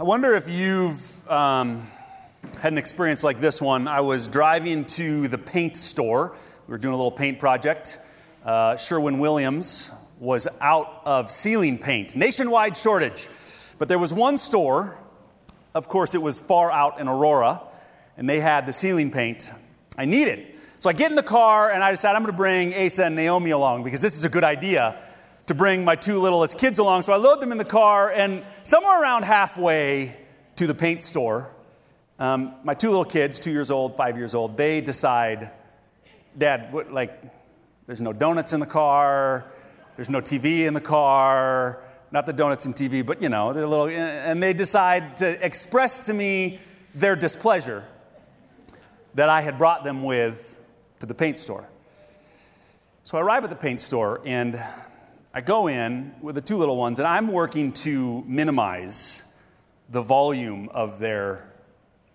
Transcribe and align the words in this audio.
I 0.00 0.04
wonder 0.04 0.32
if 0.34 0.48
you've 0.48 1.28
um, 1.28 1.90
had 2.60 2.70
an 2.70 2.78
experience 2.78 3.24
like 3.24 3.40
this 3.40 3.60
one. 3.60 3.88
I 3.88 4.00
was 4.00 4.28
driving 4.28 4.84
to 4.84 5.26
the 5.26 5.38
paint 5.38 5.76
store. 5.76 6.36
We 6.68 6.70
were 6.70 6.78
doing 6.78 6.94
a 6.94 6.96
little 6.96 7.10
paint 7.10 7.40
project. 7.40 7.98
Uh, 8.44 8.76
Sherwin 8.76 9.18
Williams 9.18 9.90
was 10.20 10.46
out 10.60 11.02
of 11.04 11.32
ceiling 11.32 11.78
paint, 11.78 12.14
nationwide 12.14 12.76
shortage. 12.76 13.28
But 13.78 13.88
there 13.88 13.98
was 13.98 14.14
one 14.14 14.38
store, 14.38 14.96
of 15.74 15.88
course, 15.88 16.14
it 16.14 16.22
was 16.22 16.38
far 16.38 16.70
out 16.70 17.00
in 17.00 17.08
Aurora, 17.08 17.60
and 18.16 18.30
they 18.30 18.38
had 18.38 18.66
the 18.66 18.72
ceiling 18.72 19.10
paint 19.10 19.50
I 19.96 20.04
needed. 20.04 20.46
So 20.78 20.88
I 20.88 20.92
get 20.92 21.10
in 21.10 21.16
the 21.16 21.24
car 21.24 21.72
and 21.72 21.82
I 21.82 21.90
decide 21.90 22.14
I'm 22.14 22.22
going 22.22 22.30
to 22.32 22.36
bring 22.36 22.72
Asa 22.72 23.06
and 23.06 23.16
Naomi 23.16 23.50
along 23.50 23.82
because 23.82 24.00
this 24.00 24.16
is 24.16 24.24
a 24.24 24.28
good 24.28 24.44
idea 24.44 25.02
to 25.48 25.54
bring 25.54 25.82
my 25.82 25.96
two 25.96 26.18
littlest 26.18 26.58
kids 26.58 26.78
along. 26.78 27.02
So 27.02 27.12
I 27.12 27.16
load 27.16 27.40
them 27.40 27.52
in 27.52 27.58
the 27.58 27.64
car, 27.64 28.10
and 28.10 28.44
somewhere 28.64 29.02
around 29.02 29.24
halfway 29.24 30.14
to 30.56 30.66
the 30.66 30.74
paint 30.74 31.02
store, 31.02 31.50
um, 32.18 32.54
my 32.64 32.74
two 32.74 32.88
little 32.88 33.04
kids, 33.04 33.40
two 33.40 33.50
years 33.50 33.70
old, 33.70 33.96
five 33.96 34.18
years 34.18 34.34
old, 34.34 34.58
they 34.58 34.82
decide, 34.82 35.50
Dad, 36.36 36.70
what, 36.70 36.92
like, 36.92 37.18
there's 37.86 38.02
no 38.02 38.12
donuts 38.12 38.52
in 38.52 38.60
the 38.60 38.66
car, 38.66 39.50
there's 39.96 40.10
no 40.10 40.20
TV 40.20 40.66
in 40.66 40.74
the 40.74 40.82
car, 40.82 41.82
not 42.10 42.26
the 42.26 42.32
donuts 42.34 42.66
and 42.66 42.74
TV, 42.74 43.04
but 43.04 43.22
you 43.22 43.30
know, 43.30 43.54
they're 43.54 43.66
little, 43.66 43.88
and 43.88 44.42
they 44.42 44.52
decide 44.52 45.16
to 45.16 45.44
express 45.44 46.06
to 46.06 46.12
me 46.12 46.60
their 46.94 47.16
displeasure 47.16 47.84
that 49.14 49.30
I 49.30 49.40
had 49.40 49.56
brought 49.56 49.82
them 49.82 50.02
with 50.02 50.60
to 51.00 51.06
the 51.06 51.14
paint 51.14 51.38
store. 51.38 51.66
So 53.04 53.16
I 53.16 53.22
arrive 53.22 53.44
at 53.44 53.50
the 53.50 53.56
paint 53.56 53.80
store, 53.80 54.20
and 54.26 54.60
I 55.38 55.40
go 55.40 55.68
in 55.68 56.16
with 56.20 56.34
the 56.34 56.40
two 56.40 56.56
little 56.56 56.76
ones, 56.76 56.98
and 56.98 57.06
I'm 57.06 57.28
working 57.28 57.70
to 57.84 58.24
minimize 58.26 59.24
the 59.88 60.02
volume 60.02 60.68
of 60.70 60.98
their 60.98 61.48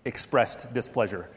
expressed 0.04 0.74
displeasure. 0.74 1.30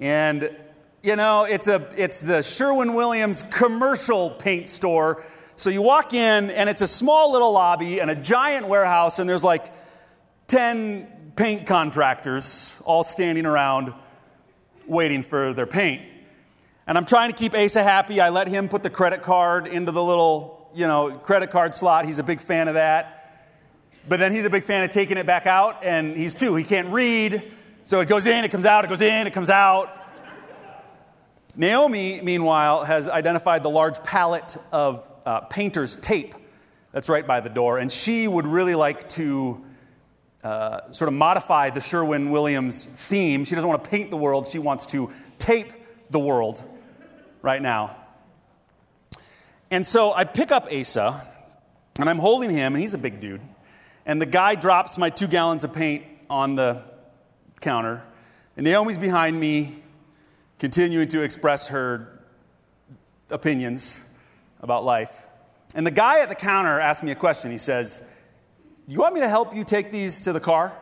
And, 0.00 0.56
you 1.02 1.16
know, 1.16 1.44
it's, 1.44 1.68
a, 1.68 1.86
it's 1.98 2.22
the 2.22 2.40
Sherwin 2.40 2.94
Williams 2.94 3.42
commercial 3.42 4.30
paint 4.30 4.68
store. 4.68 5.22
So 5.56 5.68
you 5.68 5.82
walk 5.82 6.14
in, 6.14 6.48
and 6.48 6.70
it's 6.70 6.80
a 6.80 6.88
small 6.88 7.30
little 7.30 7.52
lobby 7.52 8.00
and 8.00 8.10
a 8.10 8.16
giant 8.16 8.66
warehouse, 8.66 9.18
and 9.18 9.28
there's 9.28 9.44
like 9.44 9.70
10 10.46 11.32
paint 11.36 11.66
contractors 11.66 12.80
all 12.86 13.04
standing 13.04 13.44
around 13.44 13.92
waiting 14.86 15.22
for 15.22 15.52
their 15.52 15.66
paint. 15.66 16.00
And 16.86 16.96
I'm 16.96 17.04
trying 17.04 17.30
to 17.30 17.36
keep 17.36 17.52
Asa 17.52 17.82
happy. 17.82 18.18
I 18.18 18.30
let 18.30 18.48
him 18.48 18.70
put 18.70 18.82
the 18.82 18.88
credit 18.88 19.20
card 19.20 19.66
into 19.66 19.92
the 19.92 20.02
little 20.02 20.57
you 20.78 20.86
know, 20.86 21.10
credit 21.10 21.50
card 21.50 21.74
slot. 21.74 22.06
He's 22.06 22.20
a 22.20 22.22
big 22.22 22.40
fan 22.40 22.68
of 22.68 22.74
that. 22.74 23.50
But 24.08 24.20
then 24.20 24.30
he's 24.30 24.44
a 24.44 24.50
big 24.50 24.62
fan 24.62 24.84
of 24.84 24.90
taking 24.90 25.16
it 25.16 25.26
back 25.26 25.44
out, 25.44 25.82
and 25.82 26.16
he's 26.16 26.34
too. 26.34 26.54
He 26.54 26.62
can't 26.62 26.92
read, 26.92 27.50
so 27.82 27.98
it 27.98 28.08
goes 28.08 28.26
in, 28.26 28.44
it 28.44 28.52
comes 28.52 28.64
out, 28.64 28.84
it 28.84 28.88
goes 28.88 29.00
in, 29.00 29.26
it 29.26 29.32
comes 29.32 29.50
out. 29.50 29.92
Naomi, 31.56 32.20
meanwhile, 32.22 32.84
has 32.84 33.08
identified 33.08 33.64
the 33.64 33.70
large 33.70 34.02
pallet 34.04 34.56
of 34.70 35.10
uh, 35.26 35.40
painter's 35.40 35.96
tape 35.96 36.36
that's 36.92 37.08
right 37.08 37.26
by 37.26 37.40
the 37.40 37.50
door, 37.50 37.78
and 37.78 37.90
she 37.90 38.28
would 38.28 38.46
really 38.46 38.76
like 38.76 39.08
to 39.10 39.64
uh, 40.44 40.92
sort 40.92 41.08
of 41.08 41.14
modify 41.14 41.70
the 41.70 41.80
Sherwin 41.80 42.30
Williams 42.30 42.86
theme. 42.86 43.44
She 43.44 43.56
doesn't 43.56 43.68
want 43.68 43.82
to 43.82 43.90
paint 43.90 44.10
the 44.10 44.16
world, 44.16 44.46
she 44.46 44.60
wants 44.60 44.86
to 44.86 45.10
tape 45.38 45.72
the 46.08 46.20
world 46.20 46.62
right 47.42 47.60
now. 47.60 47.96
And 49.70 49.86
so 49.86 50.14
I 50.14 50.24
pick 50.24 50.50
up 50.50 50.66
Asa, 50.72 51.26
and 51.98 52.08
I'm 52.08 52.18
holding 52.18 52.50
him, 52.50 52.74
and 52.74 52.82
he's 52.82 52.94
a 52.94 52.98
big 52.98 53.20
dude. 53.20 53.42
And 54.06 54.20
the 54.20 54.26
guy 54.26 54.54
drops 54.54 54.96
my 54.96 55.10
two 55.10 55.26
gallons 55.26 55.64
of 55.64 55.74
paint 55.74 56.04
on 56.30 56.54
the 56.54 56.82
counter. 57.60 58.02
And 58.56 58.64
Naomi's 58.64 58.96
behind 58.96 59.38
me, 59.38 59.82
continuing 60.58 61.08
to 61.08 61.22
express 61.22 61.68
her 61.68 62.22
opinions 63.28 64.06
about 64.60 64.84
life. 64.84 65.26
And 65.74 65.86
the 65.86 65.90
guy 65.90 66.20
at 66.20 66.30
the 66.30 66.34
counter 66.34 66.80
asked 66.80 67.02
me 67.02 67.12
a 67.12 67.14
question. 67.14 67.50
He 67.50 67.58
says, 67.58 68.02
You 68.86 68.98
want 68.98 69.14
me 69.14 69.20
to 69.20 69.28
help 69.28 69.54
you 69.54 69.64
take 69.64 69.90
these 69.90 70.22
to 70.22 70.32
the 70.32 70.40
car? 70.40 70.72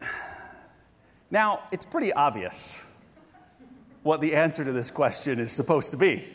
Now, 1.28 1.64
it's 1.72 1.84
pretty 1.84 2.12
obvious 2.12 2.85
what 4.06 4.20
the 4.20 4.36
answer 4.36 4.64
to 4.64 4.72
this 4.72 4.90
question 4.90 5.38
is 5.38 5.52
supposed 5.52 5.90
to 5.90 5.96
be. 5.96 6.26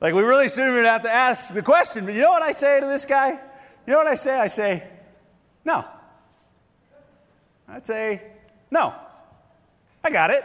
Like, 0.00 0.12
we 0.12 0.22
really 0.22 0.48
shouldn't 0.48 0.72
even 0.72 0.84
have 0.84 1.02
to 1.02 1.10
ask 1.10 1.52
the 1.54 1.62
question, 1.62 2.04
but 2.04 2.14
you 2.14 2.20
know 2.20 2.30
what 2.30 2.42
I 2.42 2.52
say 2.52 2.80
to 2.80 2.86
this 2.86 3.06
guy? 3.06 3.30
You 3.30 3.92
know 3.92 3.96
what 3.96 4.06
I 4.06 4.14
say? 4.14 4.38
I 4.38 4.46
say, 4.46 4.86
no. 5.64 5.84
I'd 7.66 7.86
say, 7.86 8.20
no. 8.70 8.94
I 10.04 10.10
got 10.10 10.30
it. 10.30 10.44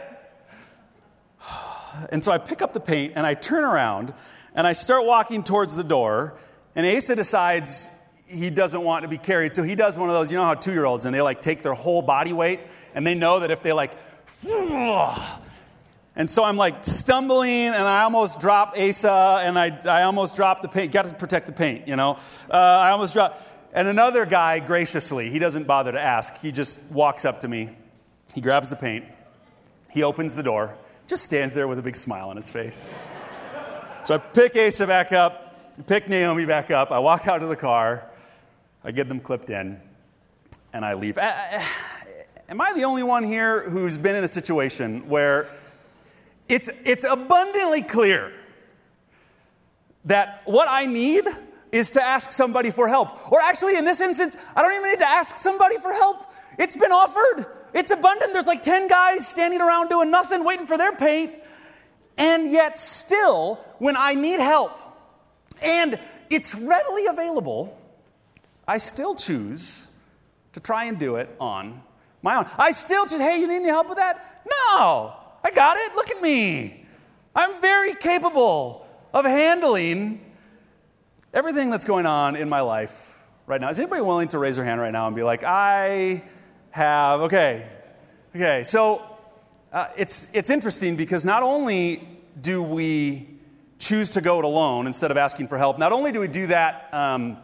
And 2.10 2.24
so 2.24 2.32
I 2.32 2.38
pick 2.38 2.62
up 2.62 2.72
the 2.72 2.80
paint 2.80 3.12
and 3.14 3.26
I 3.26 3.34
turn 3.34 3.62
around 3.62 4.14
and 4.54 4.66
I 4.66 4.72
start 4.72 5.04
walking 5.04 5.44
towards 5.44 5.76
the 5.76 5.84
door. 5.84 6.38
And 6.74 6.86
Asa 6.86 7.14
decides 7.14 7.90
he 8.26 8.48
doesn't 8.48 8.82
want 8.82 9.02
to 9.02 9.08
be 9.08 9.18
carried. 9.18 9.54
So 9.54 9.62
he 9.62 9.74
does 9.74 9.98
one 9.98 10.08
of 10.08 10.14
those, 10.14 10.32
you 10.32 10.38
know 10.38 10.44
how 10.44 10.54
two 10.54 10.72
year 10.72 10.86
olds 10.86 11.04
and 11.04 11.14
they 11.14 11.20
like 11.20 11.42
take 11.42 11.62
their 11.62 11.74
whole 11.74 12.00
body 12.00 12.32
weight 12.32 12.60
and 12.94 13.06
they 13.06 13.14
know 13.14 13.40
that 13.40 13.50
if 13.50 13.62
they 13.62 13.74
like, 13.74 13.92
and 16.14 16.28
so 16.28 16.44
I'm 16.44 16.56
like 16.56 16.84
stumbling 16.84 17.68
and 17.68 17.76
I 17.76 18.02
almost 18.02 18.38
drop 18.38 18.74
Asa 18.76 19.40
and 19.42 19.58
I, 19.58 19.78
I 19.84 20.02
almost 20.02 20.36
drop 20.36 20.60
the 20.60 20.68
paint. 20.68 20.92
Got 20.92 21.08
to 21.08 21.14
protect 21.14 21.46
the 21.46 21.52
paint, 21.52 21.88
you 21.88 21.96
know. 21.96 22.18
Uh, 22.50 22.56
I 22.56 22.90
almost 22.90 23.14
drop. 23.14 23.40
And 23.72 23.88
another 23.88 24.26
guy, 24.26 24.58
graciously, 24.58 25.30
he 25.30 25.38
doesn't 25.38 25.66
bother 25.66 25.92
to 25.92 26.00
ask. 26.00 26.36
He 26.38 26.52
just 26.52 26.82
walks 26.90 27.24
up 27.24 27.40
to 27.40 27.48
me. 27.48 27.70
He 28.34 28.42
grabs 28.42 28.68
the 28.68 28.76
paint. 28.76 29.06
He 29.88 30.02
opens 30.02 30.34
the 30.34 30.42
door, 30.42 30.76
just 31.06 31.24
stands 31.24 31.54
there 31.54 31.68
with 31.68 31.78
a 31.78 31.82
big 31.82 31.96
smile 31.96 32.28
on 32.28 32.36
his 32.36 32.50
face. 32.50 32.94
so 34.04 34.14
I 34.14 34.18
pick 34.18 34.56
Asa 34.56 34.86
back 34.86 35.12
up, 35.12 35.86
pick 35.86 36.08
Naomi 36.08 36.44
back 36.44 36.70
up. 36.70 36.90
I 36.90 36.98
walk 36.98 37.26
out 37.26 37.38
to 37.38 37.46
the 37.46 37.56
car. 37.56 38.06
I 38.84 38.90
get 38.90 39.08
them 39.08 39.20
clipped 39.20 39.48
in, 39.48 39.80
and 40.72 40.84
I 40.84 40.94
leave. 40.94 41.16
Am 41.18 42.60
I 42.60 42.72
the 42.74 42.84
only 42.84 43.02
one 43.02 43.22
here 43.22 43.68
who's 43.68 43.96
been 43.96 44.16
in 44.16 44.24
a 44.24 44.28
situation 44.28 45.08
where 45.08 45.48
it's, 46.48 46.70
it's 46.84 47.04
abundantly 47.04 47.82
clear 47.82 48.32
that 50.04 50.42
what 50.44 50.68
I 50.68 50.86
need 50.86 51.24
is 51.70 51.92
to 51.92 52.02
ask 52.02 52.30
somebody 52.30 52.70
for 52.70 52.88
help. 52.88 53.32
Or 53.32 53.40
actually, 53.40 53.76
in 53.76 53.84
this 53.84 54.00
instance, 54.00 54.36
I 54.54 54.62
don't 54.62 54.72
even 54.72 54.90
need 54.90 54.98
to 54.98 55.08
ask 55.08 55.38
somebody 55.38 55.78
for 55.78 55.92
help. 55.92 56.30
It's 56.58 56.76
been 56.76 56.92
offered. 56.92 57.46
It's 57.72 57.90
abundant. 57.90 58.32
There's 58.34 58.46
like 58.46 58.62
10 58.62 58.88
guys 58.88 59.26
standing 59.26 59.60
around 59.60 59.88
doing 59.88 60.10
nothing, 60.10 60.44
waiting 60.44 60.66
for 60.66 60.76
their 60.76 60.92
paint. 60.92 61.32
And 62.18 62.52
yet, 62.52 62.76
still, 62.76 63.54
when 63.78 63.96
I 63.96 64.14
need 64.14 64.38
help 64.40 64.78
and 65.62 65.98
it's 66.28 66.54
readily 66.54 67.06
available, 67.06 67.78
I 68.68 68.78
still 68.78 69.14
choose 69.14 69.88
to 70.52 70.60
try 70.60 70.84
and 70.84 70.98
do 70.98 71.16
it 71.16 71.34
on 71.40 71.82
my 72.20 72.36
own. 72.36 72.46
I 72.58 72.72
still 72.72 73.06
just, 73.06 73.20
hey, 73.20 73.40
you 73.40 73.48
need 73.48 73.56
any 73.56 73.68
help 73.68 73.88
with 73.88 73.98
that? 73.98 74.42
No. 74.46 75.14
I 75.44 75.50
got 75.50 75.76
it. 75.76 75.94
Look 75.94 76.10
at 76.10 76.22
me. 76.22 76.86
I'm 77.34 77.60
very 77.60 77.94
capable 77.94 78.86
of 79.12 79.24
handling 79.24 80.20
everything 81.34 81.70
that's 81.70 81.84
going 81.84 82.06
on 82.06 82.36
in 82.36 82.48
my 82.48 82.60
life 82.60 83.18
right 83.46 83.60
now. 83.60 83.68
Is 83.68 83.78
anybody 83.78 84.02
willing 84.02 84.28
to 84.28 84.38
raise 84.38 84.56
their 84.56 84.64
hand 84.64 84.80
right 84.80 84.92
now 84.92 85.06
and 85.06 85.16
be 85.16 85.22
like, 85.22 85.42
I 85.44 86.22
have, 86.70 87.22
okay, 87.22 87.68
okay. 88.34 88.62
So 88.62 89.02
uh, 89.72 89.88
it's, 89.96 90.28
it's 90.32 90.50
interesting 90.50 90.96
because 90.96 91.24
not 91.24 91.42
only 91.42 92.08
do 92.40 92.62
we 92.62 93.28
choose 93.78 94.10
to 94.10 94.20
go 94.20 94.38
it 94.38 94.44
alone 94.44 94.86
instead 94.86 95.10
of 95.10 95.16
asking 95.16 95.48
for 95.48 95.58
help, 95.58 95.78
not 95.78 95.92
only 95.92 96.12
do 96.12 96.20
we 96.20 96.28
do 96.28 96.46
that. 96.48 96.88
Um, 96.92 97.36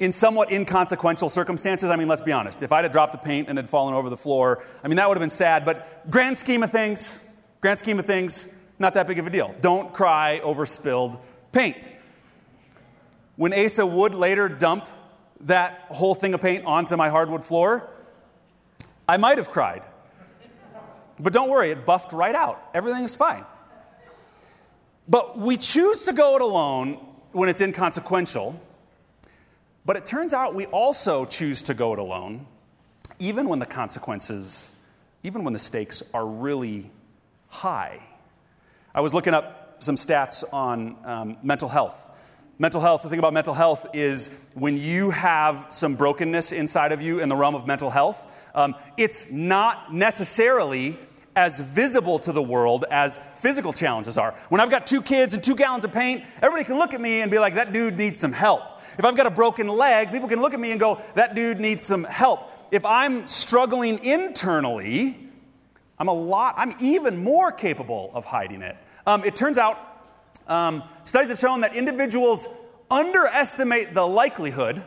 in 0.00 0.10
somewhat 0.10 0.50
inconsequential 0.50 1.28
circumstances. 1.28 1.90
I 1.90 1.96
mean, 1.96 2.08
let's 2.08 2.22
be 2.22 2.32
honest. 2.32 2.62
If 2.62 2.72
I'd 2.72 2.84
have 2.84 2.92
dropped 2.92 3.12
the 3.12 3.18
paint 3.18 3.48
and 3.48 3.58
had 3.58 3.68
fallen 3.68 3.94
over 3.94 4.08
the 4.08 4.16
floor, 4.16 4.64
I 4.82 4.88
mean, 4.88 4.96
that 4.96 5.06
would 5.06 5.16
have 5.16 5.22
been 5.22 5.30
sad. 5.30 5.64
But 5.64 6.10
grand 6.10 6.38
scheme 6.38 6.62
of 6.62 6.70
things, 6.72 7.22
grand 7.60 7.78
scheme 7.78 7.98
of 7.98 8.06
things, 8.06 8.48
not 8.78 8.94
that 8.94 9.06
big 9.06 9.18
of 9.18 9.26
a 9.26 9.30
deal. 9.30 9.54
Don't 9.60 9.92
cry 9.92 10.40
over 10.40 10.64
spilled 10.64 11.18
paint. 11.52 11.88
When 13.36 13.52
Asa 13.52 13.86
would 13.86 14.14
later 14.14 14.48
dump 14.48 14.88
that 15.42 15.86
whole 15.90 16.14
thing 16.14 16.32
of 16.34 16.40
paint 16.40 16.64
onto 16.64 16.96
my 16.96 17.10
hardwood 17.10 17.44
floor, 17.44 17.88
I 19.06 19.18
might 19.18 19.36
have 19.36 19.50
cried. 19.50 19.82
But 21.18 21.34
don't 21.34 21.50
worry, 21.50 21.70
it 21.70 21.84
buffed 21.84 22.12
right 22.12 22.34
out. 22.34 22.62
Everything 22.72 23.04
is 23.04 23.14
fine. 23.14 23.44
But 25.06 25.38
we 25.38 25.58
choose 25.58 26.04
to 26.04 26.14
go 26.14 26.36
it 26.36 26.42
alone 26.42 26.94
when 27.32 27.50
it's 27.50 27.60
inconsequential 27.60 28.58
but 29.84 29.96
it 29.96 30.06
turns 30.06 30.34
out 30.34 30.54
we 30.54 30.66
also 30.66 31.24
choose 31.24 31.62
to 31.64 31.74
go 31.74 31.92
it 31.92 31.98
alone, 31.98 32.46
even 33.18 33.48
when 33.48 33.58
the 33.58 33.66
consequences, 33.66 34.74
even 35.22 35.44
when 35.44 35.52
the 35.52 35.58
stakes 35.58 36.02
are 36.14 36.26
really 36.26 36.90
high. 37.48 38.00
I 38.94 39.00
was 39.00 39.14
looking 39.14 39.34
up 39.34 39.82
some 39.82 39.96
stats 39.96 40.44
on 40.52 40.96
um, 41.04 41.36
mental 41.42 41.68
health 41.68 42.10
Mental 42.60 42.82
health, 42.82 43.02
the 43.02 43.08
thing 43.08 43.18
about 43.18 43.32
mental 43.32 43.54
health 43.54 43.86
is 43.94 44.28
when 44.52 44.76
you 44.76 45.08
have 45.08 45.68
some 45.70 45.94
brokenness 45.94 46.52
inside 46.52 46.92
of 46.92 47.00
you 47.00 47.20
in 47.20 47.30
the 47.30 47.34
realm 47.34 47.54
of 47.54 47.66
mental 47.66 47.88
health, 47.88 48.30
um, 48.54 48.74
it's 48.98 49.32
not 49.32 49.94
necessarily 49.94 50.98
as 51.34 51.58
visible 51.60 52.18
to 52.18 52.32
the 52.32 52.42
world 52.42 52.84
as 52.90 53.18
physical 53.36 53.72
challenges 53.72 54.18
are. 54.18 54.32
When 54.50 54.60
I've 54.60 54.68
got 54.68 54.86
two 54.86 55.00
kids 55.00 55.32
and 55.32 55.42
two 55.42 55.56
gallons 55.56 55.86
of 55.86 55.92
paint, 55.92 56.22
everybody 56.42 56.64
can 56.64 56.76
look 56.76 56.92
at 56.92 57.00
me 57.00 57.22
and 57.22 57.30
be 57.30 57.38
like, 57.38 57.54
that 57.54 57.72
dude 57.72 57.96
needs 57.96 58.20
some 58.20 58.34
help. 58.34 58.79
If 59.00 59.06
I've 59.06 59.16
got 59.16 59.26
a 59.26 59.30
broken 59.30 59.66
leg, 59.66 60.10
people 60.10 60.28
can 60.28 60.42
look 60.42 60.52
at 60.52 60.60
me 60.60 60.72
and 60.72 60.78
go, 60.78 61.00
that 61.14 61.34
dude 61.34 61.58
needs 61.58 61.86
some 61.86 62.04
help. 62.04 62.52
If 62.70 62.84
I'm 62.84 63.26
struggling 63.26 64.04
internally, 64.04 65.18
I'm 65.98 66.08
a 66.08 66.12
lot, 66.12 66.56
I'm 66.58 66.74
even 66.80 67.24
more 67.24 67.50
capable 67.50 68.10
of 68.12 68.26
hiding 68.26 68.60
it. 68.60 68.76
Um, 69.06 69.24
it 69.24 69.34
turns 69.34 69.56
out 69.56 69.78
um, 70.48 70.82
studies 71.04 71.30
have 71.30 71.38
shown 71.38 71.62
that 71.62 71.74
individuals 71.74 72.46
underestimate 72.90 73.94
the 73.94 74.06
likelihood 74.06 74.84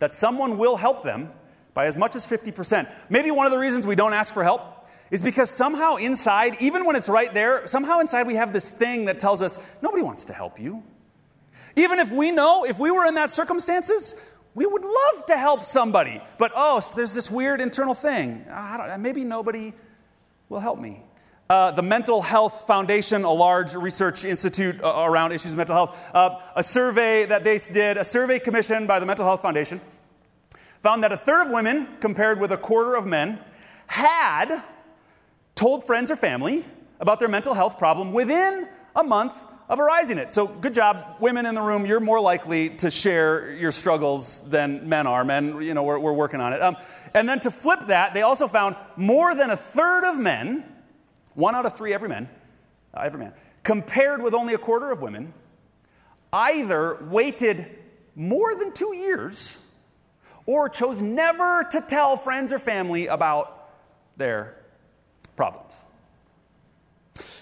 that 0.00 0.12
someone 0.12 0.58
will 0.58 0.76
help 0.76 1.02
them 1.02 1.32
by 1.72 1.86
as 1.86 1.96
much 1.96 2.16
as 2.16 2.26
50%. 2.26 2.92
Maybe 3.08 3.30
one 3.30 3.46
of 3.46 3.52
the 3.52 3.58
reasons 3.58 3.86
we 3.86 3.96
don't 3.96 4.12
ask 4.12 4.34
for 4.34 4.44
help 4.44 4.86
is 5.10 5.22
because 5.22 5.48
somehow 5.48 5.96
inside, 5.96 6.60
even 6.60 6.84
when 6.84 6.94
it's 6.94 7.08
right 7.08 7.32
there, 7.32 7.66
somehow 7.66 8.00
inside 8.00 8.26
we 8.26 8.34
have 8.34 8.52
this 8.52 8.70
thing 8.70 9.06
that 9.06 9.18
tells 9.18 9.40
us 9.40 9.58
nobody 9.80 10.02
wants 10.02 10.26
to 10.26 10.34
help 10.34 10.60
you. 10.60 10.82
Even 11.76 11.98
if 11.98 12.10
we 12.10 12.30
know, 12.30 12.64
if 12.64 12.78
we 12.78 12.90
were 12.90 13.06
in 13.06 13.14
that 13.14 13.30
circumstances, 13.30 14.14
we 14.54 14.66
would 14.66 14.82
love 14.82 15.26
to 15.26 15.36
help 15.36 15.64
somebody. 15.64 16.20
But 16.38 16.52
oh, 16.54 16.80
so 16.80 16.96
there's 16.96 17.12
this 17.12 17.30
weird 17.30 17.60
internal 17.60 17.94
thing. 17.94 18.44
maybe 18.98 19.24
nobody 19.24 19.72
will 20.48 20.60
help 20.60 20.78
me. 20.78 21.02
Uh, 21.50 21.72
the 21.72 21.82
Mental 21.82 22.22
Health 22.22 22.66
Foundation, 22.66 23.24
a 23.24 23.32
large 23.32 23.74
research 23.74 24.24
institute 24.24 24.82
uh, 24.82 25.04
around 25.04 25.32
issues 25.32 25.52
of 25.52 25.58
mental 25.58 25.76
health, 25.76 26.10
uh, 26.14 26.38
a 26.56 26.62
survey 26.62 27.26
that 27.26 27.44
they 27.44 27.58
did, 27.58 27.98
a 27.98 28.04
survey 28.04 28.38
commissioned 28.38 28.88
by 28.88 28.98
the 28.98 29.04
Mental 29.04 29.26
Health 29.26 29.42
Foundation, 29.42 29.80
found 30.82 31.04
that 31.04 31.12
a 31.12 31.16
third 31.16 31.46
of 31.46 31.52
women, 31.52 31.88
compared 32.00 32.40
with 32.40 32.50
a 32.50 32.56
quarter 32.56 32.94
of 32.94 33.04
men, 33.04 33.38
had 33.88 34.62
told 35.54 35.84
friends 35.84 36.10
or 36.10 36.16
family 36.16 36.64
about 36.98 37.18
their 37.18 37.28
mental 37.28 37.52
health 37.52 37.76
problem 37.76 38.12
within 38.12 38.66
a 38.96 39.04
month 39.04 39.34
of 39.68 39.80
arising 39.80 40.18
it. 40.18 40.30
So, 40.30 40.46
good 40.46 40.74
job, 40.74 41.16
women 41.20 41.46
in 41.46 41.54
the 41.54 41.62
room. 41.62 41.86
You're 41.86 42.00
more 42.00 42.20
likely 42.20 42.70
to 42.70 42.90
share 42.90 43.52
your 43.52 43.72
struggles 43.72 44.42
than 44.48 44.88
men 44.88 45.06
are. 45.06 45.24
Men, 45.24 45.62
you 45.62 45.74
know, 45.74 45.82
we're, 45.82 45.98
we're 45.98 46.12
working 46.12 46.40
on 46.40 46.52
it. 46.52 46.62
Um, 46.62 46.76
and 47.14 47.28
then 47.28 47.40
to 47.40 47.50
flip 47.50 47.86
that, 47.86 48.14
they 48.14 48.22
also 48.22 48.46
found 48.46 48.76
more 48.96 49.34
than 49.34 49.50
a 49.50 49.56
third 49.56 50.04
of 50.04 50.18
men 50.18 50.64
one 51.34 51.54
out 51.54 51.66
of 51.66 51.76
three 51.76 51.92
every 51.92 52.08
man, 52.08 52.28
uh, 52.94 53.00
every 53.00 53.18
man, 53.18 53.32
compared 53.62 54.22
with 54.22 54.34
only 54.34 54.54
a 54.54 54.58
quarter 54.58 54.90
of 54.90 55.02
women, 55.02 55.34
either 56.32 56.98
waited 57.10 57.66
more 58.14 58.54
than 58.54 58.72
two 58.72 58.94
years 58.94 59.60
or 60.46 60.68
chose 60.68 61.02
never 61.02 61.64
to 61.70 61.80
tell 61.80 62.16
friends 62.16 62.52
or 62.52 62.58
family 62.58 63.06
about 63.06 63.70
their 64.16 64.56
problems. 65.36 65.84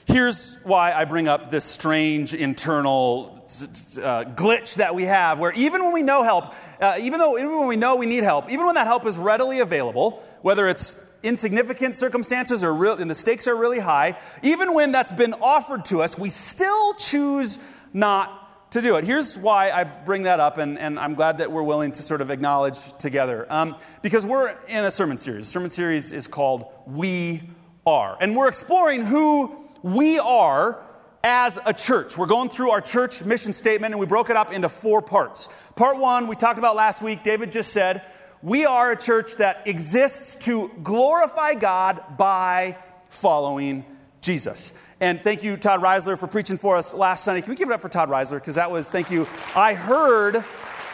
Here's 0.06 0.56
why 0.64 0.93
I 0.93 1.04
bring 1.04 1.28
up 1.28 1.50
this 1.50 1.64
strange 1.64 2.34
internal 2.34 3.31
uh, 3.37 4.25
glitch 4.25 4.76
that 4.76 4.94
we 4.94 5.04
have, 5.04 5.38
where 5.38 5.52
even 5.52 5.82
when 5.82 5.93
we 5.93 6.02
know 6.02 6.22
help, 6.22 6.54
uh, 6.81 6.96
even 7.00 7.20
though 7.20 7.38
even 7.38 7.56
when 7.58 7.69
we 7.69 7.76
know 7.76 7.96
we 7.96 8.06
need 8.06 8.25
help, 8.25 8.50
even 8.50 8.66
when 8.66 8.75
that 8.75 8.87
help 8.87 9.06
is 9.06 9.16
readily 9.16 9.60
available, 9.60 10.22
whether 10.43 10.69
it's 10.69 11.04
insignificant 11.22 11.94
circumstances 11.94 12.64
or 12.64 12.75
real, 12.75 12.94
and 12.94 13.08
the 13.08 13.14
stakes 13.14 13.46
are 13.46 13.54
really 13.54 13.78
high, 13.78 14.19
even 14.43 14.75
when 14.75 14.90
that's 14.90 15.12
been 15.12 15.34
offered 15.34 15.84
to 15.84 16.02
us, 16.02 16.19
we 16.19 16.28
still 16.28 16.94
choose 16.94 17.58
not 17.93 18.70
to 18.72 18.81
do 18.81 18.96
it. 18.96 19.05
Here's 19.05 19.38
why 19.38 19.70
I 19.70 19.84
bring 19.84 20.25
that 20.25 20.40
up, 20.40 20.58
and, 20.58 20.78
and 20.78 20.98
I'm 20.98 21.14
glad 21.14 21.38
that 21.38 21.52
we're 21.52 21.62
willing 21.62 21.93
to 21.93 22.02
sort 22.02 22.22
of 22.22 22.31
acknowledge 22.31 22.93
together. 22.98 23.46
Um, 23.50 23.76
because 24.00 24.26
we're 24.26 24.56
in 24.66 24.84
a 24.84 24.90
sermon 24.90 25.19
series. 25.19 25.44
The 25.44 25.50
sermon 25.50 25.70
series 25.70 26.10
is 26.10 26.26
called 26.26 26.64
We 26.87 27.43
Are. 27.87 28.16
And 28.20 28.34
we're 28.34 28.48
exploring 28.48 29.02
who 29.05 29.61
we 29.82 30.19
are 30.19 30.82
as 31.25 31.58
a 31.64 31.73
church. 31.73 32.19
We're 32.19 32.26
going 32.26 32.50
through 32.50 32.70
our 32.70 32.81
church 32.81 33.25
mission 33.25 33.52
statement, 33.52 33.94
and 33.94 34.00
we 34.00 34.06
broke 34.06 34.31
it 34.31 34.37
up 34.37 34.52
into 34.52 34.69
four 34.69 35.02
parts. 35.02 35.49
Part 35.76 35.99
one, 35.99 36.26
we 36.26 36.37
talked 36.37 36.58
about 36.58 36.75
last 36.75 37.02
week. 37.02 37.23
David 37.23 37.52
just 37.52 37.73
said, 37.73 38.02
we 38.43 38.64
are 38.67 38.90
a 38.90 38.96
church 38.96 39.37
that 39.37 39.67
exists 39.67 40.34
to 40.46 40.69
glorify 40.82 41.55
God 41.55 42.02
by 42.17 42.76
following 43.08 43.84
Jesus. 44.20 44.73
And 45.00 45.23
thank 45.23 45.44
you, 45.44 45.56
Todd 45.56 45.81
Reisler, 45.81 46.19
for 46.19 46.26
preaching 46.26 46.56
for 46.56 46.76
us 46.76 46.93
last 46.93 47.25
Sunday. 47.25 47.40
Can 47.40 47.50
we 47.50 47.56
give 47.56 47.69
it 47.69 47.73
up 47.73 47.81
for 47.81 47.88
Todd 47.88 48.08
Reisler? 48.08 48.40
Because 48.40 48.56
that 48.56 48.70
was, 48.70 48.90
thank 48.90 49.11
you. 49.11 49.29
I 49.55 49.75
heard 49.75 50.44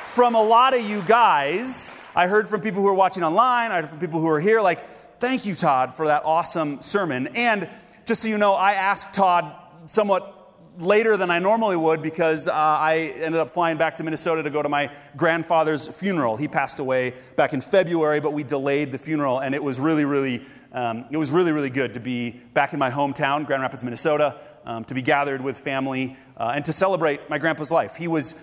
from 0.04 0.34
a 0.34 0.42
lot 0.42 0.74
of 0.74 0.82
you 0.82 1.02
guys, 1.02 1.94
I 2.14 2.26
heard 2.26 2.48
from 2.48 2.60
people 2.60 2.82
who 2.82 2.88
are 2.88 2.94
watching 2.94 3.22
online, 3.22 3.70
I 3.70 3.76
heard 3.76 3.88
from 3.88 3.98
people 3.98 4.20
who 4.20 4.28
are 4.28 4.40
here, 4.40 4.60
like, 4.60 4.86
thank 5.20 5.46
you, 5.46 5.54
Todd, 5.54 5.94
for 5.94 6.06
that 6.06 6.24
awesome 6.24 6.82
sermon. 6.82 7.28
And 7.28 7.68
just 8.08 8.22
so 8.22 8.28
you 8.28 8.38
know, 8.38 8.54
I 8.54 8.72
asked 8.72 9.14
Todd 9.14 9.54
somewhat 9.86 10.34
later 10.78 11.18
than 11.18 11.30
I 11.30 11.40
normally 11.40 11.76
would 11.76 12.00
because 12.00 12.48
uh, 12.48 12.54
I 12.54 13.12
ended 13.16 13.38
up 13.38 13.50
flying 13.50 13.76
back 13.76 13.96
to 13.96 14.02
Minnesota 14.02 14.42
to 14.42 14.48
go 14.48 14.62
to 14.62 14.68
my 14.70 14.90
grandfather's 15.14 15.86
funeral. 15.86 16.38
He 16.38 16.48
passed 16.48 16.78
away 16.78 17.12
back 17.36 17.52
in 17.52 17.60
February, 17.60 18.20
but 18.20 18.32
we 18.32 18.44
delayed 18.44 18.92
the 18.92 18.98
funeral, 18.98 19.40
and 19.40 19.54
it 19.54 19.62
was 19.62 19.78
really, 19.78 20.06
really, 20.06 20.42
um, 20.72 21.04
it 21.10 21.18
was 21.18 21.30
really, 21.30 21.52
really 21.52 21.68
good 21.68 21.92
to 21.94 22.00
be 22.00 22.30
back 22.30 22.72
in 22.72 22.78
my 22.78 22.90
hometown, 22.90 23.44
Grand 23.44 23.60
Rapids, 23.60 23.84
Minnesota, 23.84 24.40
um, 24.64 24.84
to 24.84 24.94
be 24.94 25.02
gathered 25.02 25.42
with 25.42 25.58
family 25.58 26.16
uh, 26.38 26.52
and 26.54 26.64
to 26.64 26.72
celebrate 26.72 27.28
my 27.28 27.36
grandpa's 27.36 27.70
life. 27.70 27.94
He 27.94 28.08
was 28.08 28.42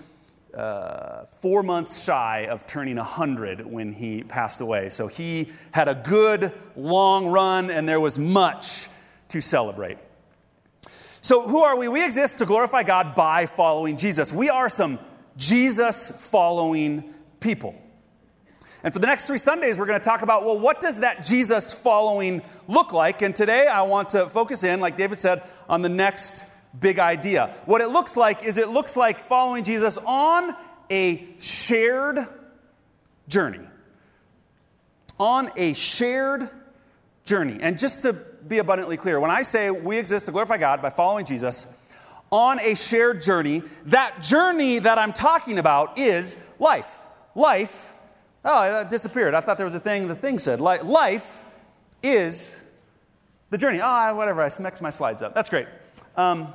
uh, 0.54 1.24
four 1.40 1.64
months 1.64 2.04
shy 2.04 2.46
of 2.48 2.68
turning 2.68 2.98
100 2.98 3.66
when 3.66 3.92
he 3.92 4.22
passed 4.22 4.60
away. 4.60 4.90
So 4.90 5.08
he 5.08 5.50
had 5.72 5.88
a 5.88 5.96
good 5.96 6.52
long 6.76 7.26
run, 7.26 7.68
and 7.68 7.88
there 7.88 8.00
was 8.00 8.16
much 8.16 8.88
to 9.28 9.40
celebrate. 9.40 9.98
So, 11.20 11.42
who 11.42 11.64
are 11.64 11.76
we? 11.76 11.88
We 11.88 12.04
exist 12.04 12.38
to 12.38 12.46
glorify 12.46 12.84
God 12.84 13.14
by 13.14 13.46
following 13.46 13.96
Jesus. 13.96 14.32
We 14.32 14.48
are 14.48 14.68
some 14.68 14.98
Jesus 15.36 16.10
following 16.30 17.14
people. 17.40 17.74
And 18.82 18.92
for 18.92 19.00
the 19.00 19.08
next 19.08 19.26
three 19.26 19.38
Sundays, 19.38 19.78
we're 19.78 19.86
going 19.86 19.98
to 19.98 20.04
talk 20.04 20.22
about 20.22 20.44
well, 20.44 20.58
what 20.58 20.80
does 20.80 21.00
that 21.00 21.24
Jesus 21.24 21.72
following 21.72 22.42
look 22.68 22.92
like? 22.92 23.22
And 23.22 23.34
today 23.34 23.66
I 23.66 23.82
want 23.82 24.10
to 24.10 24.28
focus 24.28 24.62
in, 24.62 24.78
like 24.78 24.96
David 24.96 25.18
said, 25.18 25.42
on 25.68 25.82
the 25.82 25.88
next 25.88 26.44
big 26.78 26.98
idea. 27.00 27.54
What 27.64 27.80
it 27.80 27.88
looks 27.88 28.16
like 28.16 28.44
is 28.44 28.58
it 28.58 28.68
looks 28.68 28.96
like 28.96 29.18
following 29.18 29.64
Jesus 29.64 29.98
on 29.98 30.54
a 30.90 31.26
shared 31.38 32.18
journey. 33.28 33.66
On 35.18 35.50
a 35.56 35.72
shared 35.72 36.48
journey. 37.24 37.58
And 37.60 37.78
just 37.78 38.02
to 38.02 38.16
be 38.48 38.58
abundantly 38.58 38.96
clear. 38.96 39.20
When 39.20 39.30
I 39.30 39.42
say 39.42 39.70
we 39.70 39.98
exist 39.98 40.26
to 40.26 40.32
glorify 40.32 40.58
God 40.58 40.82
by 40.82 40.90
following 40.90 41.24
Jesus 41.24 41.72
on 42.30 42.60
a 42.60 42.74
shared 42.74 43.22
journey, 43.22 43.62
that 43.86 44.22
journey 44.22 44.78
that 44.78 44.98
I'm 44.98 45.12
talking 45.12 45.58
about 45.58 45.98
is 45.98 46.42
life. 46.58 47.04
Life, 47.34 47.94
oh, 48.44 48.80
it 48.80 48.90
disappeared. 48.90 49.34
I 49.34 49.40
thought 49.40 49.56
there 49.56 49.66
was 49.66 49.74
a 49.74 49.80
thing 49.80 50.08
the 50.08 50.14
thing 50.14 50.38
said. 50.38 50.60
Life 50.60 51.44
is 52.02 52.62
the 53.50 53.58
journey. 53.58 53.80
Ah, 53.80 54.10
oh, 54.10 54.14
whatever, 54.14 54.42
I 54.42 54.50
mixed 54.60 54.82
my 54.82 54.90
slides 54.90 55.22
up. 55.22 55.34
That's 55.34 55.50
great. 55.50 55.68
Um, 56.16 56.52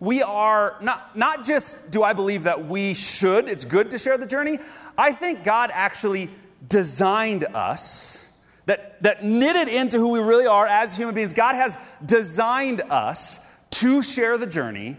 we 0.00 0.22
are 0.22 0.76
not, 0.80 1.16
not 1.16 1.44
just 1.44 1.90
do 1.90 2.02
I 2.02 2.14
believe 2.14 2.44
that 2.44 2.66
we 2.66 2.94
should, 2.94 3.48
it's 3.48 3.66
good 3.66 3.90
to 3.90 3.98
share 3.98 4.16
the 4.16 4.26
journey. 4.26 4.58
I 4.96 5.12
think 5.12 5.44
God 5.44 5.70
actually 5.72 6.30
designed 6.68 7.44
us 7.54 8.29
that, 8.66 9.02
that 9.02 9.24
knitted 9.24 9.68
into 9.68 9.98
who 9.98 10.08
we 10.08 10.20
really 10.20 10.46
are 10.46 10.66
as 10.66 10.96
human 10.96 11.14
beings. 11.14 11.32
God 11.32 11.54
has 11.54 11.76
designed 12.04 12.82
us 12.90 13.40
to 13.70 14.02
share 14.02 14.38
the 14.38 14.46
journey 14.46 14.96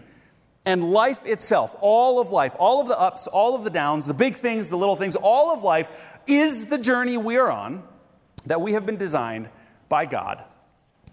and 0.64 0.92
life 0.92 1.26
itself, 1.26 1.74
all 1.80 2.20
of 2.20 2.30
life, 2.30 2.54
all 2.58 2.80
of 2.80 2.88
the 2.88 2.98
ups, 2.98 3.26
all 3.26 3.54
of 3.54 3.64
the 3.64 3.70
downs, 3.70 4.06
the 4.06 4.14
big 4.14 4.36
things, 4.36 4.70
the 4.70 4.76
little 4.76 4.96
things, 4.96 5.16
all 5.16 5.52
of 5.52 5.62
life 5.62 5.92
is 6.26 6.66
the 6.66 6.78
journey 6.78 7.16
we 7.16 7.36
are 7.36 7.50
on 7.50 7.82
that 8.46 8.60
we 8.60 8.72
have 8.72 8.86
been 8.86 8.96
designed 8.96 9.48
by 9.88 10.06
God 10.06 10.42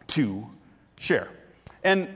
to 0.08 0.48
share. 0.98 1.28
And 1.84 2.10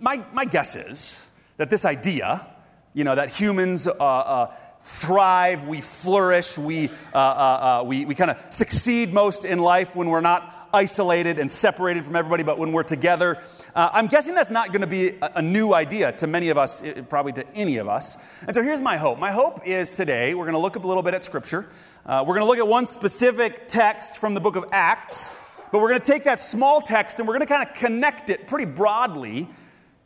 my, 0.00 0.24
my 0.32 0.44
guess 0.44 0.76
is 0.76 1.24
that 1.56 1.70
this 1.70 1.84
idea, 1.84 2.46
you 2.94 3.04
know, 3.04 3.14
that 3.14 3.30
humans 3.30 3.88
uh, 3.88 3.92
uh, 3.92 4.54
thrive, 4.82 5.66
we 5.66 5.80
flourish, 5.80 6.58
we, 6.58 6.88
uh, 7.14 7.18
uh, 7.18 7.80
uh, 7.80 7.84
we, 7.84 8.04
we 8.04 8.14
kind 8.14 8.30
of 8.30 8.38
succeed 8.50 9.12
most 9.12 9.44
in 9.44 9.58
life 9.58 9.94
when 9.94 10.08
we're 10.08 10.20
not 10.20 10.68
isolated 10.72 11.38
and 11.38 11.50
separated 11.50 12.04
from 12.04 12.16
everybody, 12.16 12.42
but 12.42 12.58
when 12.58 12.72
we're 12.72 12.82
together. 12.82 13.38
Uh, 13.74 13.90
I'm 13.92 14.06
guessing 14.06 14.34
that's 14.34 14.50
not 14.50 14.68
going 14.68 14.82
to 14.82 14.88
be 14.88 15.10
a, 15.10 15.32
a, 15.36 15.42
new 15.42 15.72
idea 15.72 16.12
to 16.12 16.26
many 16.26 16.48
of 16.48 16.58
us, 16.58 16.82
probably 17.08 17.32
to 17.34 17.46
any 17.54 17.78
of 17.78 17.88
us. 17.88 18.16
And 18.46 18.54
so 18.54 18.62
here's 18.62 18.80
my 18.80 18.96
hope. 18.96 19.18
My 19.18 19.30
hope 19.30 19.66
is 19.66 19.92
today 19.92 20.34
we're 20.34 20.44
going 20.44 20.54
to 20.54 20.60
look 20.60 20.76
up 20.76 20.84
a 20.84 20.86
little 20.86 21.02
bit 21.02 21.14
at 21.14 21.24
Scripture. 21.24 21.68
Uh, 22.04 22.24
we're 22.26 22.34
going 22.34 22.44
to 22.44 22.48
look 22.48 22.58
at 22.58 22.68
one 22.68 22.86
specific 22.86 23.68
text 23.68 24.16
from 24.16 24.34
the 24.34 24.40
book 24.40 24.56
of 24.56 24.64
Acts, 24.72 25.30
but 25.70 25.80
we're 25.80 25.88
going 25.88 26.00
to 26.00 26.12
take 26.12 26.24
that 26.24 26.40
small 26.40 26.80
text 26.80 27.18
and 27.18 27.28
we're 27.28 27.34
going 27.34 27.46
to 27.46 27.52
kind 27.52 27.68
of 27.68 27.74
connect 27.74 28.30
it 28.30 28.46
pretty 28.46 28.66
broadly 28.66 29.48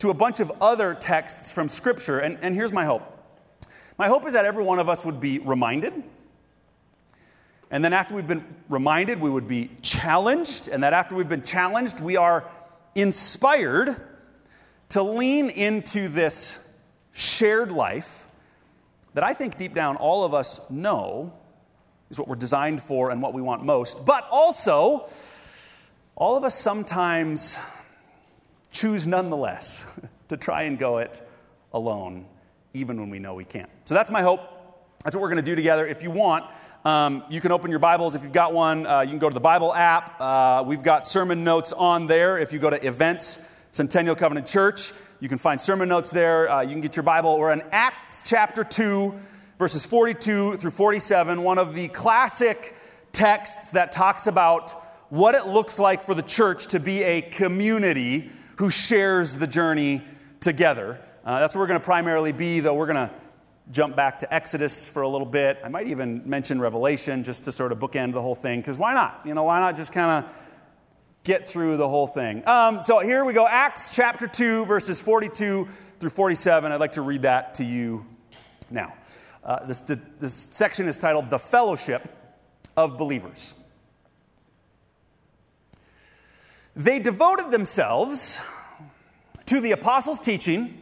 to 0.01 0.11
a 0.11 0.15
bunch 0.15 0.41
of 0.41 0.51
other 0.61 0.95
texts 0.95 1.53
from 1.53 1.69
Scripture. 1.69 2.19
And, 2.19 2.39
and 2.43 2.55
here's 2.55 2.73
my 2.73 2.85
hope 2.85 3.22
My 3.99 4.09
hope 4.09 4.27
is 4.27 4.33
that 4.33 4.45
every 4.45 4.65
one 4.65 4.79
of 4.79 4.89
us 4.89 5.05
would 5.05 5.21
be 5.21 5.39
reminded. 5.39 5.93
And 7.71 7.85
then 7.85 7.93
after 7.93 8.15
we've 8.15 8.27
been 8.27 8.45
reminded, 8.69 9.21
we 9.21 9.31
would 9.31 9.49
be 9.49 9.71
challenged. 9.81 10.69
And 10.69 10.83
that 10.83 10.93
after 10.93 11.15
we've 11.15 11.29
been 11.29 11.43
challenged, 11.43 12.01
we 12.01 12.17
are 12.17 12.45
inspired 12.95 13.97
to 14.91 15.03
lean 15.03 15.49
into 15.49 16.09
this 16.09 16.59
shared 17.13 17.73
life 17.73 18.29
that 19.15 19.25
I 19.25 19.35
think 19.35 19.57
deep 19.57 19.75
down 19.75 19.97
all 19.97 20.25
of 20.25 20.35
us 20.35 20.71
know 20.71 21.33
is 22.11 22.19
what 22.19 22.29
we're 22.29 22.35
designed 22.37 22.83
for 22.83 23.11
and 23.11 23.23
what 23.23 23.33
we 23.33 23.43
want 23.43 23.65
most. 23.65 24.05
But 24.05 24.27
also, 24.31 25.09
all 26.15 26.37
of 26.37 26.45
us 26.45 26.55
sometimes 26.55 27.59
choose 28.71 29.07
nonetheless 29.07 29.87
to 30.29 30.37
try 30.37 30.63
and 30.63 30.79
go 30.79 30.99
it 30.99 31.23
alone, 31.73 32.27
even 32.75 32.99
when 33.01 33.11
we 33.11 33.19
know 33.19 33.35
we 33.35 33.45
can't. 33.45 33.71
So 33.85 33.95
that's 33.95 34.11
my 34.11 34.23
hope. 34.23 34.41
That's 35.05 35.17
what 35.17 35.23
we're 35.23 35.29
going 35.29 35.45
to 35.45 35.51
do 35.51 35.57
together. 35.57 35.87
If 35.87 36.03
you 36.03 36.11
want, 36.11 36.45
um, 36.85 37.25
you 37.29 37.41
can 37.41 37.53
open 37.53 37.71
your 37.71 37.81
Bibles. 37.81 38.15
If 38.15 38.23
you've 38.23 38.33
got 38.33 38.53
one, 38.53 38.87
uh, 38.87 39.01
you 39.01 39.11
can 39.11 39.19
go 39.19 39.29
to 39.29 39.35
the 39.35 39.41
Bible 39.41 39.75
app. 39.75 40.21
Uh, 40.21 40.65
we've 40.67 40.83
got 40.83 41.07
sermon 41.07 41.45
notes 41.45 41.73
on 41.73 42.07
there. 42.07 42.39
If 42.39 42.53
you 42.53 42.59
go 42.59 42.71
to 42.71 42.87
events, 42.87 43.45
Centennial 43.73 44.15
Covenant 44.15 44.47
Church, 44.47 44.93
you 45.19 45.29
can 45.29 45.39
find 45.39 45.61
sermon 45.61 45.89
notes 45.89 46.11
there. 46.11 46.51
Uh, 46.51 46.63
you 46.63 46.71
can 46.71 46.81
get 46.81 46.97
your 46.97 47.03
Bible. 47.03 47.39
We're 47.39 47.53
in 47.53 47.63
Acts 47.73 48.23
chapter 48.25 48.65
2, 48.65 49.15
verses 49.59 49.87
42 49.87 50.57
through 50.57 50.71
47, 50.71 51.43
one 51.43 51.59
of 51.59 51.75
the 51.75 51.89
classic 51.89 52.77
texts 53.13 53.71
that 53.71 53.93
talks 53.93 54.27
about 54.27 54.71
what 55.11 55.35
it 55.35 55.47
looks 55.47 55.79
like 55.79 56.03
for 56.03 56.15
the 56.15 56.23
church 56.23 56.69
to 56.69 56.81
be 56.81 57.03
a 57.03 57.23
community 57.23 58.31
who 58.57 58.71
shares 58.71 59.35
the 59.35 59.47
journey 59.47 60.03
together. 60.41 61.01
Uh, 61.25 61.39
that's 61.39 61.55
where 61.55 61.63
we're 61.63 61.69
going 61.69 61.79
to 61.79 61.85
primarily 61.85 62.33
be, 62.33 62.59
though 62.59 62.75
we're 62.75 62.87
going 62.87 63.09
to 63.09 63.15
jump 63.71 63.95
back 63.95 64.19
to 64.19 64.35
Exodus 64.35 64.89
for 64.89 65.03
a 65.03 65.09
little 65.09 65.27
bit. 65.27 65.57
I 65.63 65.69
might 65.69 65.87
even 65.87 66.29
mention 66.29 66.61
Revelation 66.61 67.23
just 67.23 67.45
to 67.45 67.53
sort 67.53 67.71
of 67.71 67.79
bookend 67.79 68.13
the 68.13 68.21
whole 68.21 68.35
thing, 68.35 68.59
because 68.59 68.77
why 68.77 68.93
not? 68.93 69.21
You 69.25 69.33
know, 69.35 69.45
why 69.45 69.61
not 69.61 69.77
just 69.77 69.93
kind 69.93 70.25
of 70.25 70.33
get 71.23 71.47
through 71.47 71.77
the 71.77 71.89
whole 71.89 72.09
thing? 72.09 72.47
Um, 72.49 72.81
so 72.81 72.99
here 72.99 73.25
we 73.25 73.35
go 73.35 73.47
Acts 73.47 73.95
chapter 73.95 74.27
2, 74.27 74.65
verses 74.65 75.01
42 75.01 75.69
through 76.01 76.11
47. 76.11 76.73
I'd 76.73 76.81
like 76.81 76.93
to 76.93 77.03
read 77.03 77.23
that 77.23 77.55
to 77.55 77.65
you 77.65 78.05
now. 78.69 78.93
Uh, 79.45 79.65
this, 79.65 79.81
the, 79.83 80.01
this 80.19 80.35
section 80.35 80.89
is 80.89 80.99
titled 80.99 81.31
The 81.31 81.39
Fellowship 81.39 82.09
of 82.77 82.99
Believers. 82.99 83.55
They 86.75 86.99
devoted 86.99 87.53
themselves 87.53 88.43
to 89.47 89.61
the 89.61 89.71
apostles' 89.71 90.19
teaching 90.19 90.82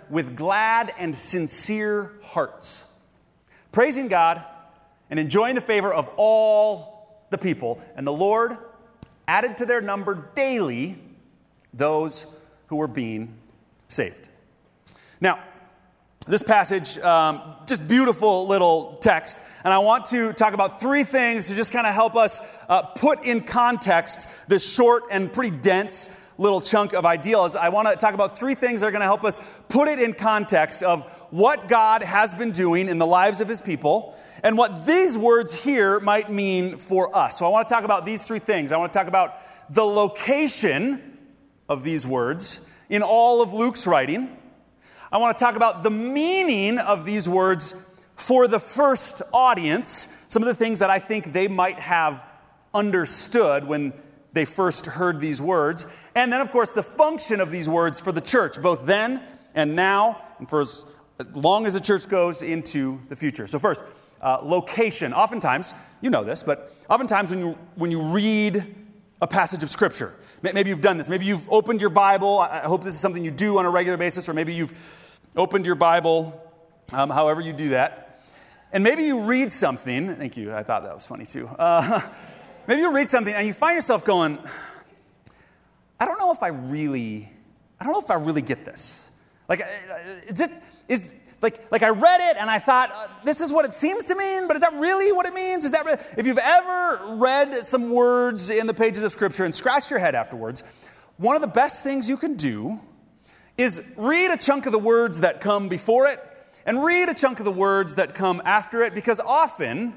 with 0.11 0.35
glad 0.35 0.93
and 0.99 1.15
sincere 1.15 2.11
hearts, 2.21 2.85
praising 3.71 4.09
God 4.09 4.43
and 5.09 5.19
enjoying 5.19 5.55
the 5.55 5.61
favor 5.61 5.91
of 5.91 6.09
all 6.17 7.25
the 7.29 7.37
people. 7.37 7.81
And 7.95 8.05
the 8.05 8.13
Lord 8.13 8.57
added 9.27 9.57
to 9.57 9.65
their 9.65 9.81
number 9.81 10.29
daily 10.35 10.99
those 11.73 12.25
who 12.67 12.75
were 12.75 12.87
being 12.87 13.33
saved. 13.87 14.27
Now, 15.19 15.39
this 16.27 16.43
passage, 16.43 16.99
um, 16.99 17.55
just 17.65 17.87
beautiful 17.87 18.47
little 18.47 18.97
text. 19.01 19.39
And 19.63 19.73
I 19.73 19.79
want 19.79 20.05
to 20.07 20.33
talk 20.33 20.53
about 20.53 20.79
three 20.79 21.03
things 21.03 21.47
to 21.47 21.55
just 21.55 21.71
kind 21.71 21.87
of 21.87 21.93
help 21.93 22.15
us 22.15 22.41
uh, 22.69 22.83
put 22.83 23.23
in 23.23 23.41
context 23.41 24.27
this 24.47 24.69
short 24.71 25.05
and 25.09 25.31
pretty 25.33 25.55
dense 25.55 26.09
little 26.41 26.59
chunk 26.59 26.93
of 26.93 27.05
ideals. 27.05 27.55
I 27.55 27.69
want 27.69 27.87
to 27.87 27.95
talk 27.95 28.15
about 28.15 28.37
three 28.37 28.55
things 28.55 28.81
that 28.81 28.87
are 28.87 28.91
going 28.91 29.01
to 29.01 29.05
help 29.05 29.23
us 29.23 29.39
put 29.69 29.87
it 29.87 29.99
in 29.99 30.13
context 30.13 30.81
of 30.81 31.03
what 31.29 31.67
God 31.67 32.01
has 32.01 32.33
been 32.33 32.51
doing 32.51 32.89
in 32.89 32.97
the 32.97 33.05
lives 33.05 33.41
of 33.41 33.47
his 33.47 33.61
people 33.61 34.17
and 34.43 34.57
what 34.57 34.87
these 34.87 35.17
words 35.17 35.53
here 35.53 35.99
might 35.99 36.31
mean 36.31 36.77
for 36.77 37.15
us. 37.15 37.37
So 37.37 37.45
I 37.45 37.49
want 37.49 37.67
to 37.67 37.73
talk 37.73 37.83
about 37.83 38.07
these 38.07 38.23
three 38.23 38.39
things. 38.39 38.71
I 38.71 38.77
want 38.77 38.91
to 38.91 38.97
talk 38.97 39.07
about 39.07 39.35
the 39.69 39.85
location 39.85 41.19
of 41.69 41.83
these 41.83 42.07
words 42.07 42.65
in 42.89 43.03
all 43.03 43.43
of 43.43 43.53
Luke's 43.53 43.85
writing. 43.85 44.35
I 45.11 45.19
want 45.19 45.37
to 45.37 45.43
talk 45.43 45.55
about 45.55 45.83
the 45.83 45.91
meaning 45.91 46.79
of 46.79 47.05
these 47.05 47.29
words 47.29 47.75
for 48.15 48.47
the 48.47 48.59
first 48.59 49.21
audience, 49.31 50.07
some 50.27 50.41
of 50.41 50.47
the 50.47 50.55
things 50.55 50.79
that 50.79 50.89
I 50.89 50.97
think 50.97 51.33
they 51.33 51.47
might 51.47 51.79
have 51.79 52.25
understood 52.73 53.67
when 53.67 53.93
they 54.33 54.45
first 54.45 54.85
heard 54.85 55.19
these 55.19 55.41
words. 55.41 55.85
And 56.15 56.31
then, 56.31 56.41
of 56.41 56.51
course, 56.51 56.71
the 56.71 56.83
function 56.83 57.39
of 57.41 57.51
these 57.51 57.67
words 57.69 57.99
for 57.99 58.11
the 58.11 58.21
church, 58.21 58.61
both 58.61 58.85
then 58.85 59.21
and 59.53 59.75
now, 59.75 60.21
and 60.39 60.49
for 60.49 60.61
as 60.61 60.85
long 61.33 61.65
as 61.65 61.73
the 61.73 61.81
church 61.81 62.07
goes 62.07 62.41
into 62.41 62.99
the 63.09 63.15
future. 63.15 63.47
So, 63.47 63.59
first, 63.59 63.83
uh, 64.21 64.39
location. 64.41 65.13
Oftentimes, 65.13 65.73
you 66.01 66.09
know 66.09 66.23
this, 66.23 66.43
but 66.43 66.73
oftentimes 66.89 67.31
when 67.31 67.39
you, 67.39 67.57
when 67.75 67.91
you 67.91 68.01
read 68.01 68.75
a 69.21 69.27
passage 69.27 69.61
of 69.61 69.69
Scripture. 69.69 70.15
Maybe 70.41 70.71
you've 70.71 70.81
done 70.81 70.97
this. 70.97 71.07
Maybe 71.07 71.25
you've 71.25 71.47
opened 71.51 71.79
your 71.79 71.91
Bible. 71.91 72.39
I 72.39 72.61
hope 72.61 72.83
this 72.83 72.95
is 72.95 72.99
something 72.99 73.23
you 73.23 73.29
do 73.29 73.59
on 73.59 73.65
a 73.65 73.69
regular 73.69 73.97
basis, 73.97 74.27
or 74.27 74.33
maybe 74.33 74.55
you've 74.55 75.19
opened 75.35 75.65
your 75.65 75.75
Bible, 75.75 76.41
um, 76.91 77.11
however 77.11 77.39
you 77.39 77.53
do 77.53 77.69
that. 77.69 78.23
And 78.73 78.83
maybe 78.83 79.03
you 79.03 79.25
read 79.25 79.51
something. 79.51 80.15
Thank 80.15 80.37
you. 80.37 80.53
I 80.53 80.63
thought 80.63 80.83
that 80.83 80.95
was 80.95 81.05
funny 81.05 81.25
too. 81.25 81.47
Uh, 81.47 82.01
maybe 82.67 82.81
you 82.81 82.93
read 82.93 83.09
something 83.09 83.33
and 83.33 83.45
you 83.45 83.53
find 83.53 83.75
yourself 83.75 84.03
going, 84.03 84.39
I 85.99 86.05
don't 86.05 86.19
know 86.19 86.31
if 86.31 86.41
I 86.43 86.47
really, 86.47 87.29
I 87.79 87.83
don't 87.83 87.93
know 87.93 88.01
if 88.01 88.11
I 88.11 88.15
really 88.15 88.41
get 88.41 88.65
this. 88.65 89.11
Like, 89.47 89.61
uh, 89.61 89.65
is 90.27 90.39
it, 90.41 90.51
is, 90.87 91.13
like, 91.41 91.71
like 91.71 91.83
I 91.83 91.89
read 91.89 92.21
it 92.31 92.37
and 92.37 92.49
I 92.49 92.59
thought, 92.59 92.91
uh, 92.91 93.07
this 93.23 93.41
is 93.41 93.51
what 93.51 93.65
it 93.65 93.73
seems 93.73 94.05
to 94.05 94.15
mean, 94.15 94.47
but 94.47 94.55
is 94.55 94.61
that 94.61 94.73
really 94.73 95.11
what 95.11 95.25
it 95.25 95.33
means? 95.33 95.65
Is 95.65 95.71
that 95.71 95.85
really? 95.85 95.99
If 96.17 96.25
you've 96.25 96.37
ever 96.37 97.17
read 97.17 97.55
some 97.65 97.89
words 97.89 98.49
in 98.49 98.67
the 98.67 98.73
pages 98.73 99.03
of 99.03 99.11
Scripture 99.11 99.43
and 99.43 99.53
scratched 99.53 99.89
your 99.89 99.99
head 99.99 100.15
afterwards, 100.15 100.63
one 101.17 101.35
of 101.35 101.41
the 101.41 101.47
best 101.47 101.83
things 101.83 102.07
you 102.07 102.17
can 102.17 102.35
do 102.35 102.79
is 103.57 103.83
read 103.95 104.31
a 104.31 104.37
chunk 104.37 104.65
of 104.65 104.71
the 104.71 104.79
words 104.79 105.19
that 105.19 105.41
come 105.41 105.67
before 105.67 106.07
it 106.07 106.19
and 106.65 106.83
read 106.83 107.09
a 107.09 107.13
chunk 107.13 107.39
of 107.39 107.45
the 107.45 107.51
words 107.51 107.95
that 107.95 108.15
come 108.15 108.41
after 108.45 108.83
it, 108.83 108.93
because 108.93 109.19
often 109.19 109.93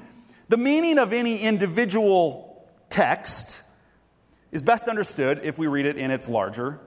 the 0.49 0.57
meaning 0.57 0.97
of 0.97 1.13
any 1.13 1.39
individual 1.39 2.54
text 2.95 3.63
is 4.53 4.61
best 4.61 4.87
understood 4.87 5.41
if 5.43 5.57
we 5.57 5.67
read 5.67 5.85
it 5.85 5.97
in 5.97 6.11
its 6.11 6.29
larger 6.29 6.79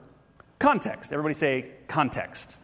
context. 0.58 1.12
Everybody 1.12 1.34
say 1.34 1.66
context. 1.86 2.58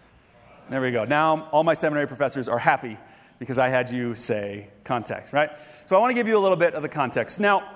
There 0.70 0.80
we 0.80 0.90
go. 0.92 1.04
Now, 1.04 1.50
all 1.52 1.62
my 1.62 1.74
seminary 1.74 2.06
professors 2.06 2.48
are 2.48 2.58
happy 2.58 2.96
because 3.38 3.58
I 3.58 3.68
had 3.68 3.90
you 3.90 4.14
say 4.14 4.68
context, 4.82 5.34
right? 5.34 5.50
So 5.84 5.94
I 5.94 6.00
want 6.00 6.10
to 6.10 6.14
give 6.14 6.26
you 6.26 6.38
a 6.38 6.40
little 6.40 6.56
bit 6.56 6.72
of 6.72 6.80
the 6.80 6.88
context. 6.88 7.38
Now, 7.38 7.70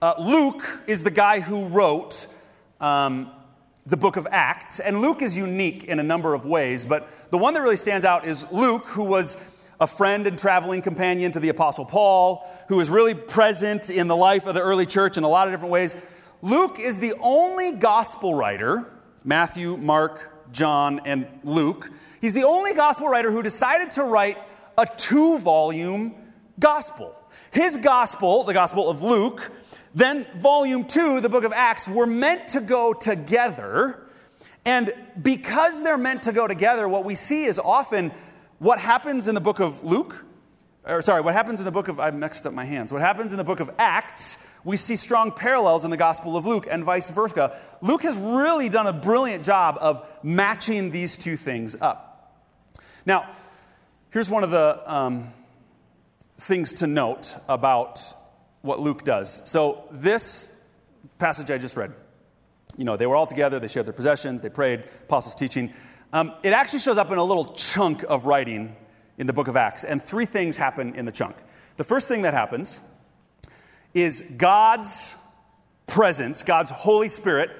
uh, 0.00 0.14
Luke 0.20 0.80
is 0.86 1.02
the 1.02 1.10
guy 1.10 1.40
who 1.40 1.66
wrote 1.66 2.28
um, 2.80 3.32
the 3.84 3.96
book 3.96 4.16
of 4.16 4.28
Acts, 4.30 4.78
and 4.78 5.00
Luke 5.00 5.20
is 5.20 5.36
unique 5.36 5.82
in 5.82 5.98
a 5.98 6.04
number 6.04 6.32
of 6.32 6.46
ways, 6.46 6.86
but 6.86 7.08
the 7.32 7.38
one 7.38 7.54
that 7.54 7.60
really 7.60 7.74
stands 7.74 8.04
out 8.04 8.24
is 8.24 8.50
Luke, 8.52 8.86
who 8.86 9.02
was 9.02 9.36
a 9.80 9.86
friend 9.86 10.26
and 10.26 10.38
traveling 10.38 10.82
companion 10.82 11.32
to 11.32 11.40
the 11.40 11.48
Apostle 11.48 11.84
Paul, 11.84 12.46
who 12.68 12.76
was 12.76 12.90
really 12.90 13.14
present 13.14 13.90
in 13.90 14.06
the 14.06 14.16
life 14.16 14.46
of 14.46 14.54
the 14.54 14.60
early 14.60 14.86
church 14.86 15.16
in 15.16 15.24
a 15.24 15.28
lot 15.28 15.46
of 15.48 15.52
different 15.52 15.72
ways. 15.72 15.96
Luke 16.40 16.78
is 16.78 16.98
the 16.98 17.14
only 17.20 17.72
gospel 17.72 18.34
writer, 18.34 18.90
Matthew, 19.24 19.76
Mark, 19.76 20.32
John, 20.52 21.00
and 21.04 21.26
Luke, 21.44 21.90
he's 22.20 22.34
the 22.34 22.44
only 22.44 22.74
gospel 22.74 23.08
writer 23.08 23.30
who 23.30 23.42
decided 23.42 23.90
to 23.92 24.04
write 24.04 24.38
a 24.76 24.86
two 24.86 25.38
volume 25.38 26.14
gospel. 26.58 27.16
His 27.50 27.78
gospel, 27.78 28.44
the 28.44 28.54
gospel 28.54 28.90
of 28.90 29.02
Luke, 29.02 29.50
then 29.94 30.26
volume 30.36 30.84
two, 30.84 31.20
the 31.20 31.28
book 31.28 31.44
of 31.44 31.52
Acts, 31.52 31.88
were 31.88 32.06
meant 32.06 32.48
to 32.48 32.60
go 32.60 32.92
together. 32.92 34.06
And 34.64 34.92
because 35.20 35.82
they're 35.82 35.98
meant 35.98 36.22
to 36.24 36.32
go 36.32 36.46
together, 36.46 36.88
what 36.88 37.04
we 37.04 37.14
see 37.14 37.44
is 37.44 37.58
often 37.58 38.12
what 38.62 38.78
happens 38.78 39.28
in 39.28 39.34
the 39.34 39.40
book 39.40 39.60
of 39.60 39.82
Luke 39.82 40.24
or 40.84 41.00
sorry, 41.00 41.20
what 41.20 41.34
happens 41.34 41.60
in 41.60 41.64
the 41.64 41.70
book 41.70 41.86
of, 41.86 42.00
I 42.00 42.10
mixed 42.10 42.44
up 42.44 42.52
my 42.52 42.64
hands. 42.64 42.92
What 42.92 43.02
happens 43.02 43.32
in 43.32 43.38
the 43.38 43.44
book 43.44 43.60
of 43.60 43.70
Acts, 43.78 44.44
we 44.64 44.76
see 44.76 44.96
strong 44.96 45.30
parallels 45.30 45.84
in 45.84 45.92
the 45.92 45.96
Gospel 45.96 46.36
of 46.36 46.44
Luke 46.44 46.66
and 46.68 46.82
vice 46.82 47.08
versa. 47.08 47.56
Luke 47.80 48.02
has 48.02 48.16
really 48.16 48.68
done 48.68 48.88
a 48.88 48.92
brilliant 48.92 49.44
job 49.44 49.78
of 49.80 50.04
matching 50.24 50.90
these 50.90 51.16
two 51.16 51.36
things 51.36 51.76
up. 51.80 52.42
Now, 53.06 53.30
here's 54.10 54.28
one 54.28 54.42
of 54.42 54.50
the 54.50 54.92
um, 54.92 55.32
things 56.38 56.72
to 56.74 56.88
note 56.88 57.36
about 57.48 58.00
what 58.62 58.80
Luke 58.80 59.04
does. 59.04 59.48
So, 59.48 59.84
this 59.92 60.50
passage 61.18 61.50
I 61.52 61.58
just 61.58 61.76
read, 61.76 61.92
you 62.76 62.84
know, 62.84 62.96
they 62.96 63.06
were 63.06 63.14
all 63.14 63.26
together, 63.26 63.60
they 63.60 63.68
shared 63.68 63.86
their 63.86 63.92
possessions, 63.92 64.40
they 64.40 64.48
prayed, 64.48 64.82
apostles' 65.04 65.36
teaching. 65.36 65.72
Um, 66.12 66.34
it 66.42 66.52
actually 66.52 66.80
shows 66.80 66.98
up 66.98 67.10
in 67.10 67.16
a 67.16 67.24
little 67.24 67.46
chunk 67.46 68.04
of 68.06 68.26
writing 68.26 68.76
in 69.16 69.26
the 69.26 69.32
book 69.32 69.48
of 69.48 69.56
Acts, 69.56 69.84
and 69.84 70.02
three 70.02 70.26
things 70.26 70.58
happen 70.58 70.94
in 70.94 71.06
the 71.06 71.12
chunk. 71.12 71.36
The 71.76 71.84
first 71.84 72.06
thing 72.06 72.22
that 72.22 72.34
happens 72.34 72.80
is 73.94 74.22
God's 74.36 75.16
presence, 75.86 76.42
God's 76.42 76.70
Holy 76.70 77.08
Spirit, 77.08 77.50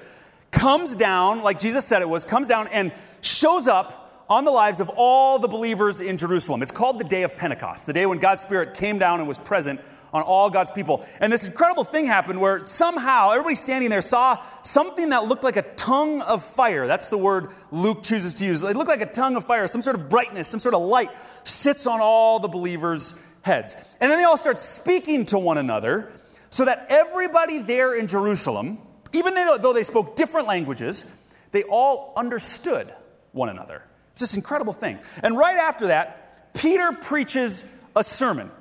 comes 0.51 0.95
down, 0.95 1.41
like 1.41 1.59
Jesus 1.59 1.85
said 1.85 2.03
it 2.03 2.09
was, 2.09 2.25
comes 2.25 2.47
down 2.47 2.67
and 2.67 2.91
shows 3.21 3.67
up 3.67 4.25
on 4.29 4.45
the 4.45 4.51
lives 4.51 4.79
of 4.79 4.89
all 4.89 5.39
the 5.39 5.47
believers 5.47 5.99
in 5.99 6.17
Jerusalem. 6.17 6.61
It's 6.61 6.71
called 6.71 6.99
the 6.99 7.03
day 7.05 7.23
of 7.23 7.35
Pentecost, 7.35 7.87
the 7.87 7.93
day 7.93 8.05
when 8.05 8.19
God's 8.19 8.41
Spirit 8.41 8.75
came 8.75 8.99
down 8.99 9.19
and 9.19 9.27
was 9.27 9.39
present 9.39 9.81
on 10.13 10.21
all 10.21 10.49
God's 10.49 10.71
people. 10.71 11.05
And 11.19 11.33
this 11.33 11.47
incredible 11.47 11.83
thing 11.83 12.05
happened 12.05 12.39
where 12.39 12.63
somehow 12.63 13.31
everybody 13.31 13.55
standing 13.55 13.89
there 13.89 14.01
saw 14.01 14.41
something 14.61 15.09
that 15.09 15.25
looked 15.25 15.43
like 15.43 15.57
a 15.57 15.63
tongue 15.73 16.21
of 16.21 16.43
fire. 16.43 16.87
That's 16.87 17.09
the 17.09 17.17
word 17.17 17.49
Luke 17.71 18.03
chooses 18.03 18.35
to 18.35 18.45
use. 18.45 18.61
It 18.61 18.77
looked 18.77 18.89
like 18.89 19.01
a 19.01 19.11
tongue 19.11 19.35
of 19.35 19.45
fire, 19.45 19.67
some 19.67 19.81
sort 19.81 19.95
of 19.95 20.09
brightness, 20.09 20.47
some 20.47 20.59
sort 20.59 20.75
of 20.75 20.81
light 20.83 21.09
sits 21.43 21.87
on 21.87 21.99
all 21.99 22.39
the 22.39 22.47
believers' 22.47 23.19
heads. 23.41 23.75
And 23.99 24.11
then 24.11 24.19
they 24.19 24.23
all 24.23 24.37
start 24.37 24.59
speaking 24.59 25.25
to 25.27 25.39
one 25.39 25.57
another 25.57 26.11
so 26.49 26.65
that 26.65 26.85
everybody 26.89 27.57
there 27.57 27.93
in 27.93 28.07
Jerusalem, 28.07 28.77
even 29.11 29.33
though 29.33 29.73
they 29.73 29.83
spoke 29.83 30.15
different 30.15 30.47
languages, 30.47 31.05
they 31.51 31.63
all 31.63 32.13
understood 32.15 32.93
one 33.31 33.49
another. 33.49 33.83
It's 34.11 34.21
this 34.21 34.35
incredible 34.35 34.73
thing. 34.73 34.99
And 35.23 35.35
right 35.35 35.57
after 35.57 35.87
that, 35.87 36.53
Peter 36.53 36.91
preaches 36.93 37.65
a 37.95 38.03
sermon, 38.03 38.51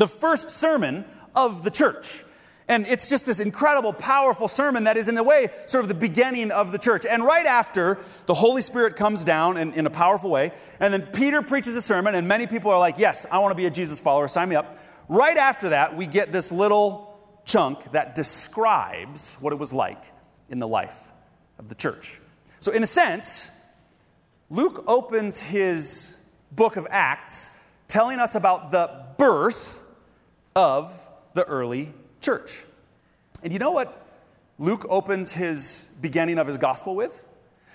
the 0.00 0.08
first 0.08 0.50
sermon 0.50 1.04
of 1.34 1.64
the 1.64 1.70
church. 1.70 2.24
And 2.68 2.86
it's 2.88 3.08
just 3.08 3.26
this 3.26 3.38
incredible, 3.38 3.92
powerful 3.92 4.48
sermon 4.48 4.84
that 4.84 4.96
is, 4.96 5.08
in 5.08 5.16
a 5.16 5.22
way, 5.22 5.48
sort 5.66 5.84
of 5.84 5.88
the 5.88 5.94
beginning 5.94 6.50
of 6.50 6.72
the 6.72 6.78
church. 6.78 7.06
And 7.06 7.24
right 7.24 7.46
after, 7.46 7.98
the 8.26 8.34
Holy 8.34 8.60
Spirit 8.60 8.96
comes 8.96 9.24
down 9.24 9.56
in, 9.56 9.72
in 9.74 9.86
a 9.86 9.90
powerful 9.90 10.30
way. 10.30 10.50
And 10.80 10.92
then 10.92 11.02
Peter 11.12 11.42
preaches 11.42 11.76
a 11.76 11.82
sermon, 11.82 12.16
and 12.16 12.26
many 12.26 12.48
people 12.48 12.72
are 12.72 12.78
like, 12.80 12.98
Yes, 12.98 13.24
I 13.30 13.38
want 13.38 13.52
to 13.52 13.56
be 13.56 13.66
a 13.66 13.70
Jesus 13.70 14.00
follower, 14.00 14.26
sign 14.26 14.48
me 14.48 14.56
up. 14.56 14.76
Right 15.08 15.36
after 15.36 15.68
that, 15.68 15.96
we 15.96 16.08
get 16.08 16.32
this 16.32 16.50
little 16.50 17.16
chunk 17.44 17.92
that 17.92 18.16
describes 18.16 19.36
what 19.40 19.52
it 19.52 19.58
was 19.60 19.72
like 19.72 20.02
in 20.50 20.58
the 20.58 20.66
life 20.66 21.08
of 21.60 21.68
the 21.68 21.76
church. 21.76 22.20
So, 22.58 22.72
in 22.72 22.82
a 22.82 22.86
sense, 22.86 23.52
Luke 24.50 24.82
opens 24.88 25.40
his 25.40 26.18
book 26.50 26.74
of 26.74 26.88
Acts 26.90 27.50
telling 27.86 28.18
us 28.18 28.34
about 28.34 28.72
the 28.72 29.06
birth 29.18 29.84
of 30.56 31.08
the 31.34 31.44
early 31.44 31.92
church. 32.20 32.64
And 33.42 33.52
you 33.52 33.60
know 33.60 33.70
what 33.72 34.04
Luke 34.58 34.86
opens 34.88 35.32
his 35.34 35.92
beginning 36.00 36.38
of 36.38 36.46
his 36.46 36.58
gospel 36.58 36.96
with? 36.96 37.28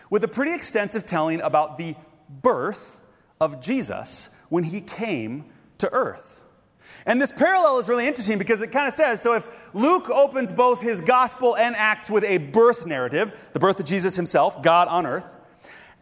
With 0.10 0.24
a 0.24 0.28
pretty 0.28 0.54
extensive 0.54 1.06
telling 1.06 1.40
about 1.40 1.78
the 1.78 1.96
birth 2.42 3.02
of 3.40 3.62
Jesus 3.62 4.30
when 4.50 4.64
he 4.66 4.82
came 4.82 5.46
to 5.78 5.94
earth. 5.94 6.44
And 7.06 7.22
this 7.22 7.32
parallel 7.32 7.78
is 7.78 7.88
really 7.88 8.08
interesting 8.08 8.38
because 8.38 8.62
it 8.62 8.72
kind 8.72 8.88
of 8.88 8.94
says 8.94 9.22
so 9.22 9.34
if 9.34 9.48
Luke 9.74 10.10
opens 10.10 10.52
both 10.52 10.82
his 10.82 11.02
gospel 11.02 11.56
and 11.56 11.76
Acts 11.76 12.10
with 12.10 12.24
a 12.24 12.38
birth 12.38 12.86
narrative, 12.86 13.32
the 13.54 13.60
birth 13.60 13.80
of 13.80 13.86
Jesus 13.86 14.16
himself, 14.16 14.62
God 14.62 14.88
on 14.88 15.06
earth, 15.06 15.36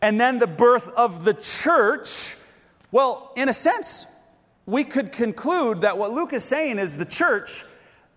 and 0.01 0.19
then 0.19 0.39
the 0.39 0.47
birth 0.47 0.89
of 0.93 1.25
the 1.25 1.33
church, 1.33 2.37
well, 2.91 3.33
in 3.35 3.49
a 3.49 3.53
sense, 3.53 4.05
we 4.69 4.83
could 4.83 5.11
conclude 5.11 5.81
that 5.81 5.97
what 5.97 6.11
Luke 6.11 6.33
is 6.33 6.43
saying 6.43 6.79
is 6.79 6.97
the 6.97 7.05
church 7.05 7.65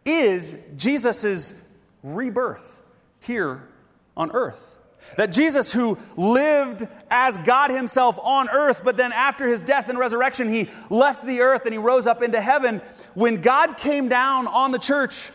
is 0.04 0.56
Jesus' 0.76 1.62
rebirth 2.02 2.80
here 3.20 3.68
on 4.16 4.30
earth. 4.32 4.78
That 5.16 5.32
Jesus, 5.32 5.72
who 5.72 5.98
lived 6.16 6.86
as 7.10 7.36
God 7.38 7.70
Himself 7.70 8.18
on 8.22 8.48
earth, 8.48 8.82
but 8.84 8.96
then 8.96 9.12
after 9.12 9.46
His 9.46 9.62
death 9.62 9.88
and 9.88 9.98
resurrection, 9.98 10.48
He 10.48 10.68
left 10.90 11.24
the 11.24 11.40
earth 11.40 11.64
and 11.64 11.72
He 11.72 11.78
rose 11.78 12.06
up 12.06 12.22
into 12.22 12.40
heaven. 12.40 12.80
When 13.14 13.36
God 13.36 13.76
came 13.76 14.08
down 14.08 14.46
on 14.46 14.70
the 14.70 14.78
church, 14.78 15.30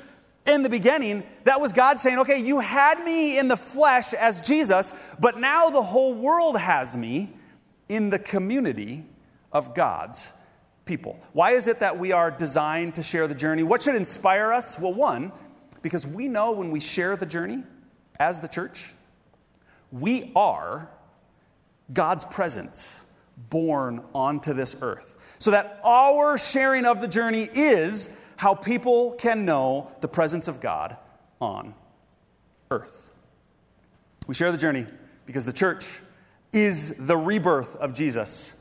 in 0.47 0.63
the 0.63 0.69
beginning, 0.69 1.23
that 1.43 1.59
was 1.59 1.73
God 1.73 1.99
saying, 1.99 2.19
okay, 2.19 2.39
you 2.39 2.61
had 2.61 3.03
me 3.03 3.37
in 3.37 3.49
the 3.49 3.57
flesh 3.57 4.13
as 4.13 4.39
Jesus, 4.39 4.93
but 5.19 5.37
now 5.37 5.69
the 5.69 5.81
whole 5.81 6.13
world 6.13 6.57
has 6.57 6.95
me 6.95 7.33
in 7.89 8.09
the 8.09 8.19
community 8.19 9.03
of 9.51 9.75
God's 9.75 10.31
people. 10.87 11.19
Why 11.33 11.51
is 11.51 11.67
it 11.67 11.81
that 11.81 11.99
we 11.99 12.11
are 12.11 12.31
designed 12.31 12.95
to 12.95 13.03
share 13.03 13.27
the 13.27 13.35
journey? 13.35 13.63
What 13.63 13.83
should 13.83 13.95
inspire 13.95 14.51
us? 14.51 14.79
Well, 14.79 14.93
one, 14.93 15.31
because 15.81 16.07
we 16.07 16.27
know 16.27 16.53
when 16.53 16.71
we 16.71 16.79
share 16.79 17.15
the 17.15 17.25
journey 17.25 17.63
as 18.19 18.39
the 18.39 18.47
church, 18.47 18.93
we 19.91 20.31
are 20.35 20.89
God's 21.93 22.25
presence 22.25 23.05
born 23.49 24.03
onto 24.15 24.53
this 24.53 24.81
earth. 24.81 25.17
So 25.39 25.51
that 25.51 25.79
our 25.83 26.37
sharing 26.37 26.85
of 26.85 27.01
the 27.01 27.07
journey 27.07 27.47
is 27.53 28.17
how 28.37 28.55
people 28.55 29.13
can 29.13 29.45
know 29.45 29.91
the 30.01 30.07
presence 30.07 30.47
of 30.47 30.59
God 30.59 30.97
on 31.39 31.75
earth. 32.71 33.11
We 34.27 34.35
share 34.35 34.51
the 34.51 34.57
journey 34.57 34.87
because 35.25 35.45
the 35.45 35.53
church 35.53 36.01
is 36.51 36.95
the 36.97 37.15
rebirth 37.15 37.75
of 37.75 37.93
Jesus 37.93 38.55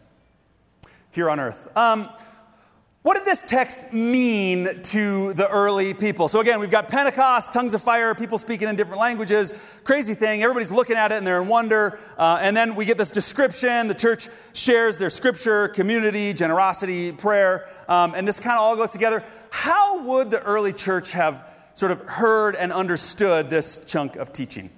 here 1.16 1.30
on 1.30 1.40
earth. 1.40 1.66
Um, 1.76 2.10
what 3.02 3.16
did 3.16 3.24
this 3.24 3.42
text 3.42 3.92
mean 3.92 4.82
to 4.82 5.32
the 5.32 5.48
early 5.48 5.94
people? 5.94 6.28
So, 6.28 6.40
again, 6.40 6.60
we've 6.60 6.70
got 6.70 6.88
Pentecost, 6.88 7.52
tongues 7.52 7.72
of 7.72 7.80
fire, 7.80 8.14
people 8.14 8.36
speaking 8.36 8.68
in 8.68 8.76
different 8.76 9.00
languages, 9.00 9.54
crazy 9.82 10.12
thing. 10.12 10.42
Everybody's 10.42 10.72
looking 10.72 10.96
at 10.96 11.12
it 11.12 11.14
and 11.14 11.26
they're 11.26 11.40
in 11.40 11.48
wonder. 11.48 11.98
Uh, 12.18 12.38
and 12.42 12.54
then 12.56 12.74
we 12.74 12.84
get 12.84 12.98
this 12.98 13.10
description. 13.10 13.88
The 13.88 13.94
church 13.94 14.28
shares 14.52 14.98
their 14.98 15.08
scripture, 15.08 15.68
community, 15.68 16.34
generosity, 16.34 17.12
prayer. 17.12 17.66
Um, 17.88 18.14
and 18.14 18.28
this 18.28 18.40
kind 18.40 18.58
of 18.58 18.62
all 18.62 18.76
goes 18.76 18.90
together. 18.90 19.24
How 19.50 20.02
would 20.02 20.30
the 20.30 20.42
early 20.42 20.72
church 20.72 21.12
have 21.12 21.48
sort 21.74 21.92
of 21.92 22.00
heard 22.00 22.56
and 22.56 22.72
understood 22.72 23.48
this 23.48 23.84
chunk 23.86 24.16
of 24.16 24.32
teaching? 24.32 24.68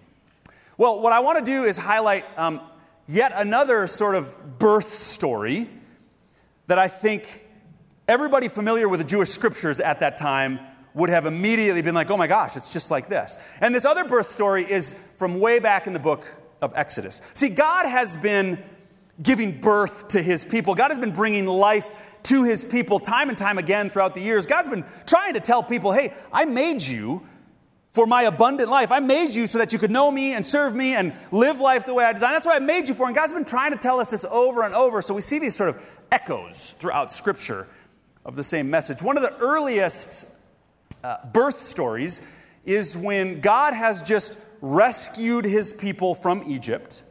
Well, 0.77 1.01
what 1.01 1.13
I 1.13 1.21
want 1.21 1.39
to 1.39 1.45
do 1.45 1.65
is 1.65 1.79
highlight 1.79 2.27
um, 2.39 2.61
yet 3.09 3.33
another 3.35 3.87
sort 3.87 4.15
of 4.15 4.59
birth 4.59 4.89
story 4.89 5.71
that 6.69 6.79
I 6.79 6.89
think 6.89 7.47
everybody 8.07 8.49
familiar 8.49 8.89
with 8.89 9.01
the 9.01 9.07
Jewish 9.07 9.31
scriptures 9.31 9.81
at 9.81 10.01
that 10.01 10.17
time 10.17 10.61
would 10.95 11.11
have 11.11 11.27
immediately 11.27 11.83
been 11.83 11.95
like, 11.95 12.11
oh 12.11 12.17
my 12.17 12.27
gosh, 12.27 12.57
it's 12.57 12.71
just 12.71 12.91
like 12.91 13.09
this. 13.09 13.37
And 13.61 13.75
this 13.75 13.85
other 13.85 14.05
birth 14.05 14.31
story 14.31 14.71
is 14.71 14.95
from 15.17 15.41
way 15.41 15.59
back 15.59 15.87
in 15.87 15.93
the 15.93 15.99
book 15.99 16.25
of 16.63 16.73
Exodus. 16.75 17.21
See, 17.35 17.49
God 17.49 17.87
has 17.87 18.17
been 18.17 18.63
giving 19.23 19.61
birth 19.61 20.09
to 20.09 20.23
his 20.23 20.45
people, 20.45 20.75
God 20.75 20.91
has 20.91 20.99
been 20.99 21.13
bringing 21.13 21.47
life 21.47 21.93
to 22.25 22.45
his 22.45 22.65
people 22.65 23.01
time 23.01 23.29
and 23.29 23.39
time 23.39 23.59
again 23.59 23.91
throughout 23.91 24.15
the 24.15 24.21
years. 24.21 24.47
God's 24.47 24.69
been 24.69 24.85
trying 25.07 25.35
to 25.35 25.41
tell 25.41 25.63
people, 25.63 25.93
hey, 25.93 26.13
I 26.33 26.45
made 26.45 26.83
you 26.83 27.27
for 27.99 28.07
my 28.07 28.23
abundant 28.23 28.71
life. 28.71 28.93
I 28.93 29.01
made 29.01 29.35
you 29.35 29.49
so 29.49 29.59
that 29.59 29.73
you 29.73 29.79
could 29.81 29.91
know 29.91 30.09
me 30.09 30.33
and 30.33 30.47
serve 30.47 30.73
me 30.73 30.95
and 30.95 31.13
live 31.33 31.59
life 31.59 31.85
the 31.85 31.93
way 31.93 32.05
I 32.05 32.13
designed. 32.13 32.37
That's 32.37 32.47
what 32.47 32.55
I 32.55 32.65
made 32.65 32.89
you 32.89 32.95
for. 32.95 33.07
And 33.09 33.17
God's 33.17 33.33
been 33.33 33.45
trying 33.45 33.73
to 33.73 33.77
tell 33.77 33.99
us 33.99 34.13
this 34.13 34.25
over 34.25 34.63
and 34.63 34.73
over. 34.73 35.03
So 35.03 35.15
we 35.15 35.21
see 35.21 35.41
these 35.41 35.57
sort 35.57 35.71
of 35.71 35.85
echoes 36.13 36.77
throughout 36.79 37.11
Scripture 37.11 37.67
of 38.25 38.37
the 38.37 38.45
same 38.45 38.71
message. 38.71 39.03
One 39.03 39.17
of 39.17 39.25
the 39.25 39.37
earliest 39.39 40.29
uh, 41.03 41.27
birth 41.33 41.57
stories 41.57 42.25
is 42.65 42.97
when 42.97 43.41
God 43.41 43.75
has 43.75 44.01
just 44.05 44.39
rescued 44.61 45.45
his 45.45 45.73
people 45.73 46.15
from 46.15 46.45
Egypt. 46.47 47.03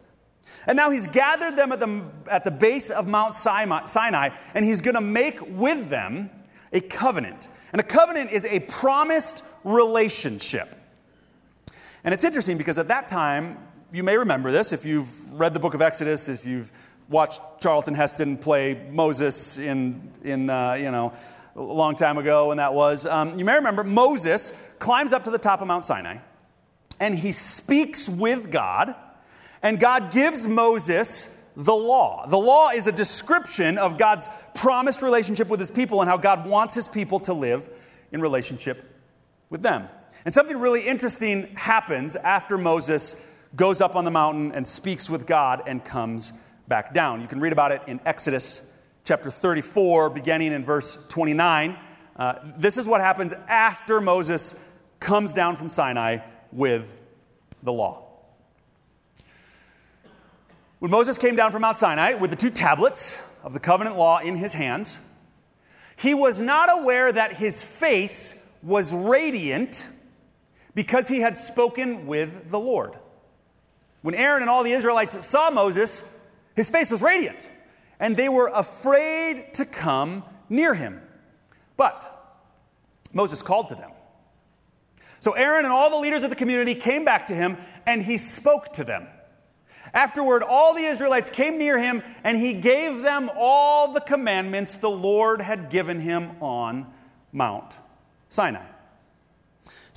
And 0.67 0.77
now 0.77 0.89
he's 0.89 1.07
gathered 1.07 1.57
them 1.57 1.73
at 1.73 1.81
the, 1.81 2.01
at 2.31 2.45
the 2.45 2.51
base 2.51 2.91
of 2.91 3.09
Mount 3.09 3.33
Sinai, 3.33 4.29
and 4.53 4.63
he's 4.63 4.79
going 4.79 4.95
to 4.95 5.01
make 5.01 5.41
with 5.41 5.89
them 5.89 6.29
a 6.71 6.79
covenant. 6.79 7.49
And 7.73 7.81
a 7.81 7.83
covenant 7.83 8.31
is 8.31 8.45
a 8.45 8.61
promised 8.61 9.43
relationship. 9.65 10.75
And 12.07 12.13
it's 12.13 12.23
interesting 12.23 12.57
because 12.57 12.79
at 12.79 12.87
that 12.87 13.09
time, 13.09 13.57
you 13.91 14.01
may 14.01 14.15
remember 14.15 14.49
this 14.49 14.71
if 14.71 14.85
you've 14.85 15.33
read 15.33 15.53
the 15.53 15.59
book 15.59 15.73
of 15.73 15.81
Exodus, 15.81 16.29
if 16.29 16.45
you've 16.45 16.71
watched 17.09 17.41
Charlton 17.59 17.95
Heston 17.95 18.37
play 18.37 18.81
Moses 18.89 19.59
in, 19.59 20.09
in 20.23 20.49
uh, 20.49 20.75
you 20.75 20.89
know, 20.89 21.11
a 21.57 21.61
long 21.61 21.97
time 21.97 22.17
ago 22.17 22.51
and 22.51 22.61
that 22.61 22.73
was. 22.73 23.05
Um, 23.05 23.37
you 23.37 23.43
may 23.43 23.55
remember 23.55 23.83
Moses 23.83 24.53
climbs 24.79 25.11
up 25.11 25.25
to 25.25 25.31
the 25.31 25.37
top 25.37 25.59
of 25.59 25.67
Mount 25.67 25.83
Sinai 25.83 26.19
and 27.01 27.13
he 27.13 27.33
speaks 27.33 28.07
with 28.07 28.51
God, 28.53 28.95
and 29.61 29.77
God 29.77 30.09
gives 30.13 30.47
Moses 30.47 31.35
the 31.57 31.75
law. 31.75 32.25
The 32.25 32.37
law 32.37 32.69
is 32.69 32.87
a 32.87 32.93
description 32.93 33.77
of 33.77 33.97
God's 33.97 34.29
promised 34.55 35.01
relationship 35.01 35.49
with 35.49 35.59
his 35.59 35.71
people 35.71 35.99
and 35.99 36.09
how 36.09 36.15
God 36.15 36.47
wants 36.47 36.73
his 36.73 36.87
people 36.87 37.19
to 37.19 37.33
live 37.33 37.67
in 38.13 38.21
relationship 38.21 38.97
with 39.49 39.61
them. 39.61 39.89
And 40.27 40.33
something 40.33 40.59
really 40.59 40.81
interesting 40.81 41.55
happens 41.55 42.17
after 42.17 42.57
Moses 42.57 43.15
goes 43.55 43.79
up 43.79 43.95
on 43.95 44.03
the 44.03 44.11
mountain 44.11 44.51
and 44.51 44.67
speaks 44.67 45.09
with 45.09 45.25
God 45.25 45.63
and 45.67 45.85
comes 45.85 46.33
back 46.67 46.93
down. 46.93 47.21
You 47.21 47.29
can 47.29 47.39
read 47.39 47.53
about 47.53 47.71
it 47.71 47.81
in 47.87 48.01
Exodus 48.05 48.69
chapter 49.05 49.31
34, 49.31 50.09
beginning 50.09 50.51
in 50.51 50.65
verse 50.65 50.97
29. 51.07 51.77
Uh, 52.17 52.33
this 52.57 52.75
is 52.75 52.89
what 52.89 52.99
happens 52.99 53.31
after 53.47 54.01
Moses 54.01 54.61
comes 54.99 55.31
down 55.31 55.55
from 55.55 55.69
Sinai 55.69 56.17
with 56.51 56.93
the 57.63 57.71
law. 57.71 58.03
When 60.79 60.91
Moses 60.91 61.17
came 61.17 61.37
down 61.37 61.53
from 61.53 61.61
Mount 61.61 61.77
Sinai 61.77 62.15
with 62.15 62.31
the 62.31 62.35
two 62.35 62.49
tablets 62.49 63.23
of 63.45 63.53
the 63.53 63.61
covenant 63.61 63.97
law 63.97 64.19
in 64.19 64.35
his 64.35 64.53
hands, 64.53 64.99
he 65.95 66.13
was 66.13 66.37
not 66.37 66.67
aware 66.81 67.13
that 67.13 67.31
his 67.37 67.63
face 67.63 68.45
was 68.61 68.93
radiant 68.93 69.87
because 70.77 71.07
he 71.07 71.21
had 71.21 71.35
spoken 71.35 72.05
with 72.05 72.51
the 72.51 72.59
Lord. 72.59 72.93
When 74.03 74.13
Aaron 74.13 74.43
and 74.43 74.49
all 74.49 74.63
the 74.63 74.73
Israelites 74.73 75.25
saw 75.25 75.49
Moses, 75.49 76.07
his 76.55 76.69
face 76.69 76.91
was 76.91 77.01
radiant, 77.01 77.49
and 77.99 78.15
they 78.15 78.29
were 78.29 78.51
afraid 78.53 79.55
to 79.55 79.65
come 79.65 80.23
near 80.49 80.75
him. 80.75 81.01
But 81.77 82.07
Moses 83.11 83.41
called 83.41 83.69
to 83.69 83.75
them. 83.75 83.89
So 85.19 85.31
Aaron 85.31 85.65
and 85.65 85.73
all 85.73 85.89
the 85.89 85.95
leaders 85.95 86.21
of 86.21 86.29
the 86.29 86.35
community 86.35 86.75
came 86.75 87.03
back 87.03 87.25
to 87.25 87.33
him, 87.33 87.57
and 87.87 88.03
he 88.03 88.17
spoke 88.17 88.71
to 88.73 88.83
them. 88.83 89.07
Afterward, 89.95 90.43
all 90.43 90.75
the 90.75 90.83
Israelites 90.83 91.31
came 91.31 91.57
near 91.57 91.79
him, 91.79 92.03
and 92.23 92.37
he 92.37 92.53
gave 92.53 93.01
them 93.01 93.31
all 93.35 93.93
the 93.93 94.01
commandments 94.01 94.75
the 94.75 94.91
Lord 94.91 95.41
had 95.41 95.71
given 95.71 96.01
him 96.01 96.39
on 96.39 96.85
Mount 97.31 97.79
Sinai. 98.29 98.76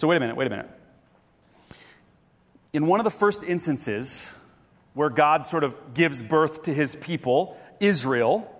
So, 0.00 0.08
wait 0.08 0.16
a 0.16 0.20
minute, 0.20 0.34
wait 0.34 0.46
a 0.46 0.50
minute. 0.50 0.70
In 2.72 2.86
one 2.86 3.00
of 3.00 3.04
the 3.04 3.10
first 3.10 3.44
instances 3.44 4.34
where 4.94 5.10
God 5.10 5.44
sort 5.44 5.62
of 5.62 5.92
gives 5.92 6.22
birth 6.22 6.62
to 6.62 6.72
his 6.72 6.96
people, 6.96 7.60
Israel, 7.80 8.50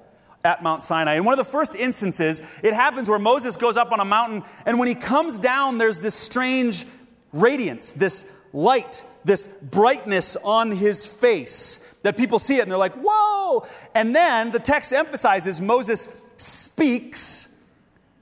at 0.44 0.62
Mount 0.62 0.82
Sinai. 0.82 1.14
In 1.14 1.24
one 1.24 1.32
of 1.32 1.38
the 1.38 1.50
first 1.50 1.74
instances, 1.74 2.42
it 2.62 2.74
happens 2.74 3.08
where 3.08 3.18
Moses 3.18 3.56
goes 3.56 3.78
up 3.78 3.90
on 3.90 4.00
a 4.00 4.04
mountain, 4.04 4.42
and 4.66 4.78
when 4.78 4.86
he 4.86 4.94
comes 4.94 5.38
down, 5.38 5.78
there's 5.78 6.00
this 6.00 6.14
strange 6.14 6.84
radiance, 7.32 7.92
this 7.92 8.30
light, 8.52 9.02
this 9.24 9.46
brightness 9.46 10.36
on 10.44 10.70
his 10.70 11.06
face 11.06 11.78
that 12.02 12.18
people 12.18 12.38
see 12.38 12.58
it 12.58 12.64
and 12.64 12.70
they're 12.70 12.76
like, 12.76 12.96
whoa! 12.96 13.64
And 13.94 14.14
then 14.14 14.50
the 14.50 14.58
text 14.58 14.92
emphasizes 14.92 15.58
Moses 15.58 16.14
speaks 16.36 17.54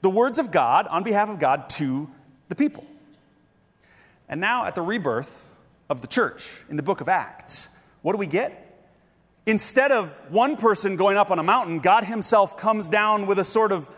the 0.03 0.09
words 0.09 0.39
of 0.39 0.51
God 0.51 0.87
on 0.87 1.03
behalf 1.03 1.27
of 1.27 1.37
God 1.37 1.69
to 1.71 2.09
the 2.47 2.55
people. 2.55 2.85
And 4.29 4.39
now, 4.39 4.65
at 4.65 4.75
the 4.75 4.81
rebirth 4.81 5.53
of 5.89 6.01
the 6.01 6.07
church 6.07 6.63
in 6.69 6.75
the 6.75 6.83
book 6.83 7.01
of 7.01 7.09
Acts, 7.09 7.75
what 8.03 8.13
do 8.13 8.19
we 8.19 8.27
get? 8.27 8.65
Instead 9.47 9.91
of 9.91 10.11
one 10.29 10.55
person 10.55 10.95
going 10.95 11.17
up 11.17 11.31
on 11.31 11.39
a 11.39 11.43
mountain, 11.43 11.79
God 11.79 12.03
Himself 12.03 12.55
comes 12.55 12.87
down 12.87 13.25
with 13.25 13.39
a 13.39 13.43
sort 13.43 13.71
of 13.71 13.89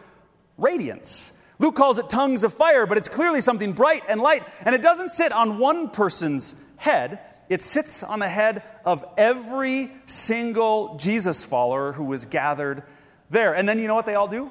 radiance. 0.58 1.34
Luke 1.60 1.76
calls 1.76 2.00
it 2.00 2.10
tongues 2.10 2.46
of 2.46 2.54
fire, 2.54 2.88
but 2.88 2.98
it's 2.98 3.10
clearly 3.10 3.42
something 3.42 3.74
bright 3.74 4.04
and 4.08 4.22
light. 4.22 4.48
And 4.66 4.74
it 4.74 4.82
doesn't 4.82 5.10
sit 5.10 5.34
on 5.34 5.58
one 5.58 5.90
person's 5.90 6.56
head, 6.78 7.20
it 7.50 7.62
sits 7.62 8.02
on 8.02 8.20
the 8.20 8.30
head 8.30 8.64
of 8.86 9.04
every 9.18 9.92
single 10.06 10.96
Jesus 10.96 11.44
follower 11.44 11.92
who 11.92 12.06
was 12.06 12.26
gathered 12.26 12.84
there. 13.30 13.54
And 13.54 13.68
then 13.68 13.78
you 13.78 13.88
know 13.88 13.96
what 13.96 14.06
they 14.06 14.16
all 14.16 14.30
do? 14.30 14.50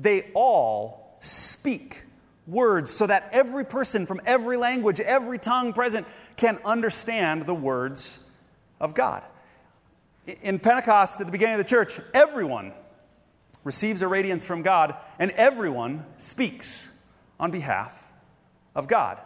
They 0.00 0.30
all 0.34 1.16
speak 1.20 2.04
words 2.48 2.90
so 2.90 3.06
that 3.06 3.28
every 3.30 3.64
person 3.64 4.06
from 4.06 4.20
every 4.26 4.56
language, 4.56 5.00
every 5.00 5.38
tongue 5.38 5.72
present 5.72 6.06
can 6.36 6.58
understand 6.64 7.44
the 7.44 7.54
words 7.54 8.20
of 8.80 8.94
God. 8.94 9.22
In 10.42 10.58
Pentecost, 10.58 11.20
at 11.20 11.26
the 11.26 11.32
beginning 11.32 11.54
of 11.54 11.58
the 11.58 11.68
church, 11.68 12.00
everyone 12.12 12.72
receives 13.64 14.02
a 14.02 14.08
radiance 14.08 14.46
from 14.46 14.62
God, 14.62 14.94
and 15.18 15.30
everyone 15.32 16.04
speaks 16.16 16.96
on 17.38 17.50
behalf 17.50 18.10
of 18.74 18.88
God. 18.88 19.18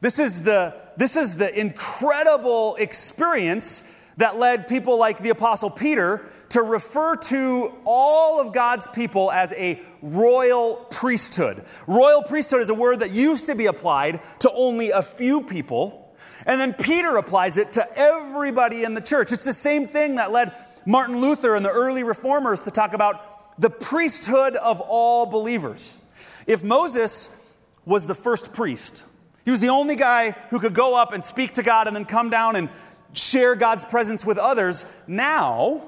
This 0.00 0.18
is 0.18 0.42
the, 0.42 0.74
this 0.96 1.16
is 1.16 1.36
the 1.36 1.58
incredible 1.58 2.76
experience 2.76 3.92
that 4.16 4.38
led 4.38 4.68
people 4.68 4.98
like 4.98 5.18
the 5.18 5.30
Apostle 5.30 5.70
Peter 5.70 6.24
to 6.50 6.62
refer 6.62 7.16
to 7.16 7.72
all 7.84 8.40
of 8.40 8.52
God's 8.52 8.88
people 8.88 9.30
as 9.30 9.52
a 9.54 9.80
royal 10.02 10.76
priesthood. 10.90 11.64
Royal 11.86 12.22
priesthood 12.22 12.60
is 12.60 12.70
a 12.70 12.74
word 12.74 13.00
that 13.00 13.10
used 13.10 13.46
to 13.46 13.54
be 13.54 13.66
applied 13.66 14.20
to 14.40 14.50
only 14.52 14.90
a 14.90 15.02
few 15.02 15.42
people, 15.42 16.14
and 16.46 16.60
then 16.60 16.74
Peter 16.74 17.16
applies 17.16 17.58
it 17.58 17.74
to 17.74 17.98
everybody 17.98 18.84
in 18.84 18.94
the 18.94 19.00
church. 19.00 19.32
It's 19.32 19.44
the 19.44 19.52
same 19.52 19.86
thing 19.86 20.16
that 20.16 20.32
led 20.32 20.54
Martin 20.86 21.20
Luther 21.20 21.54
and 21.54 21.64
the 21.64 21.70
early 21.70 22.02
reformers 22.02 22.62
to 22.62 22.70
talk 22.70 22.94
about 22.94 23.60
the 23.60 23.70
priesthood 23.70 24.56
of 24.56 24.80
all 24.80 25.26
believers. 25.26 26.00
If 26.46 26.64
Moses 26.64 27.36
was 27.84 28.06
the 28.06 28.14
first 28.14 28.52
priest, 28.52 29.04
he 29.44 29.50
was 29.50 29.60
the 29.60 29.68
only 29.68 29.96
guy 29.96 30.32
who 30.50 30.58
could 30.58 30.74
go 30.74 30.98
up 30.98 31.12
and 31.12 31.22
speak 31.22 31.54
to 31.54 31.62
God 31.62 31.86
and 31.86 31.94
then 31.94 32.06
come 32.06 32.30
down 32.30 32.56
and 32.56 32.70
share 33.12 33.54
God's 33.54 33.84
presence 33.84 34.24
with 34.24 34.38
others. 34.38 34.86
Now, 35.06 35.82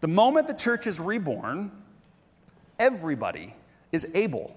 the 0.00 0.08
moment 0.08 0.46
the 0.46 0.54
church 0.54 0.86
is 0.86 0.98
reborn, 0.98 1.70
everybody 2.78 3.54
is 3.92 4.06
able 4.14 4.56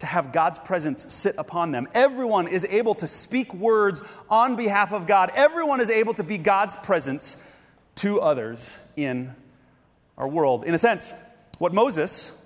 to 0.00 0.06
have 0.06 0.32
God's 0.32 0.58
presence 0.58 1.12
sit 1.12 1.36
upon 1.38 1.70
them. 1.70 1.88
Everyone 1.94 2.46
is 2.48 2.64
able 2.68 2.94
to 2.96 3.06
speak 3.06 3.54
words 3.54 4.02
on 4.28 4.56
behalf 4.56 4.92
of 4.92 5.06
God. 5.06 5.30
Everyone 5.34 5.80
is 5.80 5.90
able 5.90 6.14
to 6.14 6.24
be 6.24 6.38
God's 6.38 6.76
presence 6.76 7.42
to 7.96 8.20
others 8.20 8.80
in 8.96 9.34
our 10.18 10.28
world. 10.28 10.64
In 10.64 10.74
a 10.74 10.78
sense, 10.78 11.12
what 11.58 11.72
Moses, 11.72 12.40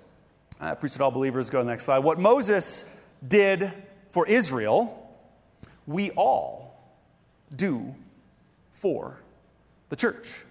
I 0.59 0.73
preach 0.75 0.95
it 0.95 1.01
all 1.01 1.11
believers, 1.11 1.49
go 1.49 1.59
to 1.59 1.63
the 1.63 1.69
next 1.69 1.85
slide. 1.85 1.99
What 1.99 2.19
Moses 2.19 2.89
did 3.27 3.71
for 4.09 4.27
Israel, 4.27 4.95
we 5.85 6.11
all 6.11 6.79
do 7.55 7.93
for 8.71 9.19
the 9.89 9.95
church. 9.95 10.45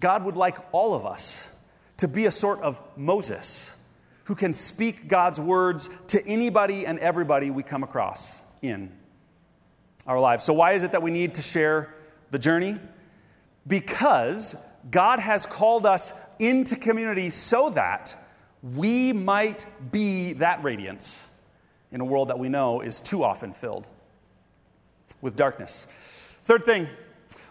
God 0.00 0.24
would 0.24 0.36
like 0.36 0.58
all 0.72 0.94
of 0.94 1.06
us 1.06 1.50
to 1.98 2.08
be 2.08 2.26
a 2.26 2.30
sort 2.30 2.60
of 2.60 2.80
Moses 2.96 3.76
who 4.24 4.34
can 4.34 4.52
speak 4.52 5.08
God's 5.08 5.40
words 5.40 5.90
to 6.08 6.26
anybody 6.26 6.86
and 6.86 6.98
everybody 6.98 7.50
we 7.50 7.62
come 7.62 7.82
across 7.82 8.42
in 8.62 8.90
our 10.06 10.18
lives. 10.18 10.44
So, 10.44 10.54
why 10.54 10.72
is 10.72 10.82
it 10.82 10.92
that 10.92 11.02
we 11.02 11.10
need 11.10 11.34
to 11.34 11.42
share 11.42 11.94
the 12.30 12.38
journey? 12.38 12.78
Because 13.66 14.56
God 14.90 15.20
has 15.20 15.46
called 15.46 15.84
us 15.84 16.14
into 16.38 16.76
community 16.76 17.28
so 17.30 17.70
that 17.70 18.16
we 18.62 19.12
might 19.12 19.66
be 19.90 20.34
that 20.34 20.62
radiance 20.62 21.28
in 21.92 22.00
a 22.00 22.04
world 22.04 22.28
that 22.28 22.38
we 22.38 22.48
know 22.48 22.80
is 22.80 23.00
too 23.00 23.24
often 23.24 23.52
filled 23.52 23.86
with 25.20 25.36
darkness. 25.36 25.86
Third 26.44 26.64
thing, 26.64 26.88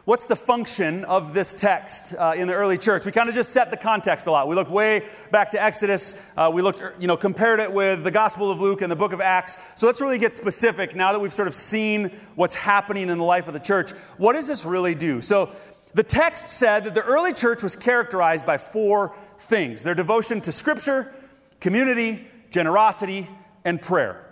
what's 0.09 0.25
the 0.25 0.35
function 0.35 1.05
of 1.05 1.35
this 1.35 1.53
text 1.53 2.15
uh, 2.17 2.33
in 2.35 2.47
the 2.47 2.53
early 2.55 2.79
church? 2.79 3.05
We 3.05 3.11
kind 3.11 3.29
of 3.29 3.35
just 3.35 3.51
set 3.51 3.69
the 3.69 3.77
context 3.77 4.25
a 4.25 4.31
lot. 4.31 4.47
We 4.47 4.55
looked 4.55 4.71
way 4.71 5.03
back 5.29 5.51
to 5.51 5.61
Exodus. 5.63 6.19
Uh, 6.35 6.49
we 6.51 6.63
looked, 6.63 6.81
you 6.99 7.05
know, 7.05 7.15
compared 7.15 7.59
it 7.59 7.71
with 7.71 8.03
the 8.03 8.09
Gospel 8.09 8.49
of 8.49 8.59
Luke 8.59 8.81
and 8.81 8.91
the 8.91 8.95
book 8.95 9.13
of 9.13 9.21
Acts. 9.21 9.59
So 9.75 9.85
let's 9.85 10.01
really 10.01 10.17
get 10.17 10.33
specific 10.33 10.95
now 10.95 11.11
that 11.11 11.19
we've 11.19 11.31
sort 11.31 11.47
of 11.47 11.53
seen 11.53 12.05
what's 12.33 12.55
happening 12.55 13.09
in 13.09 13.19
the 13.19 13.23
life 13.23 13.47
of 13.47 13.53
the 13.53 13.59
church. 13.59 13.91
What 14.17 14.33
does 14.33 14.47
this 14.47 14.65
really 14.65 14.95
do? 14.95 15.21
So 15.21 15.51
the 15.93 16.01
text 16.01 16.47
said 16.47 16.85
that 16.85 16.95
the 16.95 17.03
early 17.03 17.31
church 17.31 17.61
was 17.61 17.75
characterized 17.75 18.47
by 18.47 18.57
four 18.57 19.13
things 19.37 19.83
their 19.83 19.93
devotion 19.93 20.41
to 20.41 20.51
Scripture, 20.51 21.13
community, 21.59 22.27
generosity, 22.49 23.29
and 23.63 23.79
prayer. 23.79 24.25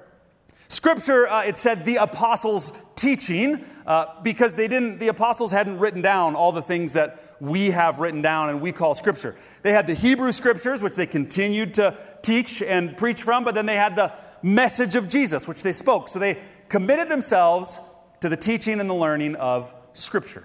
Scripture, 0.69 1.27
uh, 1.27 1.43
it 1.43 1.57
said 1.57 1.85
the 1.85 1.97
apostles' 1.97 2.73
teaching 2.95 3.63
uh, 3.87 4.05
because 4.21 4.53
they 4.53 4.67
didn't, 4.67 4.99
the 4.99 5.07
apostles 5.07 5.51
hadn't 5.51 5.79
written 5.79 6.01
down 6.01 6.35
all 6.35 6.51
the 6.51 6.61
things 6.61 6.93
that 6.93 7.35
we 7.39 7.71
have 7.71 7.99
written 7.99 8.21
down 8.21 8.49
and 8.49 8.61
we 8.61 8.71
call 8.71 8.93
Scripture. 8.93 9.35
They 9.61 9.71
had 9.71 9.87
the 9.87 9.93
Hebrew 9.93 10.31
Scriptures, 10.31 10.83
which 10.83 10.95
they 10.95 11.05
continued 11.05 11.75
to 11.75 11.97
teach 12.21 12.61
and 12.61 12.97
preach 12.97 13.23
from, 13.23 13.45
but 13.45 13.55
then 13.55 13.65
they 13.65 13.75
had 13.75 13.95
the 13.95 14.13
message 14.43 14.95
of 14.95 15.07
Jesus, 15.07 15.47
which 15.47 15.63
they 15.63 15.71
spoke. 15.71 16.09
So 16.09 16.19
they 16.19 16.41
committed 16.67 17.09
themselves 17.09 17.79
to 18.19 18.29
the 18.29 18.35
teaching 18.35 18.79
and 18.79 18.89
the 18.89 18.95
learning 18.95 19.35
of 19.37 19.73
Scripture. 19.93 20.43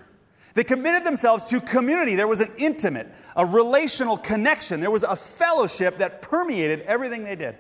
They 0.55 0.65
committed 0.65 1.05
themselves 1.05 1.45
to 1.47 1.61
community. 1.61 2.15
There 2.15 2.29
was 2.29 2.43
an 2.43 2.51
intimate, 2.59 3.09
a 3.35 3.45
relational 3.45 4.19
connection. 4.19 4.81
There 4.81 4.91
was 4.91 5.03
a 5.03 5.17
fellowship 5.17 5.99
that 5.99 6.23
permeated 6.23 6.83
everything 6.83 7.25
they 7.25 7.37
did. 7.37 7.57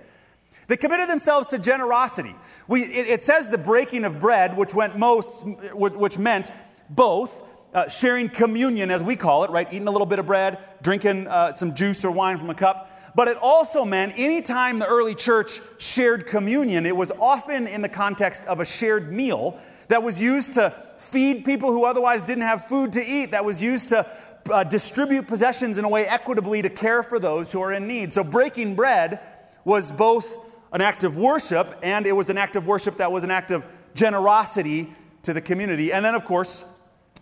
They 0.72 0.78
committed 0.78 1.10
themselves 1.10 1.48
to 1.48 1.58
generosity. 1.58 2.34
We, 2.66 2.84
it, 2.84 3.06
it, 3.06 3.22
says 3.22 3.50
the 3.50 3.58
breaking 3.58 4.06
of 4.06 4.18
bread, 4.18 4.56
which, 4.56 4.72
went 4.74 4.96
most, 4.96 5.44
which 5.74 6.16
meant 6.16 6.50
both 6.88 7.42
uh, 7.74 7.88
sharing 7.88 8.30
communion, 8.30 8.90
as 8.90 9.04
we 9.04 9.14
call 9.14 9.44
it, 9.44 9.50
right? 9.50 9.70
Eating 9.70 9.86
a 9.86 9.90
little 9.90 10.06
bit 10.06 10.18
of 10.18 10.24
bread, 10.24 10.58
drinking 10.80 11.26
uh, 11.26 11.52
some 11.52 11.74
juice 11.74 12.06
or 12.06 12.10
wine 12.10 12.38
from 12.38 12.48
a 12.48 12.54
cup. 12.54 12.90
But 13.14 13.28
it 13.28 13.36
also 13.36 13.84
meant 13.84 14.14
anytime 14.16 14.78
the 14.78 14.86
early 14.86 15.14
church 15.14 15.60
shared 15.76 16.26
communion, 16.26 16.86
it 16.86 16.96
was 16.96 17.10
often 17.20 17.66
in 17.66 17.82
the 17.82 17.90
context 17.90 18.46
of 18.46 18.58
a 18.58 18.64
shared 18.64 19.12
meal 19.12 19.60
that 19.88 20.02
was 20.02 20.22
used 20.22 20.54
to 20.54 20.74
feed 20.96 21.44
people 21.44 21.70
who 21.70 21.84
otherwise 21.84 22.22
didn't 22.22 22.44
have 22.44 22.64
food 22.64 22.94
to 22.94 23.04
eat, 23.04 23.32
that 23.32 23.44
was 23.44 23.62
used 23.62 23.90
to 23.90 24.10
uh, 24.50 24.64
distribute 24.64 25.28
possessions 25.28 25.76
in 25.76 25.84
a 25.84 25.88
way 25.90 26.06
equitably 26.06 26.62
to 26.62 26.70
care 26.70 27.02
for 27.02 27.18
those 27.18 27.52
who 27.52 27.60
are 27.60 27.74
in 27.74 27.86
need. 27.86 28.10
So 28.10 28.24
breaking 28.24 28.74
bread 28.74 29.20
was 29.66 29.92
both 29.92 30.38
an 30.72 30.80
act 30.80 31.04
of 31.04 31.16
worship 31.16 31.78
and 31.82 32.06
it 32.06 32.12
was 32.12 32.30
an 32.30 32.38
act 32.38 32.56
of 32.56 32.66
worship 32.66 32.96
that 32.96 33.12
was 33.12 33.24
an 33.24 33.30
act 33.30 33.50
of 33.50 33.64
generosity 33.94 34.92
to 35.22 35.32
the 35.32 35.40
community. 35.40 35.92
And 35.92 36.04
then, 36.04 36.14
of 36.14 36.24
course, 36.24 36.64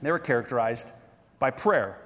they 0.01 0.11
were 0.11 0.19
characterized 0.19 0.93
by 1.39 1.51
prayer. 1.51 2.01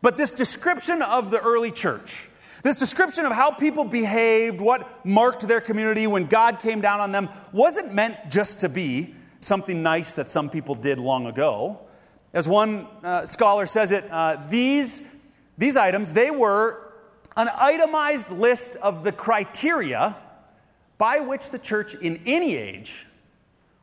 But 0.00 0.16
this 0.16 0.32
description 0.32 1.02
of 1.02 1.30
the 1.30 1.40
early 1.40 1.72
church, 1.72 2.30
this 2.62 2.78
description 2.78 3.26
of 3.26 3.32
how 3.32 3.50
people 3.50 3.84
behaved, 3.84 4.60
what 4.60 5.04
marked 5.04 5.46
their 5.46 5.60
community 5.60 6.06
when 6.06 6.26
God 6.26 6.60
came 6.60 6.80
down 6.80 7.00
on 7.00 7.12
them, 7.12 7.28
wasn't 7.52 7.92
meant 7.92 8.30
just 8.30 8.60
to 8.60 8.68
be 8.68 9.14
something 9.40 9.82
nice 9.82 10.12
that 10.14 10.28
some 10.30 10.48
people 10.48 10.74
did 10.74 10.98
long 10.98 11.26
ago. 11.26 11.80
As 12.32 12.46
one 12.46 12.86
uh, 13.02 13.24
scholar 13.24 13.66
says 13.66 13.92
it, 13.92 14.10
uh, 14.10 14.36
these, 14.48 15.02
these 15.56 15.76
items, 15.76 16.12
they 16.12 16.30
were 16.30 16.92
an 17.36 17.48
itemized 17.54 18.30
list 18.30 18.76
of 18.76 19.04
the 19.04 19.12
criteria 19.12 20.16
by 20.98 21.20
which 21.20 21.50
the 21.50 21.58
church 21.58 21.94
in 21.94 22.20
any 22.26 22.56
age 22.56 23.06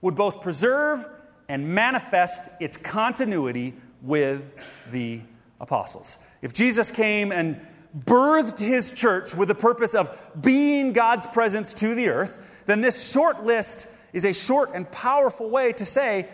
would 0.01 0.15
both 0.15 0.41
preserve 0.41 1.07
and 1.47 1.67
manifest 1.67 2.49
its 2.59 2.77
continuity 2.77 3.73
with 4.01 4.53
the 4.91 5.21
apostles. 5.59 6.19
If 6.41 6.53
Jesus 6.53 6.91
came 6.91 7.31
and 7.31 7.59
birthed 8.05 8.59
his 8.59 8.91
church 8.91 9.33
with 9.33 9.47
the 9.47 9.55
purpose 9.55 9.95
of 9.95 10.15
being 10.41 10.91
God's 10.91 11.25
presence 11.25 11.73
to 11.75 11.95
the 11.95 12.09
earth, 12.09 12.39
then 12.65 12.81
this 12.81 13.11
short 13.11 13.45
list 13.45 13.87
is 14.11 14.25
a 14.25 14.33
short 14.33 14.71
and 14.73 14.89
powerful 14.91 15.49
way 15.49 15.71
to 15.73 15.85
say 15.85 16.27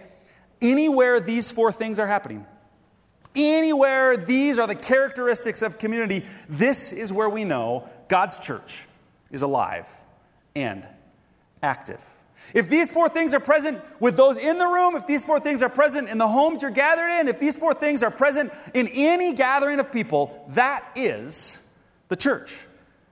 anywhere 0.62 1.20
these 1.20 1.52
four 1.52 1.72
things 1.72 2.00
are 2.00 2.08
happening, 2.08 2.46
anywhere 3.36 4.18
these 4.18 4.58
are 4.60 4.68
the 4.68 4.76
characteristics 4.76 5.62
of 5.62 5.78
community, 5.78 6.26
this 6.50 6.94
is 6.94 7.14
where 7.14 7.30
we 7.30 7.44
know 7.44 7.88
God's 8.08 8.40
church 8.40 8.86
is 9.32 9.44
alive 9.44 9.88
and 10.56 10.86
active. 11.62 12.04
If 12.54 12.70
these 12.70 12.92
four 12.92 13.08
things 13.08 13.34
are 13.34 13.40
present 13.40 13.82
with 14.00 14.18
those 14.18 14.38
in 14.38 14.58
the 14.58 14.66
room, 14.66 14.96
if 14.96 15.08
these 15.08 15.24
four 15.24 15.40
things 15.40 15.64
are 15.64 15.70
present 15.70 16.10
in 16.10 16.18
the 16.18 16.28
homes 16.28 16.62
you're 16.62 16.72
gathered 16.72 17.20
in, 17.20 17.28
if 17.28 17.40
these 17.40 17.56
four 17.56 17.74
things 17.74 18.04
are 18.04 18.12
present 18.12 18.52
in 18.74 18.88
any 18.90 19.34
gathering 19.34 19.80
of 19.80 19.92
people, 19.92 20.46
that 20.50 20.84
is 20.96 21.64
the 22.10 22.16
church. 22.16 22.66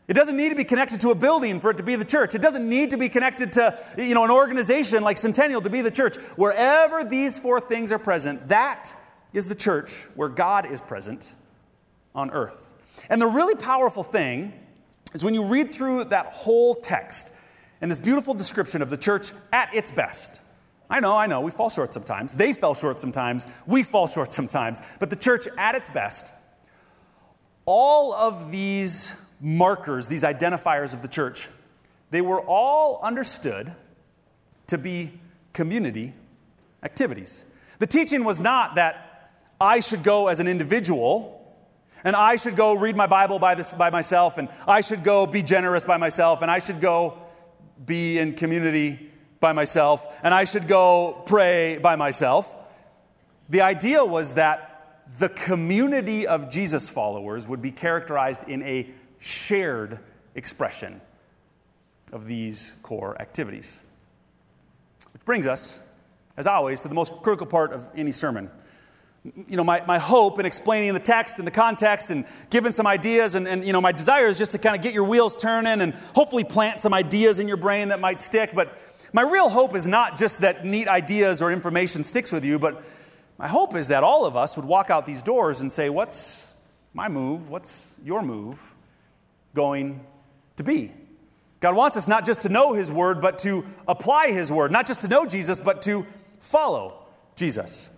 It 0.07 0.13
doesn't 0.13 0.35
need 0.35 0.49
to 0.49 0.55
be 0.55 0.63
connected 0.63 1.01
to 1.01 1.11
a 1.11 1.15
building 1.15 1.59
for 1.59 1.69
it 1.69 1.77
to 1.77 1.83
be 1.83 1.95
the 1.95 2.03
church. 2.03 2.33
It 2.33 2.41
doesn't 2.41 2.67
need 2.67 2.89
to 2.89 2.97
be 2.97 3.09
connected 3.09 3.53
to 3.53 3.77
you 3.97 4.15
know, 4.15 4.25
an 4.25 4.31
organization 4.31 5.03
like 5.03 5.19
Centennial 5.19 5.61
to 5.61 5.69
be 5.69 5.81
the 5.81 5.91
church. 5.91 6.15
Wherever 6.35 7.03
these 7.03 7.37
four 7.37 7.61
things 7.61 7.91
are 7.91 7.99
present, 7.99 8.47
that 8.49 8.93
is 9.33 9.47
the 9.47 9.55
church 9.55 10.07
where 10.15 10.27
God 10.27 10.65
is 10.65 10.81
present 10.81 11.31
on 12.15 12.31
earth. 12.31 12.73
And 13.07 13.21
the 13.21 13.27
really 13.27 13.53
powerful 13.53 14.03
thing 14.03 14.51
is 15.13 15.23
when 15.23 15.33
you 15.33 15.43
read 15.43 15.73
through 15.73 16.05
that 16.05 16.27
whole 16.27 16.75
text 16.75 17.33
and 17.81 17.89
this 17.89 17.99
beautiful 17.99 18.33
description 18.33 18.81
of 18.81 18.89
the 18.89 18.97
church 18.97 19.31
at 19.51 19.73
its 19.73 19.91
best. 19.91 20.41
I 20.89 20.99
know, 20.99 21.15
I 21.15 21.27
know, 21.27 21.41
we 21.41 21.51
fall 21.51 21.69
short 21.69 21.93
sometimes. 21.93 22.33
They 22.33 22.53
fell 22.53 22.73
short 22.73 22.99
sometimes. 22.99 23.47
We 23.67 23.83
fall 23.83 24.07
short 24.07 24.31
sometimes. 24.31 24.81
But 24.99 25.09
the 25.09 25.15
church 25.15 25.47
at 25.57 25.75
its 25.75 25.89
best, 25.89 26.33
all 27.65 28.13
of 28.13 28.51
these 28.51 29.13
markers, 29.39 30.07
these 30.07 30.23
identifiers 30.23 30.93
of 30.93 31.01
the 31.01 31.07
church, 31.07 31.47
they 32.11 32.21
were 32.21 32.41
all 32.41 32.99
understood 33.03 33.73
to 34.67 34.77
be 34.77 35.11
community 35.53 36.13
activities. 36.83 37.45
The 37.79 37.87
teaching 37.87 38.23
was 38.23 38.39
not 38.39 38.75
that 38.75 39.31
I 39.61 39.79
should 39.79 40.03
go 40.03 40.27
as 40.27 40.39
an 40.39 40.47
individual 40.47 41.38
and 42.03 42.15
I 42.15 42.35
should 42.35 42.55
go 42.55 42.73
read 42.75 42.95
my 42.95 43.07
Bible 43.07 43.39
by, 43.39 43.55
this, 43.55 43.73
by 43.73 43.89
myself, 43.89 44.37
and 44.37 44.49
I 44.67 44.81
should 44.81 45.03
go 45.03 45.25
be 45.25 45.43
generous 45.43 45.85
by 45.85 45.97
myself, 45.97 46.41
and 46.41 46.49
I 46.49 46.59
should 46.59 46.81
go 46.81 47.17
be 47.85 48.17
in 48.17 48.33
community 48.33 49.09
by 49.39 49.53
myself, 49.53 50.05
and 50.23 50.33
I 50.33 50.43
should 50.43 50.67
go 50.67 51.23
pray 51.25 51.77
by 51.77 51.95
myself. 51.95 52.57
The 53.49 53.61
idea 53.61 54.03
was 54.03 54.35
that 54.35 54.69
the 55.17 55.29
community 55.29 56.27
of 56.27 56.51
Jesus 56.51 56.89
followers 56.89 57.47
would 57.47 57.61
be 57.61 57.71
characterized 57.71 58.47
in 58.47 58.61
a 58.63 58.89
shared 59.17 59.99
expression 60.35 61.01
of 62.11 62.25
these 62.25 62.75
core 62.83 63.19
activities. 63.21 63.83
Which 65.13 65.25
brings 65.25 65.47
us, 65.47 65.83
as 66.37 66.47
always, 66.47 66.81
to 66.81 66.87
the 66.87 66.95
most 66.95 67.13
critical 67.21 67.47
part 67.47 67.73
of 67.73 67.87
any 67.95 68.11
sermon. 68.11 68.49
You 69.23 69.57
know, 69.57 69.63
my, 69.63 69.83
my 69.85 69.99
hope 69.99 70.39
in 70.39 70.45
explaining 70.45 70.93
the 70.93 70.99
text 70.99 71.39
and 71.39 71.47
the 71.47 71.51
context 71.51 72.09
and 72.09 72.25
giving 72.49 72.71
some 72.71 72.87
ideas, 72.87 73.35
and, 73.35 73.47
and 73.47 73.65
you 73.65 73.73
know, 73.73 73.81
my 73.81 73.91
desire 73.91 74.27
is 74.27 74.37
just 74.37 74.53
to 74.53 74.57
kind 74.57 74.75
of 74.75 74.81
get 74.81 74.93
your 74.93 75.03
wheels 75.03 75.35
turning 75.35 75.81
and 75.81 75.93
hopefully 76.15 76.43
plant 76.43 76.79
some 76.79 76.93
ideas 76.93 77.39
in 77.39 77.47
your 77.47 77.57
brain 77.57 77.89
that 77.89 77.99
might 77.99 78.17
stick. 78.17 78.51
But 78.55 78.77
my 79.11 79.23
real 79.23 79.49
hope 79.49 79.75
is 79.75 79.87
not 79.87 80.17
just 80.17 80.41
that 80.41 80.65
neat 80.65 80.87
ideas 80.87 81.41
or 81.41 81.51
information 81.51 82.03
sticks 82.03 82.31
with 82.31 82.45
you, 82.45 82.59
but 82.59 82.81
my 83.37 83.47
hope 83.47 83.75
is 83.75 83.89
that 83.89 84.03
all 84.03 84.25
of 84.25 84.37
us 84.37 84.55
would 84.55 84.65
walk 84.65 84.89
out 84.89 85.05
these 85.05 85.21
doors 85.21 85.61
and 85.61 85.71
say, 85.71 85.89
What's 85.89 86.55
my 86.93 87.09
move? 87.09 87.49
What's 87.49 87.97
your 88.03 88.21
move? 88.21 88.75
going 89.53 90.05
to 90.57 90.63
be. 90.63 90.91
God 91.59 91.75
wants 91.75 91.97
us 91.97 92.07
not 92.07 92.25
just 92.25 92.43
to 92.43 92.49
know 92.49 92.73
His 92.73 92.91
Word, 92.91 93.21
but 93.21 93.39
to 93.39 93.65
apply 93.87 94.31
His 94.31 94.51
Word, 94.51 94.71
not 94.71 94.87
just 94.87 95.01
to 95.01 95.07
know 95.07 95.25
Jesus, 95.25 95.59
but 95.59 95.81
to 95.83 96.05
follow 96.39 97.05
Jesus. 97.35 97.91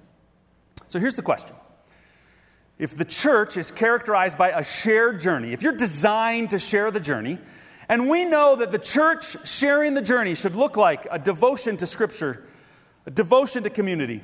So 0.91 0.99
here's 0.99 1.15
the 1.15 1.21
question. 1.21 1.55
If 2.77 2.97
the 2.97 3.05
church 3.05 3.55
is 3.55 3.71
characterized 3.71 4.37
by 4.37 4.49
a 4.49 4.61
shared 4.61 5.21
journey, 5.21 5.53
if 5.53 5.61
you're 5.61 5.71
designed 5.71 6.49
to 6.49 6.59
share 6.59 6.91
the 6.91 6.99
journey, 6.99 7.39
and 7.87 8.09
we 8.09 8.25
know 8.25 8.57
that 8.57 8.73
the 8.73 8.77
church 8.77 9.47
sharing 9.47 9.93
the 9.93 10.01
journey 10.01 10.35
should 10.35 10.53
look 10.53 10.75
like 10.75 11.07
a 11.09 11.17
devotion 11.17 11.77
to 11.77 11.87
Scripture, 11.87 12.43
a 13.05 13.09
devotion 13.09 13.63
to 13.63 13.69
community, 13.69 14.21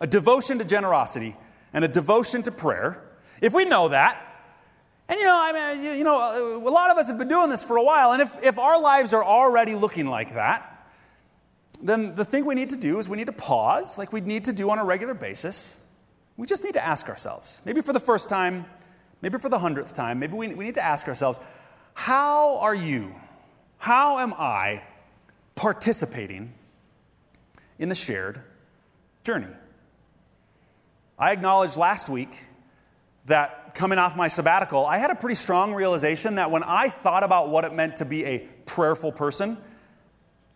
a 0.00 0.08
devotion 0.08 0.58
to 0.58 0.64
generosity, 0.64 1.36
and 1.72 1.84
a 1.84 1.88
devotion 1.88 2.42
to 2.42 2.50
prayer, 2.50 3.04
if 3.40 3.54
we 3.54 3.64
know 3.64 3.86
that, 3.86 4.42
and 5.08 5.20
you 5.20 5.24
know, 5.24 5.38
I 5.40 5.52
mean, 5.52 5.98
you 5.98 6.02
know, 6.02 6.58
a 6.66 6.68
lot 6.68 6.90
of 6.90 6.98
us 6.98 7.06
have 7.06 7.16
been 7.16 7.28
doing 7.28 7.48
this 7.48 7.62
for 7.62 7.76
a 7.76 7.84
while, 7.84 8.10
and 8.10 8.20
if, 8.20 8.36
if 8.42 8.58
our 8.58 8.80
lives 8.80 9.14
are 9.14 9.24
already 9.24 9.76
looking 9.76 10.06
like 10.06 10.34
that, 10.34 10.75
then 11.82 12.14
the 12.14 12.24
thing 12.24 12.44
we 12.44 12.54
need 12.54 12.70
to 12.70 12.76
do 12.76 12.98
is 12.98 13.08
we 13.08 13.16
need 13.16 13.26
to 13.26 13.32
pause, 13.32 13.98
like 13.98 14.12
we 14.12 14.20
need 14.20 14.46
to 14.46 14.52
do 14.52 14.70
on 14.70 14.78
a 14.78 14.84
regular 14.84 15.14
basis. 15.14 15.78
We 16.36 16.46
just 16.46 16.64
need 16.64 16.74
to 16.74 16.84
ask 16.84 17.08
ourselves, 17.08 17.62
maybe 17.64 17.80
for 17.80 17.92
the 17.92 18.00
first 18.00 18.28
time, 18.28 18.66
maybe 19.22 19.38
for 19.38 19.48
the 19.48 19.58
hundredth 19.58 19.94
time, 19.94 20.18
maybe 20.18 20.34
we, 20.34 20.48
we 20.48 20.64
need 20.64 20.74
to 20.74 20.84
ask 20.84 21.08
ourselves, 21.08 21.40
how 21.94 22.58
are 22.58 22.74
you, 22.74 23.14
how 23.78 24.18
am 24.18 24.34
I 24.34 24.82
participating 25.54 26.52
in 27.78 27.88
the 27.88 27.94
shared 27.94 28.40
journey? 29.24 29.52
I 31.18 31.32
acknowledged 31.32 31.76
last 31.76 32.10
week 32.10 32.38
that 33.24 33.74
coming 33.74 33.98
off 33.98 34.16
my 34.16 34.28
sabbatical, 34.28 34.84
I 34.84 34.98
had 34.98 35.10
a 35.10 35.14
pretty 35.14 35.34
strong 35.34 35.74
realization 35.74 36.36
that 36.36 36.50
when 36.50 36.62
I 36.62 36.90
thought 36.90 37.24
about 37.24 37.48
what 37.48 37.64
it 37.64 37.72
meant 37.72 37.96
to 37.96 38.04
be 38.04 38.24
a 38.24 38.38
prayerful 38.66 39.12
person, 39.12 39.56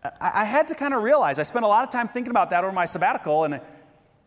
I, 0.03 0.45
had 0.45 0.69
to 0.69 0.75
kind 0.75 0.93
of 0.93 1.03
realize, 1.03 1.37
I 1.37 1.43
spent 1.43 1.63
a 1.63 1.67
lot 1.67 1.83
of 1.83 1.91
time 1.91 2.07
thinking 2.07 2.31
about 2.31 2.49
that 2.49 2.63
over 2.63 2.73
my 2.73 2.85
sabbatical, 2.85 3.43
and 3.43 3.61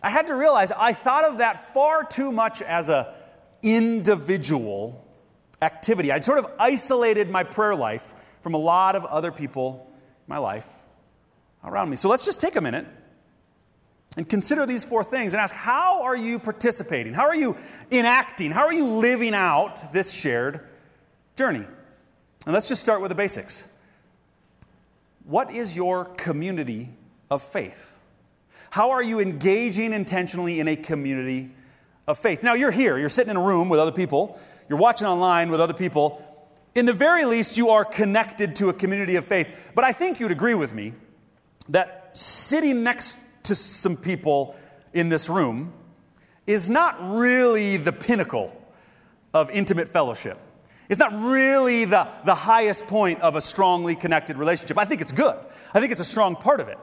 I 0.03 0.11
had 0.11 0.29
to 0.29 0.35
realize 0.35 0.71
I 0.71 0.93
thought 0.93 1.25
of 1.25 1.39
that 1.39 1.73
far 1.73 2.05
too 2.05 2.31
much 2.31 2.63
as 2.63 2.91
a 2.91 3.15
individual 3.63 5.05
activity. 5.63 6.13
I'd 6.13 6.25
sort 6.25 6.39
of 6.39 6.47
isolated 6.59 7.29
my 7.29 7.43
prayer 7.43 7.75
life 7.75 8.15
from 8.43 8.55
a 8.55 8.59
lot 8.59 8.95
of 8.95 9.05
other 9.07 9.33
people 9.33 9.91
in 9.91 10.29
my 10.29 10.39
life 10.39 10.69
around 11.65 11.91
me. 11.91 11.97
So 11.97 12.09
let's 12.09 12.25
just 12.25 12.41
take 12.41 12.55
a 12.57 12.61
minute 12.61 12.87
and 14.17 14.29
consider 14.29 14.67
these 14.67 14.85
four 14.85 15.03
things 15.03 15.33
and 15.33 15.41
ask 15.41 15.55
how 15.55 16.03
are 16.03 16.15
you 16.15 16.39
participating? 16.39 17.15
How 17.15 17.25
are 17.25 17.35
you 17.35 17.57
enacting? 17.91 18.53
How 18.53 18.65
are 18.67 18.73
you 18.73 18.87
living 18.87 19.35
out 19.35 19.93
this 19.93 20.13
shared 20.13 20.61
journey? 21.37 21.67
And 22.47 22.55
let's 22.55 22.69
just 22.69 22.83
start 22.83 23.01
with 23.01 23.09
the 23.09 23.17
basics. 23.17 23.67
What 25.25 25.53
is 25.53 25.75
your 25.75 26.05
community 26.05 26.91
of 27.31 27.43
faith? 27.43 28.01
How 28.71 28.91
are 28.91 29.03
you 29.03 29.21
engaging 29.21 29.93
intentionally 29.93 30.61
in 30.61 30.69
a 30.69 30.77
community 30.77 31.51
of 32.07 32.19
faith? 32.19 32.43
Now, 32.43 32.55
you're 32.55 32.71
here, 32.71 32.99
you're 32.99 33.09
sitting 33.09 33.31
in 33.31 33.37
a 33.37 33.43
room 33.43 33.69
with 33.69 33.81
other 33.81 33.93
people, 33.93 34.39
you're 34.69 34.79
watching 34.79 35.07
online 35.07 35.51
with 35.51 35.61
other 35.61 35.75
people. 35.75 36.23
In 36.75 36.87
the 36.87 36.93
very 36.93 37.25
least, 37.25 37.57
you 37.57 37.71
are 37.71 37.85
connected 37.85 38.57
to 38.57 38.69
a 38.69 38.73
community 38.73 39.17
of 39.17 39.25
faith. 39.25 39.73
But 39.75 39.85
I 39.85 39.93
think 39.93 40.19
you'd 40.19 40.33
agree 40.33 40.55
with 40.55 40.75
me 40.75 40.93
that 41.69 42.11
sitting 42.15 42.83
next 42.83 43.19
to 43.45 43.55
some 43.55 43.97
people 43.97 44.57
in 44.93 45.09
this 45.09 45.29
room 45.29 45.73
is 46.47 46.69
not 46.69 46.97
really 47.01 47.77
the 47.77 47.93
pinnacle 47.93 48.61
of 49.33 49.51
intimate 49.51 49.89
fellowship. 49.89 50.39
It's 50.89 51.01
not 51.01 51.15
really 51.15 51.85
the, 51.85 52.09
the 52.25 52.35
highest 52.35 52.87
point 52.87 53.21
of 53.21 53.37
a 53.37 53.41
strongly 53.41 53.95
connected 53.95 54.37
relationship. 54.37 54.79
I 54.79 54.85
think 54.85 55.01
it's 55.01 55.13
good. 55.13 55.37
I 55.73 55.81
think 55.81 55.93
it's 55.93 56.01
a 56.01 56.05
strong 56.05 56.37
part 56.37 56.61
of 56.61 56.69
it. 56.69 56.79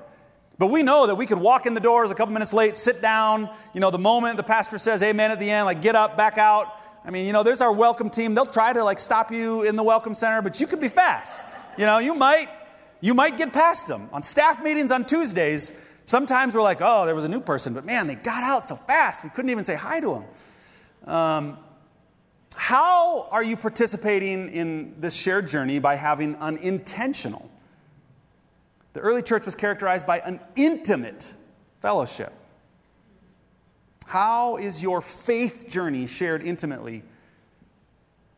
But 0.58 0.68
we 0.68 0.84
know 0.84 1.08
that 1.08 1.16
we 1.16 1.26
could 1.26 1.40
walk 1.40 1.66
in 1.66 1.74
the 1.74 1.80
doors 1.80 2.12
a 2.12 2.16
couple 2.16 2.34
minutes 2.34 2.54
late, 2.54 2.76
sit 2.76 3.02
down, 3.02 3.50
you 3.74 3.80
know, 3.80 3.90
the 3.90 4.00
moment 4.00 4.38
the 4.38 4.44
pastor 4.44 4.78
says 4.78 5.02
amen 5.02 5.32
at 5.32 5.40
the 5.40 5.50
end, 5.50 5.66
like 5.66 5.82
get 5.82 5.96
up, 5.96 6.18
back 6.18 6.38
out. 6.38 6.68
I 7.04 7.10
mean, 7.10 7.26
you 7.26 7.34
know, 7.34 7.42
there's 7.42 7.62
our 7.62 7.72
welcome 7.74 8.10
team. 8.10 8.36
They'll 8.36 8.46
try 8.46 8.74
to 8.74 8.84
like 8.84 9.00
stop 9.00 9.32
you 9.32 9.64
in 9.64 9.76
the 9.76 9.84
welcome 9.84 10.14
center, 10.14 10.42
but 10.42 10.60
you 10.60 10.68
could 10.68 10.80
be 10.80 10.90
fast. 10.90 11.48
You 11.78 11.86
know, 11.86 11.98
you 11.98 12.14
might 12.14 12.50
you 13.02 13.16
might 13.16 13.38
get 13.38 13.52
past 13.52 13.88
them. 13.88 14.08
On 14.14 14.22
staff 14.22 14.62
meetings 14.64 14.92
on 14.92 15.06
Tuesdays, 15.06 15.80
sometimes 16.06 16.54
we're 16.54 16.62
like, 16.62 16.78
oh, 16.82 17.06
there 17.06 17.16
was 17.16 17.26
a 17.26 17.30
new 17.30 17.42
person, 17.42 17.74
but 17.74 17.84
man, 17.84 18.06
they 18.06 18.16
got 18.16 18.44
out 18.44 18.64
so 18.64 18.76
fast, 18.76 19.24
we 19.24 19.32
couldn't 19.32 19.50
even 19.50 19.64
say 19.64 19.76
hi 19.76 20.00
to 20.00 20.24
them. 21.04 21.12
Um, 21.12 21.58
how 22.56 23.28
are 23.32 23.44
you 23.44 23.56
participating 23.56 24.50
in 24.50 24.96
this 25.00 25.14
shared 25.14 25.48
journey 25.48 25.80
by 25.80 25.96
having 25.96 26.36
an 26.40 26.58
intentional? 26.58 27.52
the 28.94 29.00
early 29.00 29.22
church 29.22 29.46
was 29.46 29.56
characterized 29.56 30.06
by 30.06 30.20
an 30.20 30.40
intimate 30.56 31.34
fellowship. 31.80 32.34
How 34.06 34.58
is 34.58 34.84
your 34.84 35.02
faith 35.02 35.68
journey 35.70 36.08
shared 36.08 36.44
intimately 36.44 37.04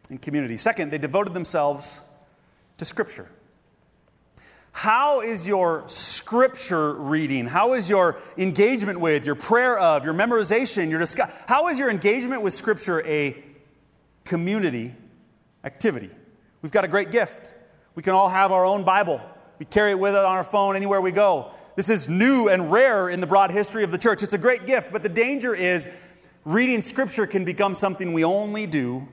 in 0.10 0.20
community? 0.20 0.58
Second, 0.58 0.92
they 0.92 1.00
devoted 1.00 1.34
themselves 1.34 2.02
to 2.78 2.86
Scripture. 2.86 3.28
How 4.72 5.22
is 5.22 5.48
your 5.48 5.84
scripture 5.88 6.96
reading? 6.96 7.46
How 7.46 7.74
is 7.74 7.92
your 7.92 8.18
engagement 8.38 9.00
with, 9.00 9.24
your 9.24 9.36
prayer 9.36 9.78
of, 9.78 10.04
your 10.04 10.16
memorization, 10.16 10.90
your 10.90 10.98
discuss? 10.98 11.32
How 11.46 11.68
is 11.68 11.78
your 11.78 11.92
engagement 11.92 12.42
with 12.42 12.54
scripture 12.54 13.06
a 13.06 13.38
community 14.24 14.94
activity? 15.64 16.10
We've 16.62 16.72
got 16.72 16.86
a 16.86 16.88
great 16.88 17.12
gift. 17.12 17.54
We 17.96 18.04
can 18.04 18.14
all 18.14 18.30
have 18.30 18.52
our 18.52 18.66
own 18.66 18.84
Bible. 18.84 19.22
We 19.60 19.66
carry 19.66 19.92
it 19.92 20.00
with 20.00 20.16
us 20.16 20.26
on 20.26 20.38
our 20.38 20.44
phone 20.44 20.76
anywhere 20.76 21.02
we 21.02 21.12
go. 21.12 21.52
This 21.76 21.90
is 21.90 22.08
new 22.08 22.50
and 22.50 22.72
rare 22.72 23.10
in 23.10 23.20
the 23.20 23.28
broad 23.28 23.52
history 23.52 23.84
of 23.84 23.92
the 23.92 23.98
church. 23.98 24.24
It's 24.24 24.34
a 24.34 24.38
great 24.38 24.66
gift, 24.66 24.92
but 24.92 25.04
the 25.04 25.10
danger 25.10 25.54
is 25.56 25.88
reading 26.46 26.82
Scripture 26.82 27.26
can 27.26 27.46
become 27.46 27.74
something 27.74 28.14
we 28.14 28.24
only 28.24 28.68
do 28.68 29.08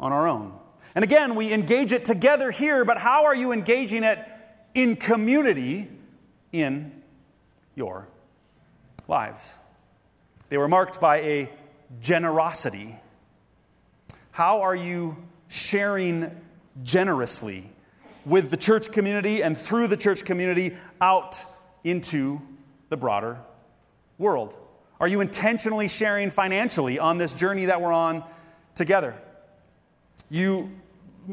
on 0.00 0.12
our 0.12 0.26
own. 0.26 0.58
And 0.94 1.04
again, 1.04 1.34
we 1.34 1.52
engage 1.52 1.92
it 1.92 2.04
together 2.04 2.50
here, 2.50 2.84
but 2.84 2.96
how 2.98 3.26
are 3.26 3.34
you 3.34 3.52
engaging 3.52 4.02
it 4.02 4.18
in 4.74 4.96
community 4.96 5.88
in 6.52 7.02
your 7.74 8.08
lives? 9.06 9.58
They 10.48 10.56
were 10.56 10.68
marked 10.68 11.00
by 11.00 11.20
a 11.20 11.52
generosity. 12.00 12.96
How 14.36 14.60
are 14.60 14.76
you 14.76 15.16
sharing 15.48 16.30
generously 16.82 17.70
with 18.26 18.50
the 18.50 18.58
church 18.58 18.92
community 18.92 19.42
and 19.42 19.56
through 19.56 19.86
the 19.86 19.96
church 19.96 20.26
community 20.26 20.76
out 21.00 21.42
into 21.84 22.42
the 22.90 22.98
broader 22.98 23.38
world? 24.18 24.58
Are 25.00 25.08
you 25.08 25.22
intentionally 25.22 25.88
sharing 25.88 26.28
financially 26.28 26.98
on 26.98 27.16
this 27.16 27.32
journey 27.32 27.64
that 27.64 27.80
we're 27.80 27.94
on 27.94 28.24
together? 28.74 29.14
You 30.28 30.70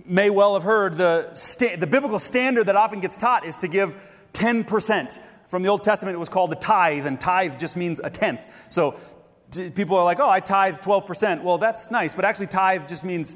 may 0.06 0.30
well 0.30 0.54
have 0.54 0.64
heard 0.64 0.96
the, 0.98 1.34
sta- 1.34 1.76
the 1.76 1.88
biblical 1.88 2.20
standard 2.20 2.68
that 2.68 2.78
often 2.78 3.02
gets 3.02 3.18
taught 3.18 3.46
is 3.46 3.58
to 3.58 3.68
give 3.68 4.02
10%. 4.32 5.20
From 5.48 5.62
the 5.62 5.68
Old 5.68 5.84
Testament, 5.84 6.16
it 6.16 6.20
was 6.20 6.30
called 6.30 6.52
the 6.52 6.56
tithe, 6.56 7.06
and 7.06 7.20
tithe 7.20 7.60
just 7.60 7.76
means 7.76 8.00
a 8.02 8.10
tenth. 8.10 8.40
So 8.70 8.96
people 9.58 9.98
are 9.98 10.04
like, 10.04 10.20
oh, 10.20 10.30
I 10.30 10.40
tithe 10.40 10.80
12%. 10.80 11.44
Well, 11.44 11.58
that's 11.58 11.92
nice, 11.92 12.16
but 12.16 12.26
actually, 12.26 12.48
tithe 12.48 12.88
just 12.88 13.04
means 13.04 13.36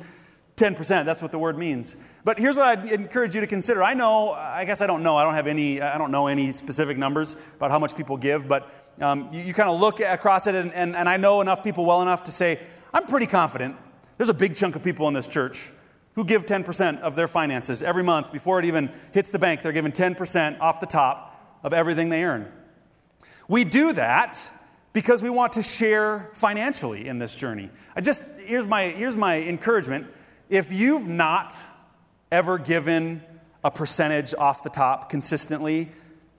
10%. 0.57 1.05
That's 1.05 1.21
what 1.21 1.31
the 1.31 1.39
word 1.39 1.57
means. 1.57 1.97
But 2.23 2.39
here's 2.39 2.57
what 2.57 2.65
I'd 2.65 2.91
encourage 2.91 3.35
you 3.35 3.41
to 3.41 3.47
consider. 3.47 3.83
I 3.83 3.93
know, 3.93 4.31
I 4.31 4.65
guess 4.65 4.81
I 4.81 4.87
don't 4.87 5.03
know, 5.03 5.17
I 5.17 5.23
don't 5.23 5.35
have 5.35 5.47
any, 5.47 5.81
I 5.81 5.97
don't 5.97 6.11
know 6.11 6.27
any 6.27 6.51
specific 6.51 6.97
numbers 6.97 7.35
about 7.55 7.71
how 7.71 7.79
much 7.79 7.95
people 7.95 8.17
give, 8.17 8.47
but 8.47 8.69
um, 8.99 9.29
you, 9.31 9.41
you 9.41 9.53
kind 9.53 9.69
of 9.69 9.79
look 9.79 9.99
across 9.99 10.47
it, 10.47 10.55
and, 10.55 10.73
and, 10.73 10.95
and 10.95 11.07
I 11.07 11.17
know 11.17 11.41
enough 11.41 11.63
people 11.63 11.85
well 11.85 12.01
enough 12.01 12.23
to 12.25 12.31
say, 12.31 12.59
I'm 12.93 13.05
pretty 13.05 13.27
confident 13.27 13.75
there's 14.17 14.29
a 14.29 14.33
big 14.33 14.55
chunk 14.55 14.75
of 14.75 14.83
people 14.83 15.07
in 15.07 15.13
this 15.13 15.27
church 15.27 15.71
who 16.15 16.25
give 16.25 16.47
10% 16.47 16.99
of 17.01 17.15
their 17.15 17.27
finances 17.27 17.83
every 17.83 18.03
month 18.03 18.31
before 18.31 18.57
it 18.57 18.65
even 18.65 18.91
hits 19.11 19.29
the 19.29 19.37
bank. 19.37 19.61
They're 19.61 19.71
giving 19.71 19.91
10% 19.91 20.59
off 20.59 20.79
the 20.79 20.87
top 20.87 21.59
of 21.63 21.73
everything 21.73 22.09
they 22.09 22.23
earn. 22.23 22.51
We 23.47 23.63
do 23.63 23.93
that 23.93 24.49
because 24.97 25.21
we 25.21 25.29
want 25.29 25.53
to 25.53 25.61
share 25.61 26.27
financially 26.33 27.07
in 27.07 27.19
this 27.19 27.35
journey. 27.35 27.69
I 27.95 28.01
just 28.01 28.23
here's 28.39 28.65
my 28.65 28.85
here's 28.85 29.15
my 29.15 29.39
encouragement. 29.43 30.07
If 30.49 30.73
you've 30.73 31.07
not 31.07 31.55
ever 32.31 32.57
given 32.57 33.21
a 33.63 33.69
percentage 33.69 34.33
off 34.33 34.63
the 34.63 34.71
top 34.71 35.11
consistently 35.11 35.91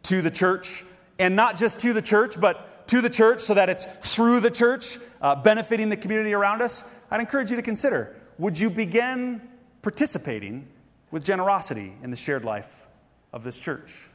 to 0.02 0.22
the 0.22 0.30
church, 0.32 0.84
and 1.20 1.36
not 1.36 1.56
just 1.56 1.78
to 1.82 1.92
the 1.92 2.02
church, 2.02 2.40
but 2.40 2.88
to 2.88 3.00
the 3.00 3.08
church 3.08 3.42
so 3.42 3.54
that 3.54 3.68
it's 3.68 3.84
through 4.02 4.40
the 4.40 4.50
church, 4.50 4.98
uh, 5.22 5.36
benefiting 5.36 5.88
the 5.88 5.96
community 5.96 6.34
around 6.34 6.60
us, 6.60 6.82
I'd 7.12 7.20
encourage 7.20 7.50
you 7.50 7.56
to 7.56 7.62
consider 7.62 8.16
would 8.38 8.58
you 8.58 8.70
begin 8.70 9.40
participating 9.82 10.66
with 11.12 11.22
generosity 11.22 11.92
in 12.02 12.10
the 12.10 12.16
shared 12.16 12.44
life 12.44 12.88
of 13.32 13.44
this 13.44 13.56
church? 13.56 14.08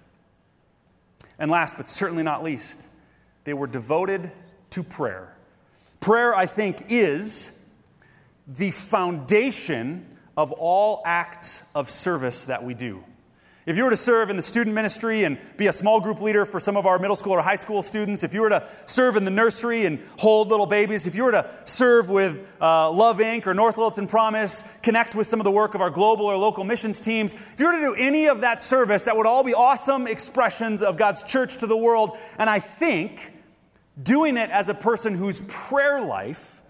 And 1.39 1.49
last 1.49 1.77
but 1.77 1.87
certainly 1.87 2.23
not 2.23 2.43
least, 2.43 2.89
they 3.43 3.53
were 3.53 3.67
devoted 3.67 4.31
to 4.71 4.83
prayer. 4.83 5.35
Prayer, 5.99 6.35
I 6.35 6.45
think, 6.45 6.85
is 6.89 7.57
the 8.47 8.71
foundation 8.71 10.17
of 10.35 10.51
all 10.51 11.01
acts 11.05 11.67
of 11.75 11.89
service 11.89 12.45
that 12.45 12.63
we 12.63 12.73
do. 12.73 13.03
If 13.65 13.77
you 13.77 13.85
were 13.85 13.91
to 13.91 13.95
serve 13.95 14.29
in 14.29 14.35
the 14.35 14.41
student 14.41 14.75
ministry 14.75 15.23
and 15.23 15.37
be 15.55 15.67
a 15.67 15.71
small 15.71 16.01
group 16.01 16.19
leader 16.19 16.43
for 16.43 16.59
some 16.59 16.75
of 16.75 16.85
our 16.85 16.99
middle 16.99 17.15
school 17.15 17.31
or 17.31 17.41
high 17.41 17.55
school 17.55 17.81
students, 17.81 18.25
if 18.25 18.33
you 18.33 18.41
were 18.41 18.49
to 18.49 18.67
serve 18.85 19.15
in 19.15 19.23
the 19.23 19.31
nursery 19.31 19.85
and 19.85 19.99
hold 20.17 20.49
little 20.49 20.65
babies, 20.65 21.07
if 21.07 21.15
you 21.15 21.23
were 21.23 21.31
to 21.31 21.49
serve 21.63 22.09
with 22.09 22.45
uh, 22.59 22.91
Love 22.91 23.19
Inc. 23.19 23.47
or 23.47 23.53
North 23.53 23.77
Littleton 23.77 24.07
Promise, 24.07 24.69
connect 24.81 25.15
with 25.15 25.27
some 25.27 25.39
of 25.39 25.45
the 25.45 25.51
work 25.51 25.75
of 25.75 25.81
our 25.81 25.89
global 25.89 26.25
or 26.25 26.35
local 26.35 26.65
missions 26.65 26.99
teams, 26.99 27.35
if 27.35 27.57
you 27.57 27.67
were 27.67 27.71
to 27.71 27.79
do 27.79 27.95
any 27.97 28.27
of 28.27 28.41
that 28.41 28.59
service, 28.59 29.05
that 29.05 29.15
would 29.15 29.25
all 29.25 29.45
be 29.45 29.53
awesome 29.53 30.07
expressions 30.07 30.83
of 30.83 30.97
God's 30.97 31.23
church 31.23 31.55
to 31.57 31.67
the 31.67 31.77
world. 31.77 32.17
And 32.37 32.49
I 32.49 32.59
think 32.59 33.32
doing 34.01 34.37
it 34.37 34.49
as 34.49 34.69
a 34.69 34.73
person 34.73 35.15
whose 35.15 35.41
prayer 35.41 36.01
life 36.01 36.61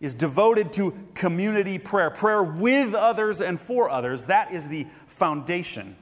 is 0.00 0.14
devoted 0.14 0.72
to 0.74 0.94
community 1.14 1.78
prayer, 1.78 2.10
prayer 2.10 2.42
with 2.42 2.94
others 2.94 3.40
and 3.40 3.58
for 3.58 3.88
others. 3.88 4.26
That 4.26 4.52
is 4.52 4.68
the 4.68 4.86
foundation 5.06 5.96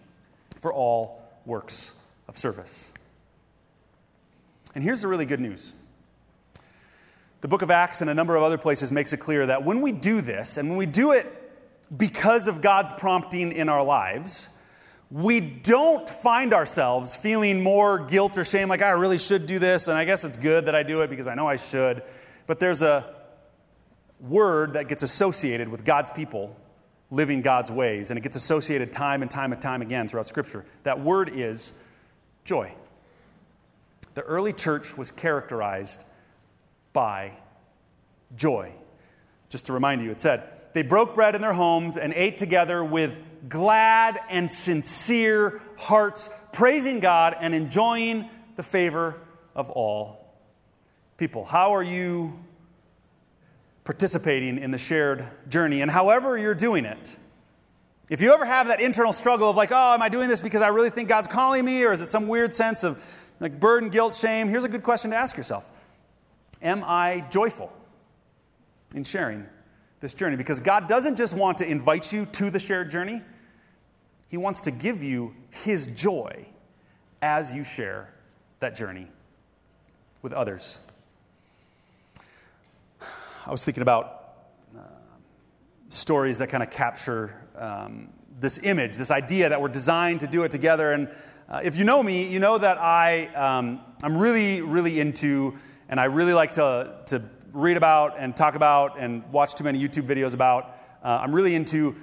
for 0.59 0.73
all 0.73 1.23
works 1.47 1.95
of 2.29 2.37
service. 2.37 2.93
And 4.75 4.83
here's 4.83 5.01
the 5.01 5.09
really 5.09 5.27
good 5.27 5.41
news. 5.41 5.75
The 7.41 7.49
book 7.49 7.63
of 7.63 7.71
Acts 7.71 8.01
and 8.01 8.11
a 8.11 8.15
number 8.15 8.35
of 8.37 8.43
other 8.43 8.59
places 8.59 8.91
makes 8.91 9.13
it 9.13 9.19
clear 9.19 9.47
that 9.47 9.65
when 9.65 9.81
we 9.83 9.93
do 9.93 10.21
this, 10.21 10.57
and 10.57 10.69
when 10.69 10.79
we 10.79 10.87
do 10.87 11.13
it 11.13 11.31
because 11.97 12.49
of 12.49 12.63
God's 12.63 12.93
prompting 12.93 13.53
in 13.53 13.69
our 13.69 13.85
lives, 13.85 14.49
we 15.15 15.39
don't 15.39 16.11
find 16.11 16.53
ourselves 16.53 17.15
feeling 17.15 17.63
more 17.63 18.01
guilt 18.01 18.37
or 18.37 18.43
shame, 18.43 18.69
like 18.69 18.83
I 18.83 18.91
really 18.91 19.19
should 19.19 19.47
do 19.47 19.61
this, 19.61 19.87
and 19.87 19.97
I 19.97 20.05
guess 20.05 20.25
it's 20.25 20.37
good 20.37 20.67
that 20.67 20.75
I 20.75 20.83
do 20.83 21.03
it 21.03 21.09
because 21.09 21.29
I 21.29 21.37
know 21.37 21.47
I 21.47 21.55
should. 21.55 22.03
But 22.49 22.59
there's 22.59 22.83
a 22.83 23.15
word 24.19 24.73
that 24.73 24.89
gets 24.89 25.05
associated 25.05 25.69
with 25.69 25.85
God's 25.85 26.11
people 26.11 26.57
living 27.13 27.43
God's 27.43 27.71
ways, 27.71 28.11
and 28.11 28.19
it 28.19 28.23
gets 28.23 28.35
associated 28.35 28.93
time 28.93 29.23
and 29.23 29.31
time 29.31 29.53
and 29.53 29.63
time 29.63 29.83
again 29.83 30.09
throughout 30.09 30.27
Scripture. 30.27 30.65
That 30.83 31.01
word 31.01 31.31
is 31.33 31.73
joy. 32.45 32.75
The 34.15 34.23
early 34.23 34.53
church 34.53 34.99
was 34.99 35.13
characterized 35.13 36.03
by 36.93 37.35
joy. 38.35 38.73
Just 39.49 39.67
to 39.67 39.73
remind 39.73 40.03
you, 40.03 40.11
it 40.11 40.19
said, 40.19 40.51
they 40.73 40.83
broke 40.83 41.15
bread 41.15 41.37
in 41.37 41.41
their 41.41 41.53
homes 41.53 41.97
and 41.97 42.13
ate 42.15 42.37
together 42.37 42.85
with 42.85 43.17
glad 43.49 44.19
and 44.29 44.51
sincere 44.51 45.61
hearts, 45.77 46.31
praising 46.53 47.01
God 47.01 47.37
and 47.39 47.55
enjoying 47.55 48.29
the 48.57 48.63
favor 48.63 49.17
of 49.55 49.71
all 49.71 50.35
people. 51.17 51.45
How 51.45 51.75
are 51.75 51.83
you 51.83 52.39
participating 53.85 54.59
in 54.59 54.71
the 54.71 54.79
shared 54.79 55.29
journey. 55.49 55.83
And 55.83 55.91
however 55.91 56.37
you're 56.37 56.55
doing 56.55 56.87
it, 56.87 57.17
if 58.09 58.21
you 58.21 58.33
ever 58.33 58.45
have 58.45 58.69
that 58.69 58.81
internal 58.81 59.13
struggle 59.13 59.51
of 59.51 59.57
like, 59.57 59.71
oh, 59.73 59.95
am 59.95 60.03
I 60.03 60.09
doing 60.09 60.29
this 60.29 60.41
because 60.41 60.63
I 60.63 60.69
really 60.69 60.91
think 60.91 61.09
God's 61.09 61.29
calling 61.29 61.65
me, 61.65 61.85
or 61.85 61.93
is 61.93 62.01
it 62.01 62.09
some 62.09 62.27
weird 62.27 62.53
sense 62.53 62.83
of 62.83 63.03
like 63.41 63.61
burden, 63.61 63.91
guilt, 63.91 64.15
shame? 64.15 64.49
Here's 64.49 64.65
a 64.65 64.69
good 64.69 64.83
question 64.83 65.11
to 65.11 65.17
ask 65.17 65.37
yourself 65.37 65.71
Am 66.63 66.83
I 66.85 67.25
joyful 67.31 67.73
in 68.95 69.05
sharing 69.05 69.47
this 70.01 70.15
journey? 70.15 70.37
Because 70.37 70.61
God 70.61 70.87
doesn't 70.87 71.17
just 71.17 71.37
want 71.37 71.59
to 71.59 71.67
invite 71.67 72.13
you 72.13 72.27
to 72.27 72.51
the 72.51 72.59
shared 72.59 72.91
journey, 72.91 73.23
He 74.35 74.39
wants 74.39 74.63
to 74.63 74.73
give 74.73 75.01
you 75.01 75.33
His 75.53 75.87
joy 75.87 76.45
as 77.23 77.55
you 77.55 77.63
share 77.63 78.13
that 78.59 78.75
journey 78.75 79.07
with 80.23 80.33
others. 80.33 80.81
I 83.47 83.53
was 83.53 83.65
thinking 83.65 83.83
about 83.83 84.41
uh, 84.77 84.81
stories 85.89 86.39
that 86.39 86.49
kind 86.49 86.65
of 86.65 86.71
capture 86.71 87.33
um, 87.57 88.09
this 88.41 88.59
image, 88.65 88.97
this 88.97 89.13
idea 89.13 89.51
that 89.51 89.63
we're 89.63 89.69
designed 89.69 90.19
to 90.23 90.27
do 90.27 90.43
it 90.43 90.51
together. 90.51 90.93
And 90.93 91.09
Uh, 91.49 91.61
if 91.63 91.77
you 91.77 91.85
know 91.85 92.03
me, 92.03 92.27
you 92.27 92.41
know 92.41 92.59
that 92.59 92.79
I, 92.79 93.27
um, 93.37 93.79
I'm 94.03 94.19
really, 94.19 94.63
really 94.63 94.99
into, 94.99 95.55
and 95.89 96.01
I 96.01 96.07
really 96.07 96.33
like 96.33 96.53
to, 96.55 96.97
to 97.07 97.23
read 97.53 97.77
about 97.77 98.17
and 98.19 98.35
talk 98.35 98.57
about 98.57 98.99
and 98.99 99.23
watch 99.31 99.55
too 99.55 99.63
many 99.63 99.79
YouTube 99.79 100.09
videos 100.09 100.35
about. 100.35 100.65
Uh, 101.05 101.23
I'm 101.23 101.33
really 101.33 101.55
into 101.55 101.95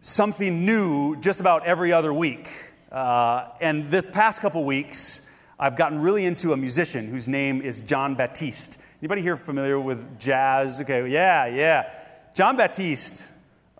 something 0.00 0.64
new 0.64 1.16
just 1.16 1.40
about 1.40 1.66
every 1.66 1.92
other 1.92 2.12
week. 2.12 2.48
Uh, 2.90 3.48
and 3.60 3.90
this 3.90 4.06
past 4.06 4.40
couple 4.40 4.64
weeks, 4.64 5.28
I've 5.58 5.76
gotten 5.76 6.00
really 6.00 6.24
into 6.24 6.52
a 6.52 6.56
musician 6.56 7.08
whose 7.08 7.28
name 7.28 7.60
is 7.60 7.78
Jon 7.78 8.14
Batiste. 8.14 8.80
Anybody 9.00 9.22
here 9.22 9.36
familiar 9.36 9.78
with 9.78 10.18
jazz? 10.18 10.80
Okay, 10.80 11.08
yeah, 11.08 11.46
yeah. 11.46 11.92
Jon 12.34 12.56
Batiste, 12.56 13.28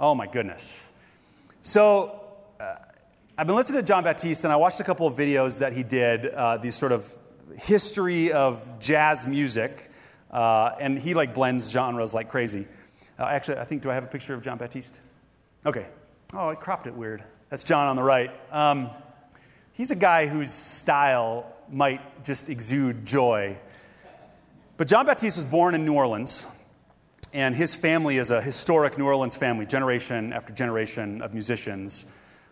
Oh 0.00 0.14
my 0.14 0.28
goodness. 0.28 0.92
So 1.62 2.20
uh, 2.60 2.76
I've 3.36 3.48
been 3.48 3.56
listening 3.56 3.80
to 3.80 3.86
Jon 3.86 4.04
Batiste, 4.04 4.44
and 4.44 4.52
I 4.52 4.56
watched 4.56 4.78
a 4.78 4.84
couple 4.84 5.08
of 5.08 5.14
videos 5.16 5.58
that 5.58 5.72
he 5.72 5.82
did. 5.82 6.26
Uh, 6.26 6.56
these 6.56 6.76
sort 6.76 6.92
of 6.92 7.12
history 7.56 8.30
of 8.30 8.78
jazz 8.78 9.26
music, 9.26 9.90
uh, 10.30 10.70
and 10.78 10.96
he 10.96 11.14
like 11.14 11.34
blends 11.34 11.72
genres 11.72 12.14
like 12.14 12.28
crazy. 12.28 12.68
Uh, 13.18 13.24
actually, 13.24 13.58
I 13.58 13.64
think 13.64 13.82
do 13.82 13.90
I 13.90 13.94
have 13.94 14.04
a 14.04 14.08
picture 14.08 14.34
of 14.34 14.42
Jon 14.42 14.56
Batiste? 14.56 15.00
Okay. 15.66 15.88
Oh, 16.34 16.50
I 16.50 16.56
cropped 16.56 16.86
it 16.86 16.92
weird. 16.92 17.24
That's 17.48 17.62
Jon 17.62 17.86
on 17.86 17.96
the 17.96 18.02
right. 18.02 18.30
Um, 18.52 18.90
he's 19.72 19.90
a 19.92 19.96
guy 19.96 20.26
whose 20.26 20.52
style 20.52 21.50
might 21.70 22.22
just 22.22 22.50
exude 22.50 23.06
joy. 23.06 23.56
But 24.76 24.88
Jon 24.88 25.06
Batiste 25.06 25.38
was 25.38 25.46
born 25.46 25.74
in 25.74 25.86
New 25.86 25.94
Orleans, 25.94 26.46
and 27.32 27.56
his 27.56 27.74
family 27.74 28.18
is 28.18 28.30
a 28.30 28.42
historic 28.42 28.98
New 28.98 29.06
Orleans 29.06 29.36
family, 29.36 29.64
generation 29.64 30.34
after 30.34 30.52
generation 30.52 31.22
of 31.22 31.32
musicians. 31.32 32.04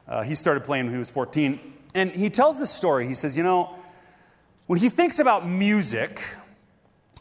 Uh, 0.08 0.22
he 0.22 0.34
started 0.34 0.64
playing 0.64 0.86
when 0.86 0.94
he 0.94 0.98
was 0.98 1.10
14. 1.10 1.60
And 1.94 2.12
he 2.12 2.30
tells 2.30 2.58
this 2.58 2.70
story. 2.70 3.06
He 3.06 3.14
says, 3.14 3.36
You 3.36 3.42
know, 3.42 3.76
when 4.68 4.78
he 4.78 4.88
thinks 4.88 5.18
about 5.18 5.46
music, 5.46 6.22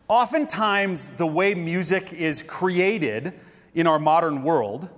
oftentimes 0.07 1.09
the 1.09 1.27
way 1.27 1.53
music 1.53 2.13
is 2.13 2.43
created 2.43 3.33
in 3.73 3.87
our 3.87 3.99
modern 3.99 4.41
world 4.43 4.89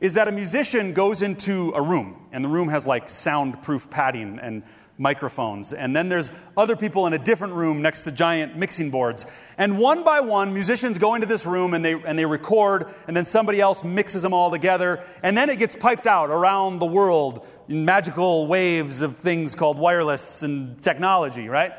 is 0.00 0.14
that 0.14 0.28
a 0.28 0.32
musician 0.32 0.92
goes 0.92 1.22
into 1.22 1.72
a 1.74 1.82
room, 1.82 2.28
and 2.32 2.44
the 2.44 2.48
room 2.48 2.68
has 2.68 2.86
like 2.86 3.08
soundproof 3.08 3.90
padding 3.90 4.38
and 4.40 4.62
microphones. 4.98 5.72
And 5.72 5.94
then 5.94 6.08
there's 6.08 6.32
other 6.56 6.76
people 6.76 7.06
in 7.06 7.12
a 7.12 7.18
different 7.18 7.54
room 7.54 7.80
next 7.82 8.02
to 8.02 8.12
giant 8.12 8.56
mixing 8.56 8.90
boards. 8.90 9.26
And 9.56 9.78
one 9.78 10.02
by 10.02 10.20
one, 10.20 10.52
musicians 10.52 10.98
go 10.98 11.14
into 11.14 11.26
this 11.26 11.46
room 11.46 11.72
and 11.72 11.84
they, 11.84 11.92
and 11.92 12.18
they 12.18 12.26
record, 12.26 12.86
and 13.06 13.16
then 13.16 13.24
somebody 13.24 13.60
else 13.60 13.84
mixes 13.84 14.22
them 14.22 14.34
all 14.34 14.50
together. 14.50 15.02
And 15.22 15.36
then 15.36 15.50
it 15.50 15.58
gets 15.58 15.76
piped 15.76 16.06
out 16.06 16.30
around 16.30 16.80
the 16.80 16.86
world 16.86 17.46
in 17.68 17.84
magical 17.84 18.46
waves 18.46 19.02
of 19.02 19.16
things 19.16 19.54
called 19.54 19.78
wireless 19.78 20.42
and 20.42 20.80
technology, 20.82 21.48
right? 21.48 21.72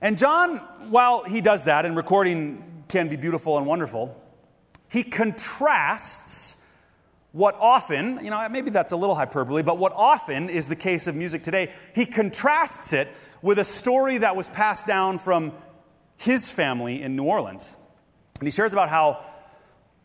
And 0.00 0.18
Jon, 0.18 0.58
while 0.88 1.24
he 1.24 1.40
does 1.40 1.64
that, 1.64 1.84
and 1.84 1.96
recording 1.96 2.84
can 2.88 3.08
be 3.08 3.16
beautiful 3.16 3.58
and 3.58 3.66
wonderful, 3.66 4.18
he 4.88 5.02
contrasts 5.02 6.62
what 7.36 7.54
often, 7.60 8.18
you 8.24 8.30
know, 8.30 8.48
maybe 8.48 8.70
that's 8.70 8.92
a 8.92 8.96
little 8.96 9.14
hyperbole, 9.14 9.62
but 9.62 9.76
what 9.76 9.92
often 9.94 10.48
is 10.48 10.68
the 10.68 10.74
case 10.74 11.06
of 11.06 11.14
music 11.14 11.42
today, 11.42 11.70
he 11.94 12.06
contrasts 12.06 12.94
it 12.94 13.12
with 13.42 13.58
a 13.58 13.64
story 13.64 14.16
that 14.16 14.34
was 14.34 14.48
passed 14.48 14.86
down 14.86 15.18
from 15.18 15.52
his 16.16 16.50
family 16.50 17.02
in 17.02 17.14
New 17.14 17.24
Orleans. 17.24 17.76
And 18.40 18.46
he 18.46 18.50
shares 18.50 18.72
about 18.72 18.88
how 18.88 19.22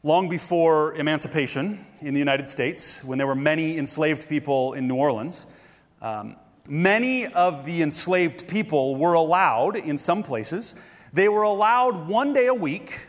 long 0.03 0.27
before 0.27 0.93
emancipation 0.95 1.85
in 2.01 2.13
the 2.13 2.19
United 2.19 2.49
States, 2.49 3.01
when 3.01 3.17
there 3.17 3.27
were 3.27 3.33
many 3.33 3.77
enslaved 3.77 4.27
people 4.27 4.73
in 4.73 4.89
New 4.89 4.95
Orleans, 4.95 5.47
um, 6.01 6.35
many 6.67 7.27
of 7.27 7.63
the 7.63 7.81
enslaved 7.81 8.49
people 8.49 8.97
were 8.97 9.13
allowed, 9.13 9.77
in 9.77 9.97
some 9.97 10.21
places, 10.21 10.75
they 11.13 11.29
were 11.29 11.43
allowed 11.43 12.09
one 12.09 12.33
day 12.33 12.47
a 12.47 12.53
week 12.53 13.07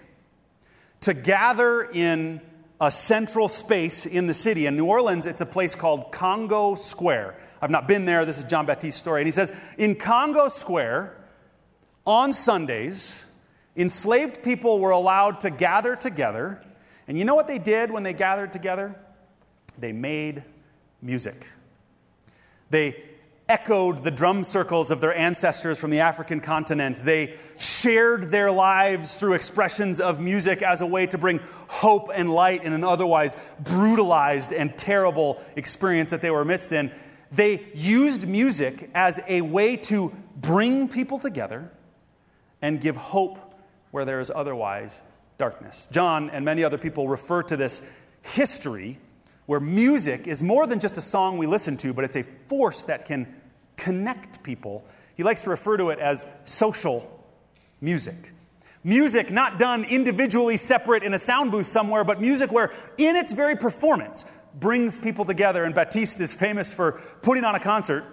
to 1.01 1.13
gather 1.13 1.83
in 1.83 2.41
a 2.83 2.91
central 2.91 3.47
space 3.47 4.07
in 4.07 4.27
the 4.27 4.35
city. 4.35 4.67
In 4.67 4.77
New 4.77 4.87
Orleans, 4.87 5.27
it's 5.27 5.41
a 5.41 5.47
place 5.47 5.77
called 5.77 6.11
Congo 6.11 6.75
Square. 6.75 7.37
I've 7.63 7.71
not 7.71 7.87
been 7.87 8.07
there. 8.07 8.25
This 8.27 8.39
is 8.39 8.45
Jon 8.45 8.67
Batiste's 8.67 8.99
story. 8.99 9.21
And 9.21 9.29
he 9.29 9.31
says, 9.31 9.53
in 9.79 9.95
Congo 9.95 10.49
Square, 10.49 11.17
on 12.05 12.33
Sundays, 12.33 13.29
enslaved 13.77 14.43
people 14.43 14.81
were 14.81 14.91
allowed 14.91 15.43
to 15.43 15.51
gather 15.51 15.95
together. 15.95 16.61
And 17.07 17.17
you 17.17 17.25
know 17.25 17.37
what 17.37 17.47
they 17.47 17.61
did 17.61 17.93
when 17.93 18.03
they 18.03 18.15
gathered 18.15 18.53
together? 18.53 18.97
They 19.79 19.93
made 19.93 20.43
music. 21.01 21.47
They 22.71 23.01
echoed 23.49 24.05
the 24.05 24.11
drum 24.11 24.45
circles 24.45 24.91
of 24.91 25.01
their 25.01 25.15
ancestors 25.15 25.79
from 25.79 25.91
the 25.91 26.01
African 26.01 26.41
continent. 26.41 27.01
They 27.03 27.35
shared 27.59 28.31
their 28.31 28.51
lives 28.51 29.15
through 29.15 29.35
expressions 29.35 30.01
of 30.01 30.21
music 30.21 30.63
as 30.63 30.81
a 30.81 30.87
way 30.87 31.07
to 31.07 31.19
bring 31.19 31.41
hope 31.69 32.11
and 32.15 32.31
light 32.33 32.65
in 32.65 32.73
an 32.73 32.85
otherwise 32.85 33.37
brutalized 33.61 34.53
and 34.53 34.77
terrible 34.77 35.43
experience 35.57 36.11
that 36.11 36.23
they 36.23 36.31
were 36.31 36.45
missed 36.45 36.73
in. 36.73 36.93
They 37.31 37.67
used 37.75 38.29
music 38.29 38.91
as 38.95 39.21
a 39.29 39.41
way 39.41 39.77
to 39.77 40.15
bring 40.37 40.89
people 40.89 41.19
together 41.19 41.71
and 42.61 42.81
give 42.81 42.97
hope 42.97 43.39
where 43.91 44.05
there 44.05 44.21
is 44.21 44.31
otherwise 44.35 45.03
darkness. 45.39 45.89
Jon 45.91 46.31
and 46.31 46.45
many 46.45 46.63
other 46.63 46.79
people 46.79 47.09
refer 47.09 47.43
to 47.45 47.57
this 47.57 47.83
history 48.23 48.99
where 49.47 49.61
music 49.61 50.27
is 50.27 50.43
more 50.43 50.67
than 50.67 50.79
just 50.81 50.97
a 50.97 51.01
song 51.01 51.39
we 51.39 51.47
listen 51.47 51.77
to, 51.79 51.93
but 51.93 52.05
it's 52.05 52.17
a 52.17 52.23
force 52.23 52.85
that 52.85 53.05
can 53.05 53.35
connect 53.77 54.43
people. 54.43 54.85
He 55.15 55.23
likes 55.23 55.43
to 55.43 55.51
refer 55.51 55.77
to 55.77 55.91
it 55.91 55.99
as 55.99 56.27
social 56.45 57.25
music. 57.81 58.33
Music 58.85 59.31
not 59.31 59.59
done 59.59 59.85
individually 59.85 60.57
separate 60.57 61.03
in 61.03 61.15
a 61.15 61.19
sound 61.19 61.53
booth 61.53 61.67
somewhere, 61.67 62.05
but 62.05 62.21
music 62.21 62.51
where, 62.51 62.73
in 62.99 63.15
its 63.15 63.33
very 63.33 63.57
performance, 63.57 64.25
brings 64.55 64.99
people 64.99 65.25
together. 65.25 65.65
And 65.65 65.75
Batiste 65.75 66.21
is 66.21 66.35
famous 66.35 66.73
for 66.73 67.01
putting 67.23 67.45
on 67.45 67.55
a 67.55 67.61
concert. 67.61 68.05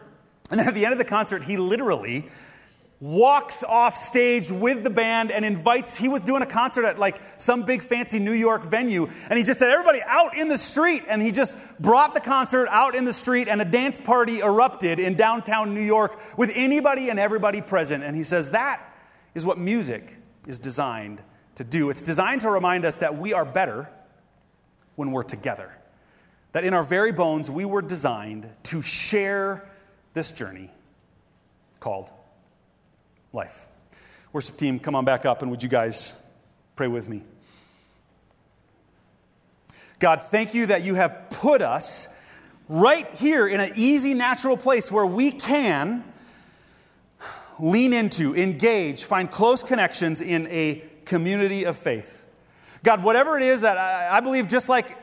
And 0.51 0.59
then 0.59 0.67
at 0.67 0.73
the 0.73 0.85
end 0.85 0.93
of 0.93 0.97
the 0.99 1.05
concert, 1.05 1.43
he 1.43 1.57
literally 1.57 2.27
walks 3.01 3.63
off 3.63 3.95
stage 3.95 4.51
with 4.51 4.83
the 4.83 4.89
band 4.89 5.31
and 5.31 5.45
invites 5.45 5.95
he 5.95 6.09
was 6.09 6.19
doing 6.19 6.41
a 6.41 6.45
concert 6.45 6.83
at 6.83 6.99
like 6.99 7.21
some 7.37 7.63
big 7.63 7.81
fancy 7.81 8.19
new 8.19 8.33
york 8.33 8.61
venue 8.61 9.07
and 9.29 9.39
he 9.39 9.45
just 9.45 9.57
said 9.57 9.71
everybody 9.71 10.01
out 10.05 10.35
in 10.35 10.49
the 10.49 10.57
street 10.57 11.01
and 11.07 11.21
he 11.21 11.31
just 11.31 11.57
brought 11.79 12.13
the 12.13 12.19
concert 12.19 12.67
out 12.67 12.95
in 12.95 13.05
the 13.05 13.13
street 13.13 13.47
and 13.47 13.61
a 13.61 13.65
dance 13.65 14.01
party 14.01 14.41
erupted 14.41 14.99
in 14.99 15.15
downtown 15.15 15.73
new 15.73 15.81
york 15.81 16.19
with 16.37 16.51
anybody 16.55 17.09
and 17.09 17.19
everybody 17.19 17.61
present. 17.61 18.03
And 18.03 18.15
he 18.15 18.23
says 18.23 18.51
that 18.51 18.81
is 19.35 19.45
what 19.45 19.57
music 19.57 20.17
is 20.47 20.59
designed 20.59 21.21
to 21.55 21.63
do. 21.63 21.89
It's 21.89 22.01
designed 22.01 22.41
to 22.41 22.49
remind 22.49 22.85
us 22.85 22.97
that 22.99 23.17
we 23.17 23.33
are 23.33 23.45
better 23.45 23.89
when 24.95 25.11
we're 25.11 25.23
together. 25.23 25.75
That 26.51 26.63
in 26.63 26.73
our 26.73 26.83
very 26.83 27.11
bones 27.11 27.51
we 27.51 27.65
were 27.65 27.81
designed 27.81 28.49
to 28.63 28.81
share 28.81 29.69
this 30.13 30.31
journey 30.31 30.71
called 31.79 32.11
life. 33.33 33.67
Worship 34.31 34.57
team, 34.57 34.79
come 34.79 34.95
on 34.95 35.05
back 35.05 35.25
up 35.25 35.41
and 35.41 35.51
would 35.51 35.63
you 35.63 35.69
guys 35.69 36.21
pray 36.75 36.87
with 36.87 37.09
me? 37.09 37.23
God, 39.99 40.23
thank 40.23 40.53
you 40.53 40.67
that 40.67 40.83
you 40.83 40.95
have 40.95 41.29
put 41.29 41.61
us 41.61 42.07
right 42.69 43.13
here 43.15 43.47
in 43.47 43.59
an 43.59 43.71
easy, 43.75 44.13
natural 44.13 44.55
place 44.55 44.91
where 44.91 45.05
we 45.05 45.31
can 45.31 46.03
lean 47.59 47.91
into, 47.91 48.35
engage, 48.35 49.03
find 49.03 49.29
close 49.29 49.63
connections 49.63 50.21
in 50.21 50.47
a 50.47 50.81
community 51.05 51.65
of 51.65 51.75
faith. 51.75 52.27
God, 52.83 53.03
whatever 53.03 53.35
it 53.35 53.43
is 53.43 53.61
that 53.61 53.77
I, 53.77 54.17
I 54.17 54.19
believe, 54.21 54.47
just 54.47 54.69
like 54.69 54.97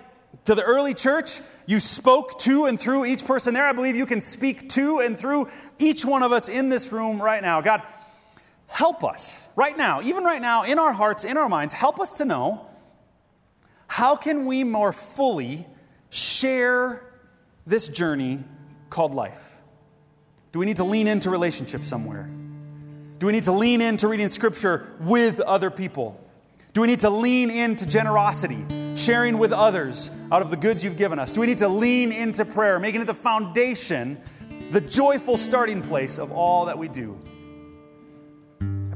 to 0.46 0.54
the 0.54 0.62
early 0.62 0.94
church, 0.94 1.40
you 1.66 1.80
spoke 1.80 2.38
to 2.40 2.66
and 2.66 2.80
through 2.80 3.04
each 3.04 3.24
person 3.24 3.52
there. 3.52 3.66
I 3.66 3.72
believe 3.72 3.96
you 3.96 4.06
can 4.06 4.20
speak 4.20 4.70
to 4.70 5.00
and 5.00 5.18
through 5.18 5.48
each 5.78 6.04
one 6.04 6.22
of 6.22 6.32
us 6.32 6.48
in 6.48 6.68
this 6.68 6.92
room 6.92 7.20
right 7.20 7.42
now. 7.42 7.60
God, 7.60 7.82
help 8.66 9.04
us 9.04 9.48
right 9.56 9.76
now, 9.76 10.02
even 10.02 10.24
right 10.24 10.40
now, 10.40 10.64
in 10.64 10.78
our 10.78 10.92
hearts, 10.92 11.24
in 11.24 11.36
our 11.36 11.48
minds, 11.48 11.72
help 11.72 12.00
us 12.00 12.14
to 12.14 12.24
know 12.24 12.66
how 13.86 14.16
can 14.16 14.46
we 14.46 14.64
more 14.64 14.92
fully 14.92 15.66
share 16.10 17.02
this 17.66 17.88
journey 17.88 18.42
called 18.90 19.14
life? 19.14 19.60
Do 20.52 20.58
we 20.58 20.66
need 20.66 20.76
to 20.76 20.84
lean 20.84 21.06
into 21.06 21.30
relationships 21.30 21.88
somewhere? 21.88 22.28
Do 23.18 23.26
we 23.26 23.32
need 23.32 23.44
to 23.44 23.52
lean 23.52 23.80
into 23.80 24.08
reading 24.08 24.28
scripture 24.28 24.86
with 25.00 25.40
other 25.40 25.70
people? 25.70 26.20
Do 26.72 26.82
we 26.82 26.86
need 26.86 27.00
to 27.00 27.10
lean 27.10 27.50
into 27.50 27.86
generosity, 27.86 28.94
sharing 28.96 29.38
with 29.38 29.52
others 29.52 30.10
out 30.30 30.42
of 30.42 30.50
the 30.50 30.56
goods 30.56 30.84
you've 30.84 30.98
given 30.98 31.18
us? 31.18 31.32
Do 31.32 31.40
we 31.40 31.46
need 31.46 31.58
to 31.58 31.68
lean 31.68 32.12
into 32.12 32.44
prayer, 32.44 32.78
making 32.78 33.00
it 33.00 33.06
the 33.06 33.14
foundation, 33.14 34.20
the 34.72 34.80
joyful 34.82 35.38
starting 35.38 35.80
place 35.80 36.18
of 36.18 36.32
all 36.32 36.66
that 36.66 36.76
we 36.76 36.88
do? 36.88 37.18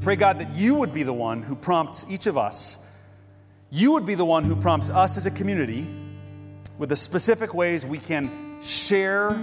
I 0.01 0.03
pray, 0.03 0.17
God, 0.17 0.39
that 0.39 0.55
you 0.55 0.77
would 0.77 0.95
be 0.95 1.03
the 1.03 1.13
one 1.13 1.43
who 1.43 1.55
prompts 1.55 2.07
each 2.09 2.27
of 2.27 2.39
us. 2.39 2.79
You 3.69 3.93
would 3.93 4.07
be 4.07 4.15
the 4.15 4.25
one 4.25 4.45
who 4.45 4.57
prompts 4.57 4.89
us 4.89 5.19
as 5.19 5.27
a 5.27 5.31
community 5.31 5.87
with 6.79 6.89
the 6.89 6.97
specific 6.97 7.53
ways 7.53 7.85
we 7.85 7.99
can 7.99 8.63
share 8.63 9.39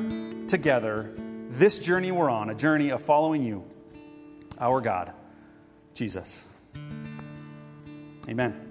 together 0.47 1.13
this 1.51 1.77
journey 1.77 2.11
we're 2.11 2.31
on, 2.31 2.49
a 2.49 2.55
journey 2.55 2.89
of 2.89 3.03
following 3.03 3.43
you, 3.43 3.65
our 4.59 4.81
God, 4.81 5.13
Jesus. 5.93 6.49
Amen. 8.27 8.66